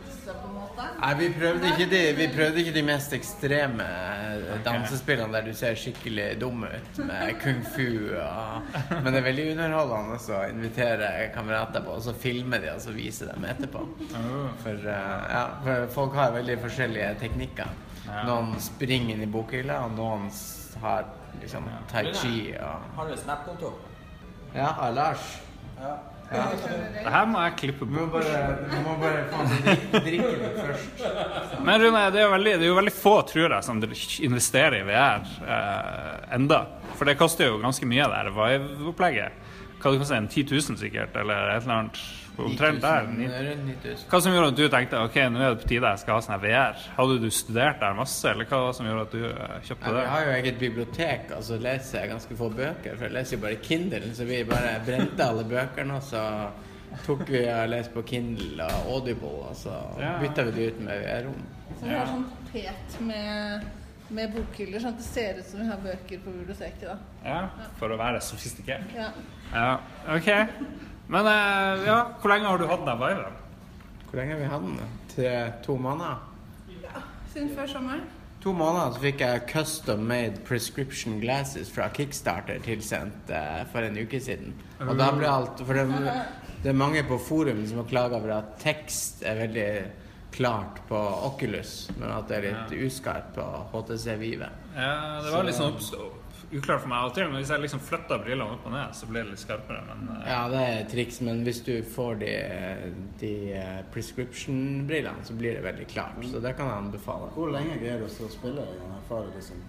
Nei, 0.99 1.13
vi 1.15 1.29
prøvde, 1.31 1.69
ikke 1.71 1.87
de, 1.93 1.99
vi 2.19 2.25
prøvde 2.33 2.59
ikke 2.59 2.73
de 2.75 2.83
mest 2.83 3.13
ekstreme 3.15 3.85
eh, 3.87 4.49
dansespillene 4.67 5.31
der 5.37 5.45
du 5.47 5.53
ser 5.55 5.77
skikkelig 5.79 6.27
dum 6.41 6.65
ut 6.67 6.99
med 7.07 7.37
kung 7.43 7.61
fu. 7.63 7.87
Og, 8.19 8.73
men 8.91 9.07
det 9.13 9.21
er 9.21 9.27
veldig 9.29 9.45
underholdende 9.53 10.19
å 10.19 10.41
invitere 10.51 11.11
kamerater 11.37 11.87
på, 11.87 11.95
og 12.01 12.03
så 12.03 12.17
filme 12.19 12.59
de 12.65 12.73
og 12.73 12.83
så 12.83 12.95
vise 12.97 13.29
dem 13.31 13.47
etterpå. 13.47 13.85
For, 14.65 14.75
eh, 14.75 15.31
ja, 15.37 15.45
for 15.63 15.87
folk 16.01 16.19
har 16.19 16.35
veldig 16.35 16.59
forskjellige 16.67 17.13
teknikker. 17.23 17.71
Noen 18.27 18.55
springer 18.63 19.15
inn 19.15 19.23
i 19.23 19.31
bokhylla, 19.31 19.83
og 19.87 19.95
noen 19.99 20.27
har 20.83 21.07
liksom 21.39 21.67
tai 21.91 22.09
chi 22.11 22.55
og 22.59 22.95
Har 22.97 23.11
du 23.11 23.17
Snap-konto? 23.21 23.75
Ja, 24.55 24.73
av 24.75 24.95
Lars. 24.97 25.35
Det 26.29 27.13
her 27.13 27.29
må 27.31 27.41
jeg 27.47 27.55
klippe 27.57 27.87
Du 27.89 27.93
må 27.95 28.05
bort. 28.13 28.27
bare, 28.29 28.57
du 28.69 28.77
må 28.85 28.97
bare 29.01 29.23
faen 29.33 29.53
drikke, 29.65 30.01
drikke 30.05 30.33
litt 30.43 30.59
først. 30.59 31.05
Men 31.65 31.81
Rune, 31.85 32.03
det 32.13 32.21
er, 32.21 32.33
veldig, 32.35 32.53
det 32.61 32.67
er 32.67 32.73
jo 32.73 32.77
veldig 32.77 32.93
få, 32.93 33.15
tror 33.31 33.55
jeg, 33.57 33.65
som 33.65 33.81
investerer 34.29 34.81
i 34.83 34.87
VR 34.89 35.25
eh, 35.41 36.35
enda. 36.37 36.61
For 36.99 37.09
det 37.09 37.17
koster 37.21 37.49
jo 37.49 37.63
ganske 37.63 37.89
mye, 37.89 38.11
det 38.13 38.35
Vive-opplegget. 38.37 39.47
Hva 39.79 39.91
det 39.93 39.99
koster 40.01 40.17
en 40.17 40.29
10 40.29 40.43
000 40.51 40.79
sikkert, 40.81 41.17
eller 41.17 41.53
et 41.57 41.63
eller 41.63 41.75
annet 41.75 41.99
omtrent 42.39 42.81
der. 42.83 43.07
9000, 43.07 43.49
Rundt 43.49 43.65
9000. 43.67 44.09
Hva 44.11 44.21
som 44.23 44.33
gjorde 44.35 44.49
at 44.53 44.57
du 44.59 44.69
tenkte 44.69 45.01
ok, 45.05 45.17
nå 45.31 45.41
er 45.43 45.55
det 45.55 45.61
på 45.63 45.69
tide 45.73 45.91
jeg 45.93 45.99
skal 46.03 46.15
ha 46.15 46.21
sånn 46.27 46.35
her 46.37 46.43
VR? 46.45 46.77
Hadde 46.97 47.17
du 47.23 47.29
studert 47.35 47.81
der 47.83 47.95
masse, 47.99 48.31
eller 48.31 48.45
hva 48.51 48.61
var 48.63 48.69
det 48.73 48.77
som 48.79 48.87
gjorde 48.91 49.03
at 49.09 49.13
du 49.17 49.25
eh, 49.25 49.35
Ja, 49.39 49.59
kjøpte 49.69 49.93
vi 49.93 49.97
det? 50.01 50.07
har 50.13 50.25
jo 50.27 50.33
eget 50.39 50.59
bibliotek, 50.63 51.31
og 51.37 51.43
så 51.49 51.59
leser 51.63 52.01
jeg 52.01 52.11
ganske 52.15 52.37
få 52.39 52.49
bøker. 52.59 52.97
For 52.97 53.05
jeg 53.09 53.15
leser 53.19 53.37
jo 53.37 53.43
bare 53.47 53.61
Kindle, 53.69 54.15
så 54.15 54.25
vi 54.29 54.41
bare 54.45 54.75
brente 54.87 55.27
alle 55.27 55.45
bøkene, 55.51 55.95
og 55.99 56.03
så 56.03 56.25
tok 57.07 57.27
vi 57.29 57.43
og 57.53 57.69
leste 57.69 57.93
på 57.95 58.03
Kindle 58.09 58.65
og 58.65 58.93
Audible, 58.95 59.35
og 59.51 59.57
så 59.59 59.75
Ja. 60.01 60.15
bytta 60.23 60.43
vi 60.49 60.51
det 60.59 60.69
ut 60.73 60.81
med 60.81 61.03
VR-rom. 61.05 61.43
Så 61.79 61.85
vi 61.87 61.95
har 61.95 62.07
sånn 62.07 62.25
pet 62.53 63.01
med, 63.01 63.67
med 64.15 64.33
bokhyller, 64.33 64.81
sånn 64.83 64.95
at 64.95 65.01
det 65.03 65.07
ser 65.07 65.41
ut 65.41 65.49
som 65.49 65.63
vi 65.63 65.69
har 65.69 65.81
bøker 65.83 66.21
på 66.25 66.33
biblioteket. 66.33 66.85
da. 66.89 66.97
Ja, 67.25 67.71
for 67.81 67.93
å 67.93 67.99
være 68.01 68.21
sofistikert. 68.25 68.95
Ja. 68.97 69.11
Ja, 69.53 69.73
ok. 70.15 70.31
Men 71.09 71.29
eh, 71.29 71.87
ja, 71.89 71.99
hvor 72.21 72.33
lenge 72.33 72.49
har 72.49 72.61
du 72.61 72.67
hatt 72.69 72.87
den 72.87 73.03
viben? 73.03 73.39
Hvor 74.09 74.21
lenge 74.21 74.37
har 74.37 74.41
vi 74.41 74.53
hatt 74.53 74.69
den? 74.69 74.95
Til 75.15 75.53
to 75.65 75.77
måneder? 75.77 76.25
Ja, 76.85 77.03
Siden 77.33 77.53
før 77.57 77.69
sommeren. 77.75 78.07
To 78.45 78.53
måneder 78.55 78.95
så 78.95 79.03
fikk 79.03 79.23
jeg 79.25 79.47
custom 79.51 80.05
made 80.07 80.45
prescription 80.47 81.19
glasses 81.21 81.73
fra 81.75 81.89
Kickstarter 81.91 82.61
tilsendt 82.63 83.33
uh, 83.35 83.65
for 83.73 83.83
en 83.83 83.99
uke 83.99 84.21
siden. 84.23 84.55
Og 84.85 84.95
da 85.01 85.09
ble 85.17 85.27
alt 85.27 85.59
For 85.67 85.75
det, 85.75 86.13
det 86.63 86.71
er 86.71 86.79
mange 86.79 87.03
på 87.09 87.19
forum 87.19 87.65
som 87.67 87.83
har 87.83 87.89
klaga 87.91 88.21
over 88.21 88.37
at 88.37 88.55
tekst 88.63 89.25
er 89.27 89.41
veldig 89.43 89.67
klart 90.39 90.79
på 90.89 90.99
Oculus, 91.27 91.75
men 91.99 92.13
at 92.15 92.31
det 92.31 92.39
er 92.39 92.49
litt 92.49 92.75
uskarpt 92.87 93.35
på 93.35 93.45
HTC 93.75 94.17
Vive. 94.21 94.49
Ja, 94.77 95.19
det 95.25 95.35
var 95.35 95.47
litt 95.49 95.59
sånn 95.59 95.79
uklart 96.49 96.81
for 96.81 96.89
meg 96.89 97.03
av 97.03 97.11
og 97.11 97.17
til, 97.17 97.27
men 97.29 97.43
hvis 97.43 97.51
jeg 97.53 97.61
liksom 97.61 97.81
flytta 97.85 98.19
brillene 98.23 98.55
opp 98.55 98.69
og 98.69 98.73
ned, 98.73 98.95
så 98.97 99.09
ble 99.11 99.25
det 99.25 99.35
litt 99.35 99.43
skarpere. 99.43 99.83
Men 99.89 100.07
uh... 100.15 100.21
Ja, 100.25 100.39
det 100.53 100.63
er 100.65 100.77
et 100.79 100.93
triks, 100.95 101.21
men 101.27 101.43
hvis 101.45 101.61
du 101.67 101.75
får 101.97 102.21
de, 102.23 102.31
de 103.21 103.33
eh, 103.59 103.81
prescription-brillene, 103.93 105.27
så 105.29 105.37
blir 105.37 105.59
det 105.59 105.65
veldig 105.67 105.89
klart. 105.91 106.23
Så 106.31 106.41
det 106.45 106.55
kan 106.57 106.71
jeg 106.71 106.85
anbefale. 106.87 107.29
Hvor 107.37 107.53
lenge 107.53 107.77
greier 107.83 108.01
du 108.01 108.09
å 108.09 108.31
spille 108.33 108.65
i 108.65 108.79
den 108.79 108.95
erfaringen? 108.97 109.37
liksom 109.37 109.61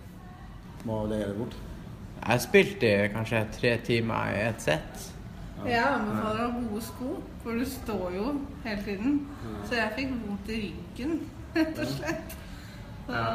må 0.88 1.02
legge 1.10 1.34
det 1.34 1.40
bort? 1.42 1.58
Jeg 2.20 2.28
har 2.30 2.44
spilt 2.44 2.84
i 2.84 2.94
kanskje 3.14 3.46
tre 3.56 3.74
timer 3.84 4.36
i 4.36 4.44
ett 4.48 4.64
sett. 4.64 5.10
Jeg 5.68 5.84
anbefaler 5.84 6.43
å 6.45 6.51
ha 6.51 6.60
gode 6.60 6.82
sko, 6.86 7.10
for 7.43 7.51
du 7.60 7.66
står 7.66 8.14
jo 8.16 8.28
hele 8.64 8.84
tiden. 8.86 9.18
Så 9.68 9.76
jeg 9.76 9.91
fikk 9.97 10.14
vondt 10.28 10.49
i 10.49 10.60
ryggen, 10.68 11.18
rett 11.57 11.80
og 11.84 11.91
slett. 11.97 12.38
Så, 13.10 13.26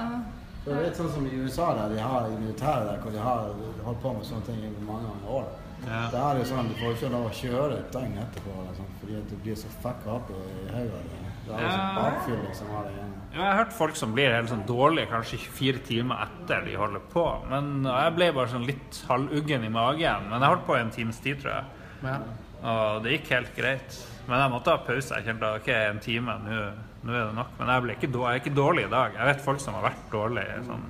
Du 0.65 0.71
vet 0.81 0.97
sånn 0.97 1.11
som 1.13 1.27
i 1.29 1.35
USA 1.43 1.75
der 1.77 1.91
de 1.93 2.01
har 2.01 2.31
i 2.31 2.37
militæret 2.41 2.87
der, 2.89 3.01
hvor 3.03 3.13
de 3.13 3.19
har 3.21 3.51
holdt 3.85 4.01
på 4.01 4.13
med 4.17 4.25
sånne 4.25 4.47
ting 4.47 4.63
i 4.65 4.71
mange 4.87 5.11
mange 5.11 5.29
år. 5.43 5.51
Ja. 5.85 5.99
Der 6.09 6.21
er 6.23 6.39
det 6.39 6.45
jo 6.47 6.49
sånn 6.55 6.71
du 6.71 6.79
får 6.81 6.95
ikke 6.97 7.11
lov 7.13 7.27
å 7.29 7.33
kjøre 7.37 7.77
et 7.83 7.91
døgn 7.93 8.15
etterpå, 8.23 8.55
liksom, 8.71 8.87
fordi 9.03 9.19
at 9.19 9.27
du 9.29 9.37
blir 9.45 9.59
så 9.61 9.69
fucka 9.83 10.15
opp 10.15 10.31
i 10.33 10.39
hodet. 10.73 11.03
Det 11.45 11.53
er 11.53 11.61
sånn 11.61 11.83
Ja. 11.85 11.91
bakfyll 11.99 12.41
liksom 12.47 12.71
av 12.79 12.85
det. 12.87 12.93
Ja, 12.97 13.11
jeg 13.35 13.43
har 13.51 13.59
hørt 13.65 13.73
folk 13.77 13.97
som 14.01 14.15
blir 14.15 14.33
helt 14.33 14.49
sånn 14.49 14.65
dårlige 14.67 15.11
kanskje 15.11 15.37
24 15.45 15.79
timer 15.85 16.23
etter 16.25 16.65
de 16.65 16.77
holder 16.81 17.01
på. 17.13 17.27
Men 17.51 17.85
jeg 17.85 18.15
ble 18.17 18.33
bare 18.33 18.49
sånn 18.49 18.65
litt 18.65 19.03
halvuggen 19.11 19.65
i 19.65 19.69
magen. 19.69 20.31
Men 20.31 20.41
jeg 20.41 20.49
holdt 20.55 20.65
på 20.67 20.77
i 20.79 20.81
en 20.81 20.91
times 20.95 21.19
tid, 21.21 21.43
tror 21.43 21.53
jeg. 21.59 21.65
Ja. 22.05 22.19
Og 22.65 23.05
det 23.05 23.19
gikk 23.19 23.31
helt 23.35 23.55
greit. 23.57 24.01
Men 24.29 24.41
jeg 24.41 24.53
måtte 24.55 24.73
ha 24.73 24.81
pause. 24.85 25.19
Jeg 25.19 25.29
kjente 25.29 25.55
ok, 25.61 25.71
en 25.75 26.03
time, 26.05 26.37
nå 26.47 26.61
nå 27.05 27.13
er 27.13 27.27
det 27.29 27.37
nok. 27.37 27.51
Men 27.59 27.69
jeg, 27.69 27.85
ble 27.85 27.97
ikke 27.99 28.09
dårlig, 28.09 28.29
jeg 28.31 28.41
er 28.41 28.43
ikke 28.43 28.57
dårlig 28.57 28.85
i 28.87 28.93
dag. 28.95 29.17
Jeg 29.19 29.29
vet 29.29 29.43
folk 29.45 29.61
som 29.61 29.77
har 29.77 29.85
vært 29.85 30.07
dårlige. 30.13 30.61
Sånn. 30.69 30.87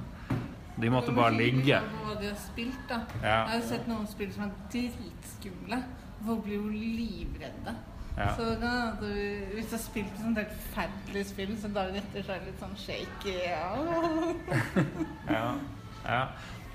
De 0.85 0.91
måtte 0.91 1.15
bare 1.15 1.35
ligge. 1.35 1.81
Hva 2.05 2.15
de 2.21 2.29
har 2.31 2.39
spilt, 2.39 2.85
da. 2.91 3.01
Ja. 3.23 3.41
Jeg 3.49 3.57
har 3.57 3.65
sett 3.67 3.91
noen 3.91 4.07
spill 4.11 4.31
som 4.35 4.47
er 4.47 4.55
dritskumle. 4.71 5.81
Folk 6.25 6.47
blir 6.47 6.61
jo 6.61 6.71
livredde. 6.71 7.75
Ja. 8.15 8.29
Så 8.39 8.47
da, 8.63 8.75
du, 9.01 9.09
hvis 9.57 9.67
du 9.73 9.75
har 9.75 9.83
spilt 9.83 10.13
et 10.13 10.21
sånt 10.23 10.39
helt 10.39 10.53
forferdelig 10.55 11.25
spill, 11.33 11.55
så 11.59 11.71
dagen 11.75 11.99
etter 11.99 12.23
så 12.23 12.37
er 12.37 12.45
det 12.45 12.53
litt 12.53 12.63
sånn 12.63 12.77
shaky. 12.79 13.35
Ja. 13.51 13.73
Ja. 15.35 15.47
ja. 16.05 16.21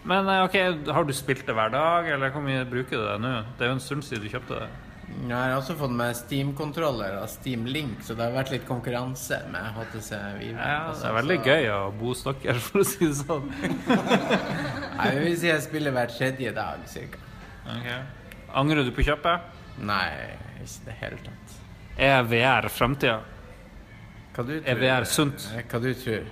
Men 0.04 0.30
eh, 0.30 0.44
ok, 0.46 0.56
har 0.94 1.08
du 1.08 1.14
spilt 1.16 1.46
det 1.48 1.56
hver 1.56 1.72
dag, 1.74 2.08
eller 2.14 2.32
hvor 2.34 2.44
mye 2.44 2.62
bruker 2.68 2.98
du 2.98 3.04
det 3.06 3.18
nå? 3.24 3.34
Det 3.58 3.66
er 3.66 3.74
jo 3.74 3.80
en 3.80 3.84
stund 3.84 4.06
siden 4.08 4.24
du 4.24 4.32
kjøpte 4.32 4.62
det. 4.62 4.70
Jeg 5.10 5.34
har 5.34 5.56
også 5.58 5.74
fått 5.76 5.94
med 5.98 6.14
Steam-kontroller 6.16 7.16
og 7.18 7.30
Steam 7.32 7.66
Link, 7.66 8.04
så 8.06 8.14
det 8.16 8.28
har 8.28 8.36
vært 8.36 8.52
litt 8.54 8.66
konkurranse 8.68 9.40
med 9.52 9.72
HTC 9.76 10.12
Vive. 10.38 10.60
Ja, 10.62 10.92
det 10.94 11.08
er 11.10 11.16
veldig 11.18 11.38
gøy 11.48 11.70
å 11.74 11.80
bo 11.98 12.14
dere, 12.14 12.60
for 12.62 12.84
å 12.84 12.86
si 12.88 13.08
det 13.08 13.18
sånn. 13.18 13.50
Nei, 15.00 15.10
jeg 15.10 15.24
vil 15.26 15.38
si 15.42 15.50
jeg 15.50 15.66
spiller 15.66 15.96
hver 15.98 16.14
tredje 16.14 16.54
dag, 16.56 16.86
cirka. 16.92 17.26
Okay. 17.66 18.00
Angrer 18.62 18.86
du 18.86 18.94
på 18.96 19.06
kjøpet? 19.10 19.58
Nei, 19.90 20.06
ikke 20.62 20.70
i 20.70 20.86
det 20.86 20.98
hele 21.02 21.22
tatt. 21.26 21.60
Er 22.00 22.24
VR 22.30 22.70
framtida? 22.72 23.20
Er 24.40 24.80
VR 24.80 25.10
sunt? 25.10 25.50
Hva 25.68 25.82
du 25.84 25.90
tror 26.00 26.30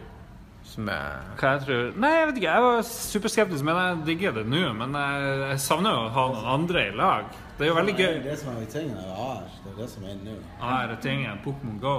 som 0.77 0.89
er 0.93 1.25
Hva 1.39 1.51
jeg 1.55 1.63
tror 1.65 1.97
Nei, 1.97 2.11
jeg 2.13 2.29
vet 2.29 2.39
ikke. 2.39 2.53
Jeg 2.53 2.65
var 2.67 2.87
superskeptisk, 2.91 3.65
men 3.65 3.79
jeg 3.81 3.99
digger 4.11 4.37
det 4.37 4.45
nå. 4.51 4.63
Men 4.77 4.95
jeg, 4.99 5.33
jeg 5.41 5.59
savner 5.65 5.95
jo 5.95 6.05
å 6.05 6.13
ha 6.17 6.25
noen 6.33 6.49
andre 6.53 6.85
i 6.91 6.95
lag. 6.97 7.35
Det 7.57 7.65
er 7.65 7.71
jo 7.71 7.77
veldig 7.79 7.95
gøy. 7.97 8.05
Det 8.05 8.17
er 8.19 8.25
det 8.27 8.37
som 8.43 8.53
er 8.53 8.71
tingen 8.71 8.97
er 9.01 9.21
AR. 9.25 9.45
Det 9.63 9.73
er 9.73 9.77
det 9.81 9.89
som 9.95 10.05
er 10.05 10.19
nå. 10.21 10.35
AR 10.61 10.93
er 10.93 10.99
tingen. 11.01 11.39
Pokémon 11.45 11.79
Go. 11.81 11.95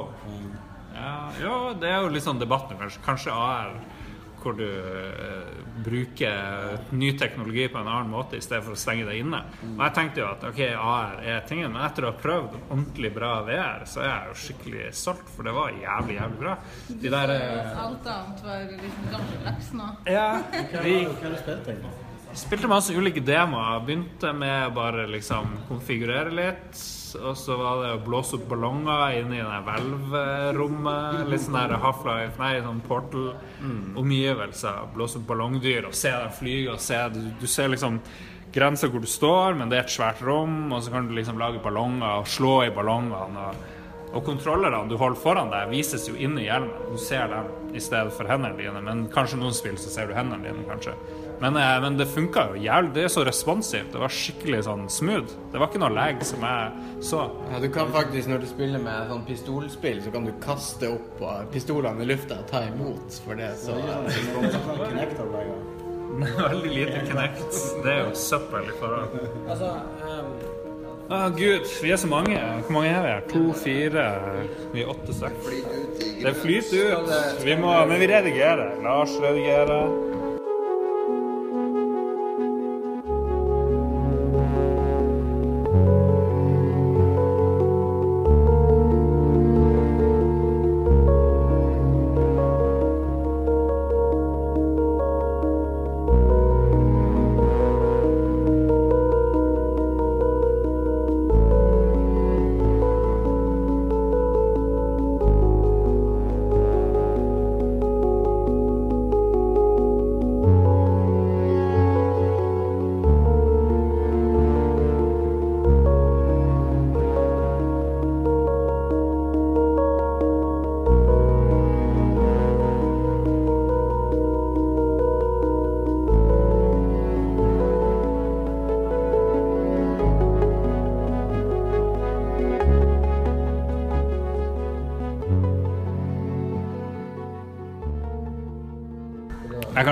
Ja, 0.95 1.15
jo, 1.43 1.55
det 1.79 1.91
er 1.91 2.05
jo 2.05 2.13
litt 2.15 2.27
sånn 2.27 2.41
debatt 2.43 2.71
nå, 2.71 2.79
kanskje. 2.79 3.03
Kanskje 3.07 3.35
AR 3.35 3.75
hvor 4.43 4.57
du 4.59 4.67
eh, 4.67 5.53
bruker 5.85 6.79
ny 6.97 7.13
teknologi 7.19 7.69
på 7.69 7.81
en 7.81 7.91
annen 7.91 8.11
måte 8.13 8.39
i 8.39 8.43
stedet 8.45 8.65
for 8.67 8.77
å 8.77 8.81
stenge 8.81 9.07
deg 9.09 9.23
inne. 9.23 9.41
Og 9.75 9.83
jeg 9.85 9.95
tenkte 9.99 10.23
jo 10.23 10.29
at 10.31 10.47
ok, 10.51 10.61
AR 10.75 11.23
er 11.23 11.47
tingen, 11.49 11.73
men 11.75 11.85
etter 11.87 12.07
å 12.07 12.13
ha 12.13 12.19
prøvd 12.23 12.59
ordentlig 12.61 13.13
bra 13.15 13.33
VR, 13.47 13.87
så 13.89 14.03
er 14.05 14.11
jeg 14.11 14.33
jo 14.33 14.39
skikkelig 14.45 14.91
solgt, 14.99 15.33
for 15.35 15.49
det 15.49 15.55
var 15.57 15.75
jævlig, 15.77 16.19
jævlig 16.19 16.43
bra. 16.43 16.59
De 16.89 17.15
der 17.17 17.35
eh, 17.37 17.83
Alt 17.85 18.13
annet 18.15 18.45
var 18.47 18.69
liksom 18.75 19.11
gammeldags 19.15 19.73
nå. 19.79 19.89
Ja, 20.09 20.29
egentlig? 20.53 21.81
Spilte 22.39 22.69
masse 22.71 22.95
ulike 22.95 23.23
demoer. 23.25 23.81
Begynte 23.87 24.33
med 24.37 24.73
bare 24.77 25.07
liksom 25.11 25.57
konfigurere 25.69 26.33
litt. 26.35 26.98
Og 27.17 27.37
så 27.39 27.57
var 27.57 27.83
det 27.83 27.91
å 27.97 28.01
blåse 28.05 28.37
opp 28.37 28.49
ballonger 28.51 29.19
inni 29.21 29.39
det 29.41 29.61
hvelvrommet. 29.67 31.23
Litt 31.31 31.45
sånn 31.45 31.57
der 31.59 31.77
Half-Life, 31.83 32.37
nei, 32.41 32.59
sånn 32.65 32.83
Portal. 32.89 33.31
Omgivelser. 33.99 34.83
Blåse 34.95 35.21
opp 35.21 35.29
ballongdyr 35.31 35.89
og 35.89 35.95
se 35.97 36.13
dem 36.13 36.35
flyge. 36.39 36.75
Og 36.75 36.83
se, 36.83 36.99
du, 37.15 37.23
du 37.41 37.47
ser 37.49 37.73
liksom 37.73 38.01
grensa 38.53 38.89
hvor 38.89 39.05
du 39.05 39.09
står, 39.11 39.57
men 39.59 39.71
det 39.71 39.79
er 39.79 39.87
et 39.87 39.95
svært 39.97 40.23
rom. 40.27 40.73
Og 40.73 40.83
så 40.85 40.93
kan 40.95 41.09
du 41.09 41.15
liksom 41.17 41.41
lage 41.41 41.63
ballonger 41.65 42.23
og 42.23 42.29
slå 42.29 42.55
i 42.67 42.73
ballongene. 42.75 43.49
Og, 43.49 44.11
og 44.19 44.25
kontrollerne 44.25 44.89
du 44.89 44.97
holder 45.01 45.21
foran 45.21 45.53
deg, 45.53 45.73
vises 45.73 46.09
jo 46.09 46.17
inni 46.17 46.47
hjelmen. 46.49 46.93
Du 46.93 47.01
ser 47.01 47.29
dem 47.33 47.75
i 47.77 47.83
stedet 47.83 48.15
for 48.17 48.29
hendene 48.29 48.57
dine. 48.59 48.83
Men 48.85 49.07
kanskje 49.15 49.41
noen 49.41 49.57
spill 49.57 49.81
så 49.81 49.93
ser 49.93 50.09
du 50.11 50.17
hendene 50.17 50.49
dine, 50.49 50.65
kanskje. 50.69 50.97
Men, 51.41 51.57
eh, 51.57 51.81
men 51.81 51.97
det 51.99 52.07
funka 52.11 52.49
jo 52.53 52.63
jævlig. 52.63 52.93
Det 52.95 53.05
er 53.05 53.13
så 53.15 53.25
responsivt. 53.27 53.93
Det 53.93 54.01
var 54.03 54.13
skikkelig 54.13 54.65
sånn 54.67 54.89
smooth. 54.91 55.37
Det 55.53 55.61
var 55.61 55.71
ikke 55.71 55.83
noe 55.85 55.95
lag 55.95 56.23
som 56.27 56.43
jeg 56.43 57.05
så. 57.11 57.25
Ja, 57.53 57.61
du 57.63 57.69
kan 57.75 57.93
faktisk, 57.95 58.29
når 58.31 58.43
du 58.43 58.49
spiller 58.51 58.83
med 58.83 59.13
sånn 59.13 59.25
pistolspill, 59.29 60.03
så 60.03 60.13
kan 60.15 60.27
du 60.27 60.33
kaste 60.43 60.91
opp 60.97 61.23
pistolene 61.55 62.03
i 62.03 62.11
lufta 62.11 62.41
og 62.43 62.51
ta 62.51 62.65
imot 62.67 63.21
for 63.25 63.39
det, 63.39 63.55
så 63.61 63.77
Sånn 63.79 64.49
Veldig 66.19 66.71
lite 66.73 67.03
connect, 67.07 67.57
Det 67.85 67.93
er 67.93 68.01
jo 68.01 68.15
søppel 68.17 68.65
i 68.67 68.77
forhold. 68.81 69.19
Altså, 69.47 69.69
ehm, 70.09 70.31
ah, 71.15 71.29
gud, 71.29 71.69
vi 71.83 71.93
er 71.95 72.01
så 72.01 72.11
mange. 72.11 72.41
Hvor 72.65 72.75
mange 72.75 72.91
er 72.91 73.05
vi 73.05 73.13
her? 73.13 73.23
To, 73.31 73.53
fire 73.53 74.07
Vi 74.73 74.83
er 74.83 74.91
åtte 74.91 75.15
stykker. 75.15 75.61
Det 76.25 76.35
flyter 76.43 76.97
ut. 76.97 77.45
Vi 77.45 77.57
må, 77.61 77.71
men 77.87 78.01
vi 78.01 78.11
redigerer. 78.11 78.81
Lars 78.83 79.15
redigerer. 79.23 80.18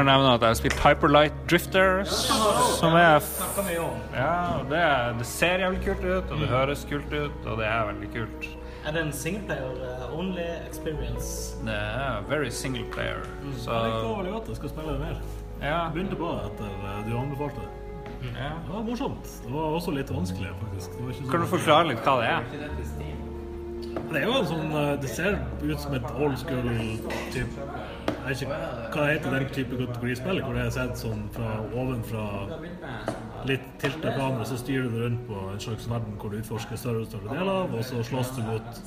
Nevne 0.07 0.35
at 0.37 0.45
jeg 0.45 0.53
har 0.53 0.59
spilt 0.59 0.79
Hyperlight 0.85 1.39
Drifters, 1.51 2.13
som 2.79 2.95
er 2.95 3.19
Ja, 4.15 4.63
det, 4.71 4.79
er, 4.79 5.17
det 5.19 5.27
ser 5.27 5.59
jævlig 5.65 5.81
kult 5.85 6.05
ut, 6.05 6.31
og 6.31 6.41
det 6.41 6.49
høres 6.53 6.85
kult 6.91 7.13
ut, 7.13 7.41
og 7.47 7.59
det 7.59 7.67
er 7.67 7.89
veldig 7.91 8.11
kult. 8.15 8.47
Er 8.87 8.95
det 8.95 9.03
en 9.03 9.13
singleplayer 9.13 9.81
uh, 9.83 10.19
only 10.19 10.45
experience? 10.69 11.57
Det 11.67 11.75
er 11.75 12.21
very 12.29 12.51
singleplayer. 12.55 13.25
så 13.59 13.73
Jeg 13.73 13.89
liker 13.89 14.17
veldig 14.21 14.33
godt. 14.37 14.49
Jeg 14.53 14.57
skal 14.61 14.69
spille 14.69 14.93
det 14.93 15.01
mer. 15.01 15.17
ja, 15.63 15.81
begynte 15.95 16.17
på 16.21 16.29
etter 16.45 16.71
eh, 16.71 17.01
du 17.11 17.17
anbefalte 17.19 17.65
det. 17.65 18.31
ja. 18.37 18.53
Det 18.67 18.75
var 18.77 18.83
morsomt. 18.87 19.33
Det 19.47 19.53
var 19.55 19.75
også 19.81 19.91
litt 19.97 20.13
vanskelig, 20.15 20.53
faktisk. 20.63 20.91
Det 20.93 21.03
var 21.05 21.11
ikke 21.11 21.25
så- 21.25 21.31
Kan 21.31 21.41
du 21.41 21.47
forklare 21.47 21.89
litt 21.89 22.05
hva 22.07 22.15
det 22.21 22.29
er? 22.31 22.41
Det 24.13 24.23
er 24.23 24.27
jo 24.27 24.33
en 24.39 24.47
sånn 24.47 24.71
eh, 24.77 24.97
Det 25.03 25.11
ser 25.11 25.39
ut 25.63 25.81
som 25.81 25.95
et 25.95 26.11
old 26.15 26.39
school 26.39 26.71
type 27.35 27.67
Jeg 28.27 28.37
ikke 28.37 28.57
hva 28.91 29.03
det 29.07 29.13
heter 29.13 29.35
den 29.37 29.51
type 29.55 29.77
kategorispill, 29.79 30.41
hvor 30.43 30.57
det 30.57 30.63
er 30.65 30.73
sett 30.75 30.99
sånn 30.99 31.27
fra 31.35 31.53
ovenfra 31.79 32.25
litt 33.47 33.67
tilta 33.79 34.15
kamera, 34.17 34.47
så 34.49 34.59
styrer 34.59 34.89
du 34.91 34.97
rundt 35.05 35.23
på 35.29 35.43
en 35.53 35.61
slags 35.63 35.87
verden 35.91 36.17
hvor 36.19 36.33
du 36.33 36.41
utforsker 36.41 36.81
større 36.81 37.05
og 37.05 37.11
større 37.11 37.37
deler 37.37 37.53
av, 37.53 37.77
og 37.77 37.85
så 37.87 38.03
slåss 38.09 38.33
du 38.35 38.43
mot 38.49 38.83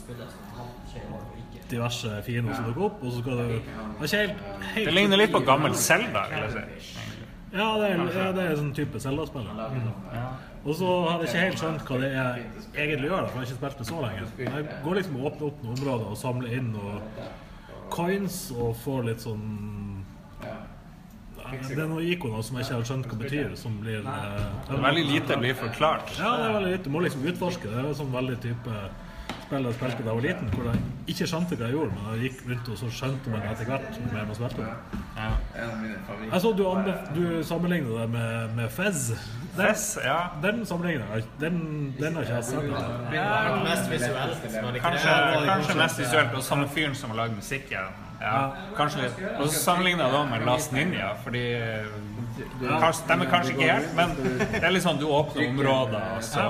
diverse 1.69 2.21
fiender 2.25 2.57
som 2.57 2.67
dukker 2.67 2.87
opp, 2.89 3.03
og 3.03 3.13
så 3.13 3.23
skal 3.23 3.39
du 3.39 3.45
Det 3.53 4.09
ikke 4.09 4.17
helt, 4.17 4.43
helt 4.73 4.89
Det 4.89 4.93
ligner 4.97 5.23
litt 5.23 5.31
på 5.31 5.43
gammel 5.47 5.75
Zelda, 5.87 6.25
vil 6.33 6.43
jeg 6.43 6.51
si. 6.57 7.05
Ja, 7.49 7.67
det 7.81 7.87
er, 7.89 8.01
ja, 8.13 8.31
det 8.35 8.43
er 8.45 8.57
sånn 8.59 8.73
type 8.77 8.99
Zelda-spill. 9.01 9.47
Og 10.65 10.75
så 10.77 10.89
har 11.07 11.23
jeg 11.23 11.29
ikke 11.29 11.45
helt 11.47 11.61
skjønt 11.63 11.85
hva 11.87 11.97
det 12.03 12.09
er 12.11 12.41
egentlig 12.75 13.09
gjør, 13.09 13.23
da, 13.23 13.29
for 13.31 13.39
jeg 13.39 13.39
har 13.39 13.47
ikke 13.47 13.61
spilt 13.61 13.79
det 13.79 13.87
så 13.87 14.01
lenge. 14.03 14.27
Jeg 14.43 14.81
går 14.83 14.99
liksom 14.99 15.15
og 15.17 15.29
åpner 15.31 15.47
opp 15.47 15.63
noen 15.63 15.79
områder 15.79 16.11
og 16.11 16.19
samler 16.19 16.57
inn 16.59 16.73
og 16.77 17.23
coins 17.93 18.39
og 18.55 18.75
får 18.83 19.03
litt 19.09 19.25
sånn 19.25 19.45
Det 21.49 21.75
er 21.75 21.89
noen 21.89 22.05
ikoner 22.05 22.43
som 22.45 22.59
jeg 22.59 22.67
ikke 22.67 22.77
har 22.77 22.87
skjønt 22.91 23.07
hva 23.09 23.19
betyr, 23.23 23.53
som 23.57 23.77
blir 23.81 24.05
eh, 24.05 24.73
Veldig 24.87 25.05
lite 25.09 25.37
blir 25.41 25.55
forklart. 25.57 26.11
Ja, 26.19 26.35
det 26.37 26.49
er 26.49 26.57
veldig 26.59 26.73
lite. 26.75 26.83
Du 26.85 26.93
må 26.93 27.01
liksom 27.05 27.25
utforske. 27.31 27.71
Det 27.71 27.79
er 27.81 27.95
sånn 27.97 28.11
veldig 28.13 28.37
type 28.43 28.81
spill 29.49 29.65
jeg 29.65 29.75
spilte 29.79 30.03
da 30.05 30.11
jeg 30.11 30.17
var 30.19 30.25
liten, 30.27 30.49
hvor 30.53 30.67
jeg 30.69 30.81
ikke 31.09 31.27
skjønte 31.31 31.57
hva 31.57 31.67
jeg 31.67 31.73
gjorde, 31.73 31.95
men 31.95 32.09
jeg 32.13 32.27
gikk 32.27 32.41
rundt 32.51 32.67
og 32.69 32.77
så 32.77 32.89
skjønte 32.93 33.31
man 33.33 33.45
etter 33.49 33.69
hvert 33.69 33.99
mer 34.13 34.27
man 34.29 34.37
spilte. 34.37 34.67
Ja. 35.17 35.29
Jeg 36.29 36.41
så 36.43 36.51
du, 36.53 36.63
du 37.15 37.23
sammenligna 37.49 37.95
det 38.03 38.07
med, 38.13 38.53
med 38.59 38.69
Fez. 38.75 39.07
Den, 39.57 39.75
ja. 40.05 40.17
den 40.43 40.65
sammenligner 40.65 41.05
jeg. 41.15 41.23
Den, 41.39 41.95
den 41.99 42.15
har 42.15 42.21
ikke 42.21 42.35
jeg 42.35 42.43
sett. 42.43 42.59
ennå. 42.63 43.63
Mest 43.63 43.91
visuelt, 43.91 44.45
Kanskje, 44.81 45.15
kanskje 45.45 45.79
mest 45.81 45.99
visuelt, 45.99 46.37
og 46.37 46.43
samme 46.43 46.69
fyren 46.75 46.95
som 46.95 47.09
har 47.13 47.23
lagd 47.23 47.35
musikken. 47.35 47.91
Ja, 48.21 48.39
kanskje 48.75 49.05
litt. 49.05 49.19
Og 49.39 49.47
så 49.47 49.59
sammenligna 49.59 50.09
da 50.11 50.23
med 50.27 50.45
Last 50.47 50.73
Ninja, 50.75 51.13
fordi 51.23 51.43
kanskje, 52.61 52.93
Stemmer 52.99 53.29
kanskje 53.31 53.53
ikke 53.55 53.67
helt, 53.69 53.93
men 53.97 54.15
det 54.51 54.61
er 54.61 54.73
litt 54.73 54.83
sånn 54.85 54.99
du 54.99 55.05
åpner 55.07 55.47
områder, 55.49 56.07
og 56.17 56.23
så 56.25 56.45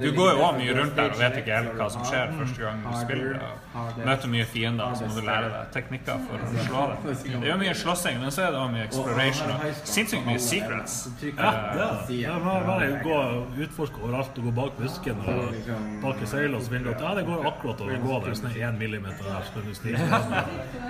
Du 0.00 0.08
går 0.16 0.32
jo 0.32 0.40
også 0.40 0.58
mye 0.58 0.74
rundt 0.78 0.96
der 0.98 1.14
og 1.14 1.20
vet 1.20 1.38
ikke 1.40 1.58
helt 1.60 1.76
hva 1.78 1.88
som 1.92 2.04
skjer 2.08 2.34
første 2.38 2.64
gang 2.64 2.82
du 2.84 2.96
spiller. 3.00 3.44
Og 3.74 4.00
møter 4.06 4.30
mye 4.30 4.46
fiender, 4.46 4.84
og 4.84 4.98
så 4.98 5.08
må 5.08 5.18
du 5.18 5.26
lære 5.26 5.50
deg 5.52 5.70
teknikker 5.74 6.20
for 6.28 6.44
å 6.44 6.66
slå 6.68 6.84
dem. 6.92 7.08
Det 7.40 7.48
er 7.48 7.50
jo 7.52 7.58
mye 7.62 7.74
slåssing, 7.78 8.20
men 8.22 8.34
så 8.34 8.46
er 8.46 8.54
det 8.54 8.60
også 8.60 8.74
mye 8.74 8.86
exploration 8.88 9.54
og 9.54 9.80
sinnssykt 9.94 10.28
mye 10.28 10.42
secrets. 10.42 10.96
Ja, 11.24 11.32
det 11.34 11.86
er 11.86 11.96
det. 12.08 12.18
Ja, 12.20 12.36
bare, 12.44 12.90
gå 13.04 13.14
og 13.14 13.58
utforske 13.64 14.02
overalt 14.02 14.38
og 14.38 14.48
gå 14.48 14.54
bak 14.60 14.78
busken 14.78 15.22
og 15.24 15.70
bak 16.04 16.22
i 16.22 16.30
søyla, 16.30 16.60
så 16.60 16.74
finner 16.74 16.90
du 16.90 16.92
at 16.94 17.04
ja, 17.06 17.14
det 17.18 17.26
går 17.28 17.48
akkurat 17.50 17.82
å 17.84 17.90
gå 18.04 18.20
der 18.26 18.38
sånn 18.38 18.54
én 18.54 18.78
millimeter 18.80 19.26
der. 19.26 19.48
Så 19.48 19.56
kan 19.56 19.66
du 19.68 19.74
stige. 19.76 19.98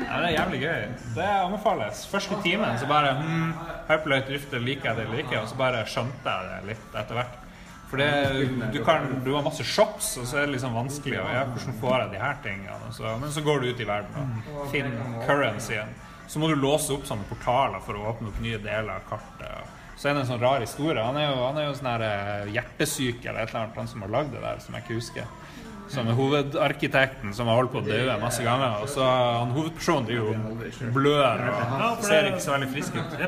Ja, 0.05 0.21
det 0.21 0.29
er 0.29 0.35
jævlig 0.37 0.61
gøy. 0.65 0.85
Det 1.17 1.31
anbefales. 1.33 2.05
Første 2.11 2.39
timen 2.45 2.79
så 2.81 2.89
bare 2.91 3.15
hmm, 3.19 3.53
Hyperlight 3.95 4.29
Drifter 4.29 4.63
liker 4.63 4.91
jeg 4.91 5.01
det 5.01 5.09
eller 5.09 5.25
ikke, 5.25 5.41
og 5.41 5.49
så 5.51 5.59
bare 5.59 5.87
skjønte 5.89 6.37
jeg 6.37 6.51
det 6.51 6.75
litt 6.75 7.01
etter 7.01 7.21
hvert. 7.21 7.41
For 7.91 8.01
det, 8.01 8.71
du, 8.75 8.81
kan, 8.85 9.05
du 9.25 9.35
har 9.37 9.45
masse 9.45 9.65
shops, 9.65 10.17
og 10.19 10.27
så 10.27 10.41
er 10.41 10.49
det 10.49 10.57
liksom 10.57 10.75
vanskelig 10.75 11.21
å 11.21 11.27
ja, 11.31 11.45
hvordan 11.47 11.77
får 11.79 11.97
jeg 12.01 12.11
de 12.15 12.23
her 12.25 12.41
tingene? 12.43 12.91
Så, 12.97 13.07
men 13.21 13.31
så 13.31 13.45
går 13.45 13.61
du 13.63 13.69
ut 13.71 13.83
i 13.85 13.87
verden 13.87 14.41
og 14.57 14.67
finner 14.73 15.23
currencyen. 15.29 15.93
Så 16.27 16.41
må 16.43 16.49
du 16.51 16.57
låse 16.57 16.91
opp 16.95 17.05
sånne 17.07 17.27
portaler 17.29 17.83
for 17.85 17.95
å 17.95 18.09
åpne 18.11 18.33
opp 18.33 18.41
nye 18.43 18.59
deler 18.59 18.97
av 18.97 19.07
kartet. 19.07 19.81
Så 19.95 20.09
er 20.09 20.17
det 20.17 20.25
en 20.25 20.31
sånn 20.33 20.43
rar 20.43 20.65
historie. 20.65 20.99
Han 21.05 21.19
er 21.21 21.29
jo, 21.29 21.37
han 21.45 21.61
er 21.61 21.69
jo 21.69 21.75
sånn 21.79 21.91
her 21.93 22.05
eh, 22.09 22.53
hjertesyk 22.57 23.23
eller 23.29 23.45
et 23.45 23.53
eller 23.53 23.61
annet, 23.61 23.79
han 23.79 23.91
som 23.93 24.03
har 24.03 24.15
lagd 24.17 24.35
det 24.35 24.43
der, 24.43 24.63
som 24.65 24.75
jeg 24.75 24.87
ikke 24.87 24.99
husker. 24.99 25.29
Som 25.93 26.09
er 26.09 26.17
hovedarkitekten 26.19 27.35
som 27.37 27.51
har 27.53 27.61
holdt 27.61 27.75
på 27.77 27.83
å 27.83 27.87
dø 27.87 28.01
masse 28.19 28.43
ganger. 28.43 28.81
Og 28.83 28.91
så 28.91 29.05
han 29.07 29.53
hovedpersonen 29.55 30.09
driver 30.09 30.33
jo 30.33 30.39
og 30.41 30.97
blør 30.97 31.45
og 31.93 32.03
ser 32.09 32.33
ikke 32.33 32.43
så 32.43 32.57
veldig 32.57 32.71
frisk 32.73 32.99
ut. 32.99 33.19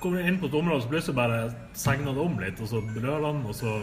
Kommer 0.00 0.26
inn 0.28 0.36
på 0.40 0.50
et 0.50 0.56
område, 0.58 0.82
så 0.84 0.90
plutselig 0.92 1.16
bare 1.16 1.38
segner 1.74 2.12
det 2.16 2.24
om 2.26 2.36
litt, 2.42 2.60
og 2.60 2.68
så 2.68 2.82
blør 2.92 3.24
han, 3.30 3.38
og 3.48 3.54
så 3.56 3.78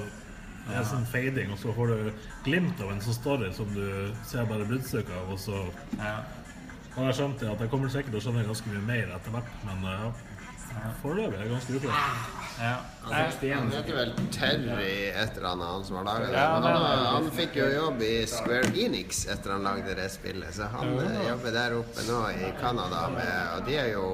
er 0.69 0.77
det 0.77 0.85
sånn 0.87 1.07
fading, 1.09 1.49
og 1.51 1.57
så 1.59 1.73
får 1.75 1.89
du 1.91 2.11
glimt 2.45 2.79
av 2.83 2.91
en 2.93 3.01
sånn 3.03 3.17
story 3.17 3.49
som 3.55 3.71
du 3.75 3.87
ser 4.29 4.45
bare 4.47 4.67
bruddstykker 4.69 5.17
av, 5.23 5.33
og 5.33 5.39
så 5.41 5.63
Ja. 5.97 6.19
har 6.95 7.09
jeg 7.09 7.15
skjønt 7.17 7.39
det 7.41 7.49
at 7.49 7.59
jeg 7.65 7.69
kommer 7.73 7.89
sikkert 7.89 8.13
til 8.13 8.21
å 8.21 8.23
skjønne 8.27 8.45
ganske 8.45 8.69
mye 8.69 8.85
mer 8.85 9.15
etter 9.17 9.31
hvert, 9.33 9.51
men 9.65 9.83
uh, 9.89 10.13
ja. 10.73 10.91
Foreløpig 11.01 11.37
er 11.37 11.43
det 11.43 11.51
ganske 11.51 11.75
uklart. 11.77 12.29
Ja. 12.61 12.75
Han 13.03 13.71
heter 13.73 13.95
vel 13.97 14.13
Terry 14.33 15.09
et 15.09 15.35
eller 15.37 15.49
annet, 15.51 15.67
han 15.67 15.83
som 15.85 15.97
har 15.99 16.07
laga 16.07 16.29
det. 16.29 16.45
Men 16.63 16.77
han, 16.77 17.05
han 17.17 17.29
fikk 17.35 17.57
jo 17.59 17.67
jobb 17.73 18.01
i 18.05 18.13
Square 18.29 18.71
Enix 18.85 19.25
etter 19.33 19.53
han 19.55 19.65
lagde 19.67 19.95
det 19.97 20.07
spillet, 20.13 20.53
så 20.55 20.69
han 20.73 20.95
eh, 21.01 21.19
jobber 21.27 21.55
der 21.57 21.77
oppe 21.77 22.05
nå 22.07 22.19
i 22.37 22.51
Canada 22.61 23.03
med 23.13 23.33
Og 23.57 23.67
de 23.69 23.77
er 23.81 23.91
jo 23.93 24.05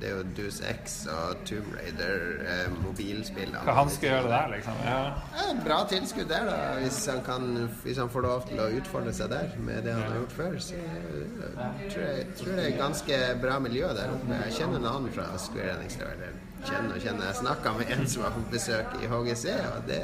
det 0.00 0.08
er 0.08 0.16
jo 0.18 0.22
Deuce 0.36 0.64
X 0.84 0.96
og 1.10 1.42
Tomb 1.48 1.74
Raider, 1.76 2.24
eh, 2.44 2.70
mobilspillene. 2.84 3.62
Hva 3.66 3.76
han 3.78 3.90
skal 3.92 4.10
gjøre 4.10 4.30
der, 4.32 4.48
liksom. 4.56 4.80
Ja. 4.84 5.00
Ja, 5.38 5.46
bra 5.64 5.80
tilskudd 5.90 6.28
der, 6.32 6.48
da. 6.50 6.56
Hvis 6.80 7.00
han, 7.10 7.22
kan, 7.26 7.68
hvis 7.82 8.00
han 8.02 8.10
får 8.12 8.26
lov 8.26 8.46
til 8.48 8.62
å 8.64 8.70
utfolde 8.78 9.14
seg 9.16 9.30
der 9.34 9.54
med 9.58 9.86
det 9.86 9.94
han 9.96 10.06
har 10.08 10.18
gjort 10.22 10.38
før. 10.38 10.58
Så 10.58 10.80
jeg 10.80 11.92
tror 11.92 12.08
jeg 12.08 12.26
tror 12.40 12.58
det 12.58 12.66
er 12.66 12.80
ganske 12.80 13.20
bra 13.42 13.58
miljø 13.62 13.92
der 13.96 14.16
oppe. 14.16 14.40
Jeg 14.46 14.58
kjenner 14.60 14.82
noen 14.84 15.10
fra 15.14 15.28
Square 15.38 15.78
Enix. 15.78 15.98
Eller 16.00 16.34
kjenner 16.64 16.96
og 16.96 17.04
kjenner. 17.04 17.30
Jeg 17.30 17.40
snakka 17.42 17.76
med 17.78 17.94
en 17.96 18.06
som 18.08 18.26
var 18.26 18.36
på 18.36 18.44
besøk 18.52 18.98
i 19.02 19.10
HGC, 19.10 19.46
og 19.74 19.88
det 19.88 20.02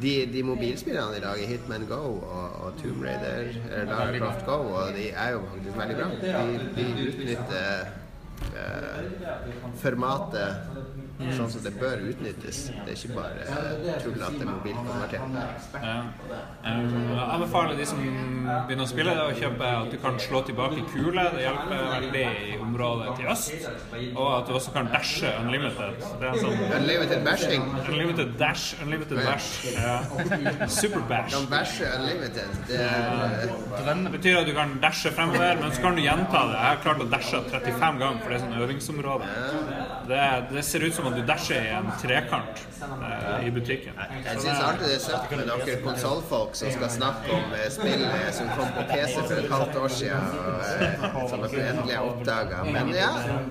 de, 0.00 0.12
de 0.32 0.42
mobilspillene 0.46 1.14
de 1.14 1.20
lager, 1.24 1.46
Hitman 1.50 1.86
Go 1.88 1.98
og, 2.22 2.52
og 2.64 2.76
Tomb 2.82 3.02
Raider, 3.04 3.50
eller 3.70 3.90
Lara 3.90 4.18
Croft 4.18 4.46
Go, 4.46 4.52
og 4.52 4.92
de 4.96 5.10
er 5.10 5.34
jo 5.34 5.42
faktisk 5.50 5.80
veldig 5.80 5.96
bra. 5.96 6.06
De, 6.22 6.68
de 6.76 7.08
utnytter 7.08 7.90
eh, 8.54 9.04
formatet 9.82 10.56
sånn 11.36 11.50
som 11.52 11.62
det 11.64 11.72
bør 11.80 12.00
utnyttes. 12.10 12.58
Det 12.84 12.94
er 12.94 12.96
ikke 12.96 13.16
bare 13.16 13.98
tull 14.04 14.22
at 14.24 14.36
det 14.38 14.46
er 14.46 14.50
mobilkonvertert. 14.50 15.20
Ja. 15.80 15.96
Um, 16.64 16.96
Jeg 17.10 17.26
anbefaler 17.34 17.76
de 17.78 17.86
som 17.88 18.00
begynner 18.00 18.84
å 18.84 18.88
spille 18.90 19.14
det, 19.16 19.24
å 19.24 19.36
kjøpe 19.36 19.70
at 19.80 19.90
du 19.92 19.98
kan 20.02 20.18
slå 20.22 20.42
tilbake 20.48 20.84
kule. 20.92 21.24
Det 21.34 21.44
hjelper 21.44 21.84
veldig 21.94 22.24
i 22.50 22.58
området 22.60 23.16
til 23.18 23.30
øst. 23.34 23.68
Og 24.14 24.28
at 24.38 24.48
du 24.48 24.54
også 24.58 24.74
kan 24.76 24.90
dashe 24.94 25.32
unlimited. 25.40 26.00
Det 26.20 26.30
er 26.30 26.40
sånn 26.40 26.58
Unlimited 26.80 27.24
bashing. 27.26 27.66
Unlimited 27.88 28.34
dash, 28.40 28.74
unlimited 28.84 29.20
bash. 29.24 29.50
Ja. 29.74 29.96
Super 30.68 31.04
bash. 31.10 31.34
Kan 31.34 31.48
bashe 31.52 31.88
unlimited. 31.98 32.48
Det 32.68 32.80
Det 34.00 34.12
betyr 34.16 34.40
at 34.40 34.46
du 34.46 34.52
kan 34.56 34.78
dashe 34.82 35.10
fremover, 35.14 35.56
men 35.60 35.72
så 35.72 35.82
kan 35.82 35.96
du 35.96 36.02
gjenta 36.02 36.40
det. 36.50 36.56
Jeg 36.60 36.68
har 36.70 36.82
klart 36.84 37.04
å 37.04 37.08
dashe 37.10 37.40
35 37.50 37.98
ganger, 38.00 38.20
for 38.22 38.30
det 38.32 38.38
er 38.38 38.44
sånn 38.44 38.58
øvingsområde. 38.64 39.30
Det, 40.10 40.22
det 40.50 40.62
ser 40.66 40.82
ut 40.82 40.94
som 40.94 41.06
at 41.06 41.14
du 41.14 41.22
dasher 41.26 41.62
i 41.62 41.70
en 41.76 41.86
trekant 42.00 42.62
eh, 42.82 43.46
i 43.46 43.50
butikken. 43.54 43.94
Jeg 44.24 44.40
syns 44.42 44.58
alltid 44.58 44.86
det 44.88 44.96
er 44.96 45.02
søtt 45.04 45.34
med 45.36 45.50
dere 45.50 45.76
konsollfolk 45.84 46.56
som 46.58 46.72
skal 46.74 46.90
snakke 46.90 47.30
om 47.36 47.52
eh, 47.54 47.68
spill 47.70 48.02
eh, 48.08 48.24
som 48.34 48.48
kom 48.56 48.72
på 48.74 48.86
PC 48.90 49.14
for 49.20 49.36
et 49.38 49.50
halvt 49.52 49.78
år 49.84 49.94
siden, 49.94 50.32
og, 50.40 50.64
eh, 50.80 51.20
som 51.30 51.44
dere 51.44 51.66
endelig 51.74 51.94
har 52.00 52.08
oppdaga. 52.08 52.62
Men 52.66 52.90
ja, 52.96 53.10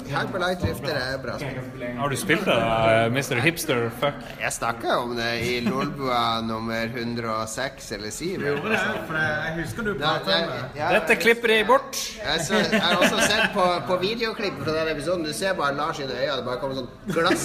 Hyperlight 0.09 0.65
Drifter 0.65 0.99
er 0.99 1.21
bra 1.23 1.37
spill. 1.39 1.85
Har 2.01 2.11
du 2.11 2.17
spilt 2.19 2.43
det, 2.49 2.57
da, 2.59 3.05
Mr. 3.13 3.39
Hipster 3.45 3.85
Fuck? 4.01 4.19
Jeg 4.41 4.53
snakka 4.57 4.97
om 5.05 5.15
det 5.19 5.29
i 5.47 5.55
Lolbua 5.65 6.41
nummer 6.45 6.91
106 6.91 7.91
eller 7.95 8.11
7. 8.11 8.25
Jo, 8.49 8.55
det 8.65 8.75
er, 8.81 8.99
for 9.07 9.19
Jeg 9.19 9.55
husker 9.61 9.87
du 9.87 9.93
Ja, 9.99 10.17
om 10.17 10.27
det. 10.27 10.91
Dette 10.99 11.19
klipper 11.23 11.55
jeg 11.55 11.67
bort. 11.71 11.95
jeg, 12.19 12.45
så, 12.45 12.59
jeg 12.67 12.83
har 12.83 12.99
også 12.99 13.23
sett 13.23 13.49
på, 13.55 13.65
på 13.87 13.99
videoklipp 14.03 14.59
fra 14.65 14.75
den 14.81 14.93
episoden. 14.97 15.23
Du 15.23 15.33
ser 15.33 15.55
bare 15.55 15.75
Lars 15.79 15.99
sine 15.99 16.15
øyne. 16.19 16.48
Bare 16.49 16.57
kommer 16.63 16.77
sånn 16.79 16.87
glass 17.13 17.43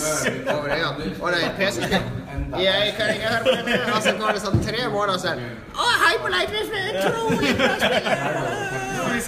over 0.48 0.70
øynene. 0.72 1.08
Og 1.20 1.34
det 1.34 1.40
er 1.44 1.50
PC-spill. 1.58 2.04
Jeg 2.64 2.92
kan 2.96 3.10
ikke 3.12 3.32
høre 3.32 3.42
på 3.44 3.50
det. 3.66 3.74
Og 3.92 3.98
så 4.06 4.12
går 4.20 4.30
det 4.36 4.40
sånn 4.44 4.62
tre 4.64 4.84
måneder 4.94 5.18
så 5.20 5.32
er 5.34 5.42
det, 5.42 5.48
Å, 5.74 5.88
Hyperlight 6.04 6.54
Drifter! 6.54 6.94
Utrolig 7.04 7.50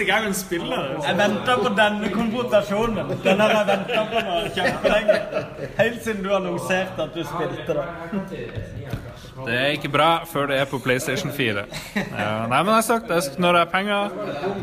bra 0.09 0.33
spill! 0.39 0.65
Jeg 1.05 1.19
venta 1.19 1.57
på 1.61 1.73
denne 1.77 2.13
konfrontasjonen. 2.15 3.13
Den 3.27 3.45
har 3.45 3.53
jeg 3.59 3.69
venta 3.73 4.07
på 4.15 4.23
nå 4.31 4.39
kjempelenge. 4.57 5.19
Helt 5.83 6.01
siden 6.07 6.25
du 6.25 6.33
annonserte 6.39 7.09
at 7.11 7.13
du 7.13 7.21
spilte 7.35 7.77
det. 7.77 9.06
Det 9.45 9.55
er 9.55 9.67
ikke 9.77 9.89
bra 9.93 10.25
før 10.25 10.47
det 10.51 10.59
er 10.61 10.65
på 10.71 10.79
PlayStation 10.79 11.33
4. 11.33 11.65
Ja, 11.97 12.47
nei, 12.49 12.63
men 12.63 12.73
jeg 12.73 12.75
har 12.75 12.87
sagt 12.87 13.11
jeg, 13.13 13.23
når 13.39 13.59
jeg 13.59 13.67
har 13.67 13.71
penger 13.73 14.09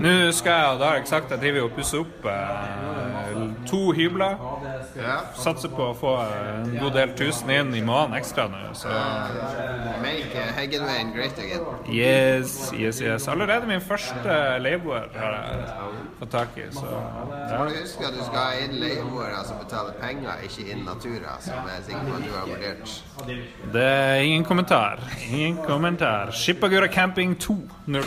Nå 0.02 0.14
skal 0.34 0.52
jeg, 0.52 0.80
da 0.80 0.90
har 0.90 0.96
jeg 1.02 1.08
sagt 1.08 1.32
jeg 1.32 1.42
driver 1.44 1.68
og 1.68 1.76
pusser 1.78 2.02
opp 2.02 2.26
eh, 2.26 3.44
to 3.70 3.92
hybler. 3.94 4.38
Satser 5.38 5.72
på 5.74 5.90
å 5.92 5.94
få 5.98 6.14
en 6.24 6.74
god 6.80 6.98
del 6.98 7.14
tusen 7.18 7.50
inn 7.54 7.74
i 7.78 7.82
måneden 7.86 8.18
ekstra 8.18 8.48
nå. 8.52 8.62
Så 8.78 8.90
Make 10.04 10.44
Heggenveien 10.58 11.14
great 11.16 11.38
again. 11.40 11.64
yes, 11.90 12.72
yes, 12.74 13.02
yes. 13.02 13.28
Allerede 13.32 13.70
min 13.70 13.82
første 13.82 14.38
leieboer 14.62 15.10
har 15.18 15.38
jeg 15.38 15.70
fått 16.20 16.34
tak 16.34 16.58
i, 16.58 16.68
så 16.74 16.88
må 16.88 17.70
du 17.70 17.76
huske 17.78 18.06
at 18.08 18.18
du 18.18 18.22
skal 18.26 18.40
ha 18.40 18.66
inn 18.66 18.76
leieboere 18.82 19.44
som 19.48 19.62
betaler 19.62 19.98
penger, 20.02 20.44
ikke 20.48 20.68
inn 20.74 20.84
Natura, 20.88 21.38
som 21.44 21.70
jeg 21.70 21.80
er 21.80 21.86
sikker 21.88 22.10
på 22.10 22.18
at 22.18 22.28
du 22.28 22.34
har 22.38 22.46
vurdert. 22.52 22.96
det 23.74 23.88
er 23.88 24.26
ingen 24.28 24.44
kommentar. 24.44 24.63
Ingen 25.32 25.58
kommentar. 25.58 26.32
Skippagura 26.32 26.88
Camping 26.88 27.36
2.0. 27.36 28.04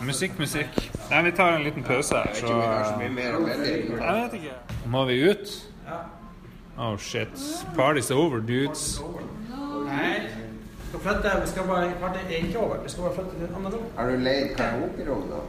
Musikk, 0.00 0.38
musikk. 0.38 0.90
Nei, 1.10 1.22
vi 1.22 1.32
tar 1.32 1.52
en 1.52 1.62
liten 1.64 1.82
pause 1.82 2.14
her, 2.14 2.34
så. 2.34 2.46
Jeg 3.00 4.14
vet 4.22 4.34
ikke. 4.34 4.54
Må 4.86 5.04
vi 5.04 5.30
ut? 5.30 5.48
Oh 6.78 6.96
shit. 6.98 7.28
Party's 7.76 8.10
over, 8.10 8.40
dudes. 8.40 9.00
Nei. 9.86 10.20
Vi 10.92 10.98
skal 10.98 11.00
flytte, 11.00 11.40
vi 11.40 11.48
skal 11.48 11.62
bare, 11.68 11.92
party 12.00 12.18
er 12.28 12.36
ikke 12.46 12.58
over. 12.58 12.82
Vi 12.82 12.88
skal 12.88 13.02
bare 13.02 13.14
flytte 13.14 13.30
til 13.36 13.44
et 13.44 13.56
annet 13.56 13.74
rom. 13.74 13.86
Har 13.96 14.10
du 14.10 14.16
leid 14.16 14.54
karaokerom 14.56 15.28
nå? 15.30 15.40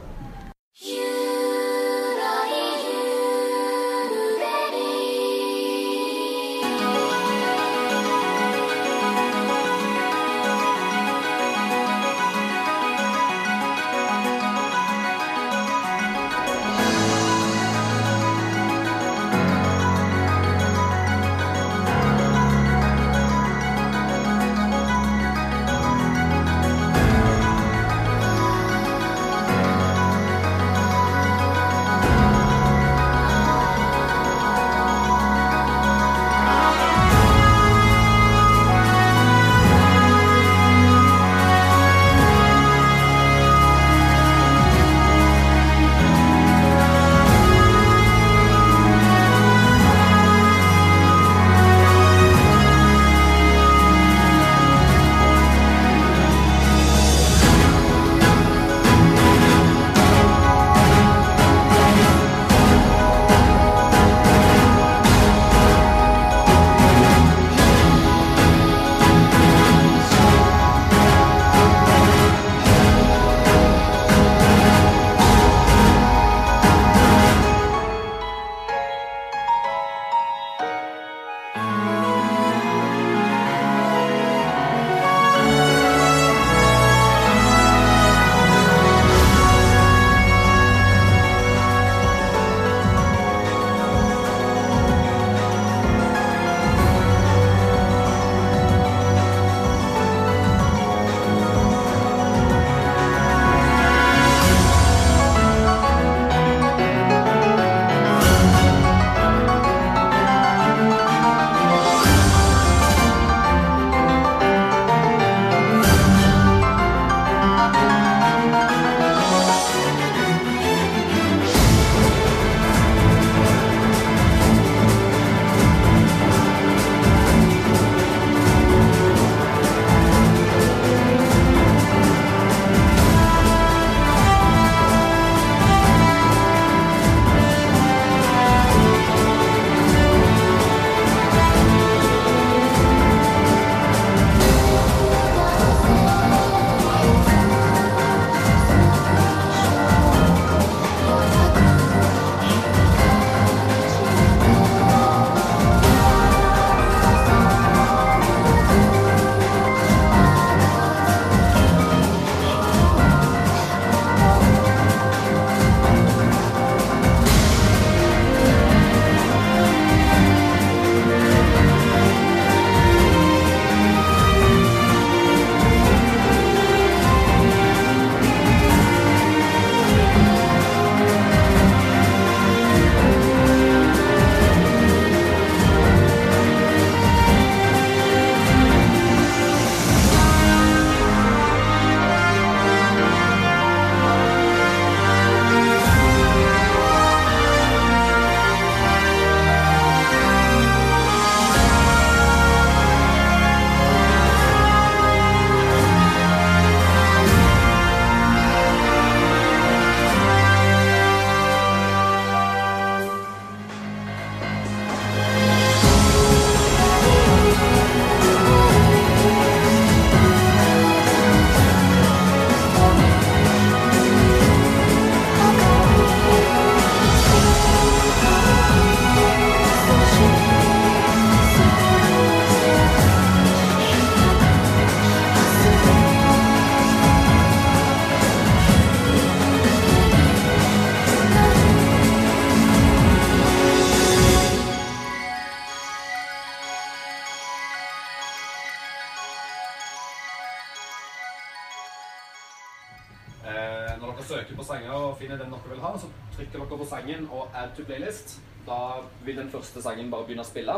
Ha. 255.84 255.94
Så 256.00 256.10
trykker 256.36 256.60
dere 256.60 256.80
på 256.80 256.90
sangen 256.90 257.28
og 257.30 257.54
add 257.54 257.74
to 257.76 257.86
playlist. 257.88 258.38
Da 258.64 259.00
vil 259.24 259.40
den 259.40 259.50
første 259.52 259.82
sangen 259.84 260.12
bare 260.12 260.26
begynne 260.26 260.44
å 260.44 260.48
spille, 260.48 260.76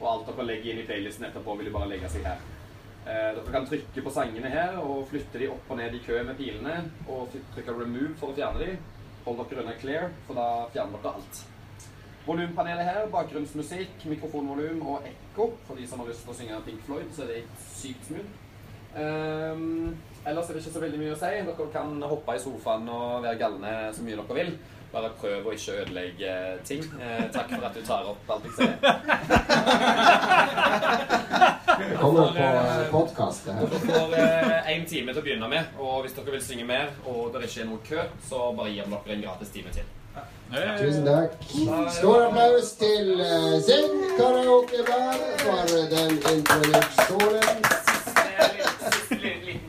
og 0.00 0.08
alt 0.10 0.26
dere 0.28 0.48
legger 0.50 0.72
inn 0.72 0.82
i 0.82 0.88
playlisten 0.88 1.28
etterpå, 1.28 1.56
vil 1.60 1.72
bare 1.72 1.88
legge 1.94 2.10
seg 2.12 2.26
her. 2.28 2.42
Eh, 3.02 3.30
dere 3.34 3.54
kan 3.54 3.64
trykke 3.66 4.04
på 4.04 4.12
sangene 4.14 4.50
her 4.52 4.76
og 4.78 5.08
flytte 5.10 5.40
de 5.40 5.48
opp 5.50 5.70
og 5.72 5.80
ned 5.80 5.96
i 5.96 6.02
kø 6.04 6.20
med 6.28 6.36
pilene, 6.38 6.76
og 7.08 7.32
trykke 7.54 7.78
remove 7.78 8.12
for 8.20 8.30
å 8.30 8.36
fjerne 8.36 8.60
de. 8.60 8.76
Hold 9.24 9.40
dere 9.48 9.64
unna 9.64 9.74
clear, 9.80 10.12
for 10.26 10.38
da 10.38 10.68
fjerner 10.74 11.02
dere 11.02 11.16
alt. 11.16 11.42
Volumpanelet 12.22 12.86
her, 12.86 13.08
bakgrunnsmusikk, 13.10 14.04
mikrofonvolum 14.06 14.84
og 14.86 15.08
ekko. 15.08 15.48
For 15.66 15.78
de 15.78 15.88
som 15.90 16.02
har 16.02 16.12
lyst 16.12 16.22
til 16.22 16.34
å 16.34 16.36
synge 16.38 16.60
Pink 16.68 16.84
Floyd, 16.86 17.08
så 17.14 17.24
er 17.24 17.32
det 17.32 17.40
sykt 17.72 18.06
smooth. 18.06 18.28
Ehm, 18.94 19.96
ellers 20.26 20.48
er 20.48 20.54
det 20.54 20.62
ikke 20.62 20.74
så 20.74 20.84
veldig 20.84 21.00
mye 21.00 21.14
å 21.14 21.18
si. 21.20 21.32
Dere 21.48 21.66
kan 21.72 21.88
hoppe 22.12 22.36
i 22.36 22.42
sofaen 22.42 22.86
og 22.92 23.22
være 23.24 23.40
galne 23.40 23.72
så 23.94 24.04
mye 24.06 24.18
dere 24.20 24.38
vil. 24.38 24.52
Bare 24.92 25.08
prøv 25.16 25.46
å 25.48 25.52
ikke 25.56 25.78
ødelegge 25.82 26.32
ting. 26.68 26.82
Eh, 27.00 27.24
takk 27.32 27.48
for 27.54 27.64
at 27.64 27.74
du 27.76 27.82
tar 27.86 28.04
opp 28.10 28.32
alt 28.34 28.44
jeg 28.44 28.54
sier. 28.58 28.74
Det 31.82 31.96
kommer 31.98 32.28
på 32.28 32.44
podkast, 32.90 32.90
podcast, 32.92 33.46
det 33.46 33.52
her. 33.52 33.60
Dere 33.72 33.78
får 33.80 34.68
én 34.74 34.84
time 34.86 35.12
til 35.12 35.22
å 35.22 35.24
begynne 35.24 35.48
med, 35.50 35.72
og 35.80 36.04
hvis 36.04 36.14
dere 36.14 36.34
vil 36.36 36.44
synge 36.44 36.66
mer, 36.68 36.92
og 37.08 37.32
det 37.32 37.48
ikke 37.48 37.64
er 37.64 37.68
noe 37.70 37.82
kø, 37.88 38.04
så 38.28 38.52
bare 38.58 38.70
gir 38.74 38.86
vi 38.86 38.92
dere 38.92 39.16
en 39.16 39.24
gratis 39.24 39.50
time 39.56 39.72
til. 39.74 39.88
Tusen 40.52 41.06
takk. 41.08 41.36
Stor 41.96 42.26
applaus 42.26 42.74
til 42.76 43.14
uh, 43.16 43.56
Sing 43.64 43.88
karaokeband 44.18 45.22
for 45.40 45.72
den 45.94 46.18
introduksjonen. 46.20 47.64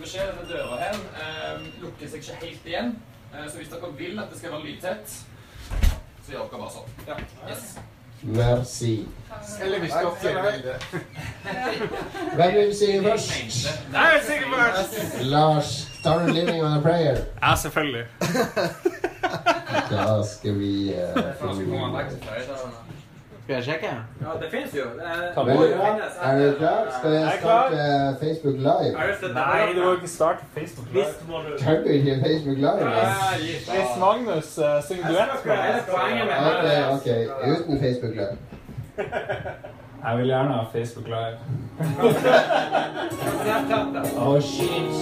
Beskjed. 0.04 0.28
Denne 0.28 0.50
døra 0.50 0.78
her 0.82 0.96
eh, 1.24 1.66
lukker 1.82 2.10
seg 2.12 2.20
ikke 2.20 2.40
helt 2.42 2.66
igjen. 2.68 2.94
Eh, 3.32 3.46
så 3.50 3.58
hvis 3.58 3.72
dere 3.72 3.92
vil 3.98 4.20
at 4.20 4.32
det 4.32 4.40
skal 4.40 4.52
være 4.52 4.66
lydtett, 4.68 5.18
så 6.26 6.34
gjør 6.34 6.48
dere 6.52 6.60
bare 6.60 6.74
sånn. 6.76 6.90
Ja. 7.08 7.16
Yes. 7.48 7.64
Merci. 8.24 8.92
Eller 9.64 9.80
hvis 9.84 9.96
dere 10.24 10.44
vil 10.48 10.62
det. 10.68 10.76
Hvem 12.36 12.54
vil 12.58 12.76
synge 12.80 13.02
først? 13.08 13.32
Jeg 13.94 14.22
sikker! 14.28 15.24
Lars, 15.32 15.74
tar 16.04 16.26
du 16.26 16.34
'Living 16.34 16.64
on 16.64 16.78
a 16.78 16.82
Prayer'? 16.82 17.24
Ja, 17.42 17.56
selvfølgelig. 17.56 18.06
Da 19.90 20.24
skal 20.24 20.60
vi 20.60 20.94
uh, 20.94 21.18
Skal 23.44 23.54
jeg 23.56 23.64
sjekke? 23.64 23.88
Ja, 24.22 24.28
det 24.42 24.48
finnes 24.52 24.74
jo. 24.76 24.82
Det 24.98 25.04
er, 25.04 25.08
det 25.36 25.46
finnes, 25.56 25.60
Er 26.22 26.40
du 26.40 26.54
klar? 26.58 26.80
Skal 27.00 27.12
jeg 27.12 27.32
starte 27.42 27.78
Facebook 28.22 28.56
Live? 28.56 28.98
Nei, 29.34 29.74
du 29.76 29.80
må 29.86 29.92
ikke 29.92 30.08
starte 30.08 30.40
Facebook 30.54 30.88
Live. 30.94 31.06
Kan 31.60 31.76
du 31.84 31.88
ikke 31.90 32.16
Facebook 32.28 32.58
Live? 32.58 32.80
da? 32.80 32.86
Hvis 33.40 33.70
Magnus 34.00 34.58
uh, 34.58 34.64
synger 34.88 35.08
duett 35.08 35.46
med 35.46 35.56
det. 36.64 36.86
Ok, 36.92 36.96
ok. 36.96 37.08
Uten 37.52 37.80
Facebook 37.80 38.16
Live. 38.16 38.38
Jeg 40.08 40.18
vil 40.18 40.26
gjerne 40.26 40.54
ha 40.54 40.64
Facebook 40.74 41.08
Live. 41.08 41.38
Oh 44.18 44.40
shit. 44.40 44.94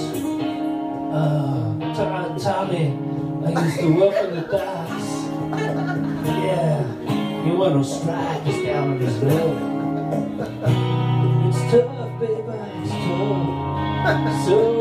Uh, 1.14 1.74
Tommy, 2.44 2.86
I 3.46 3.48
used 3.66 3.80
to 3.80 3.88
work 4.00 4.16
in 4.24 4.30
the 4.36 4.42
docks. 4.52 5.08
Yeah, 6.28 6.80
you 7.46 7.54
want 7.58 7.74
to 7.74 7.84
strike 7.84 8.48
us 8.48 8.64
down 8.64 8.94
in 8.94 9.00
this 9.00 9.16
road. 9.24 9.58
It's 11.50 11.72
tough, 11.72 12.20
baby, 12.20 12.58
it's 12.84 12.92
tough. 12.92 14.46
So 14.46 14.81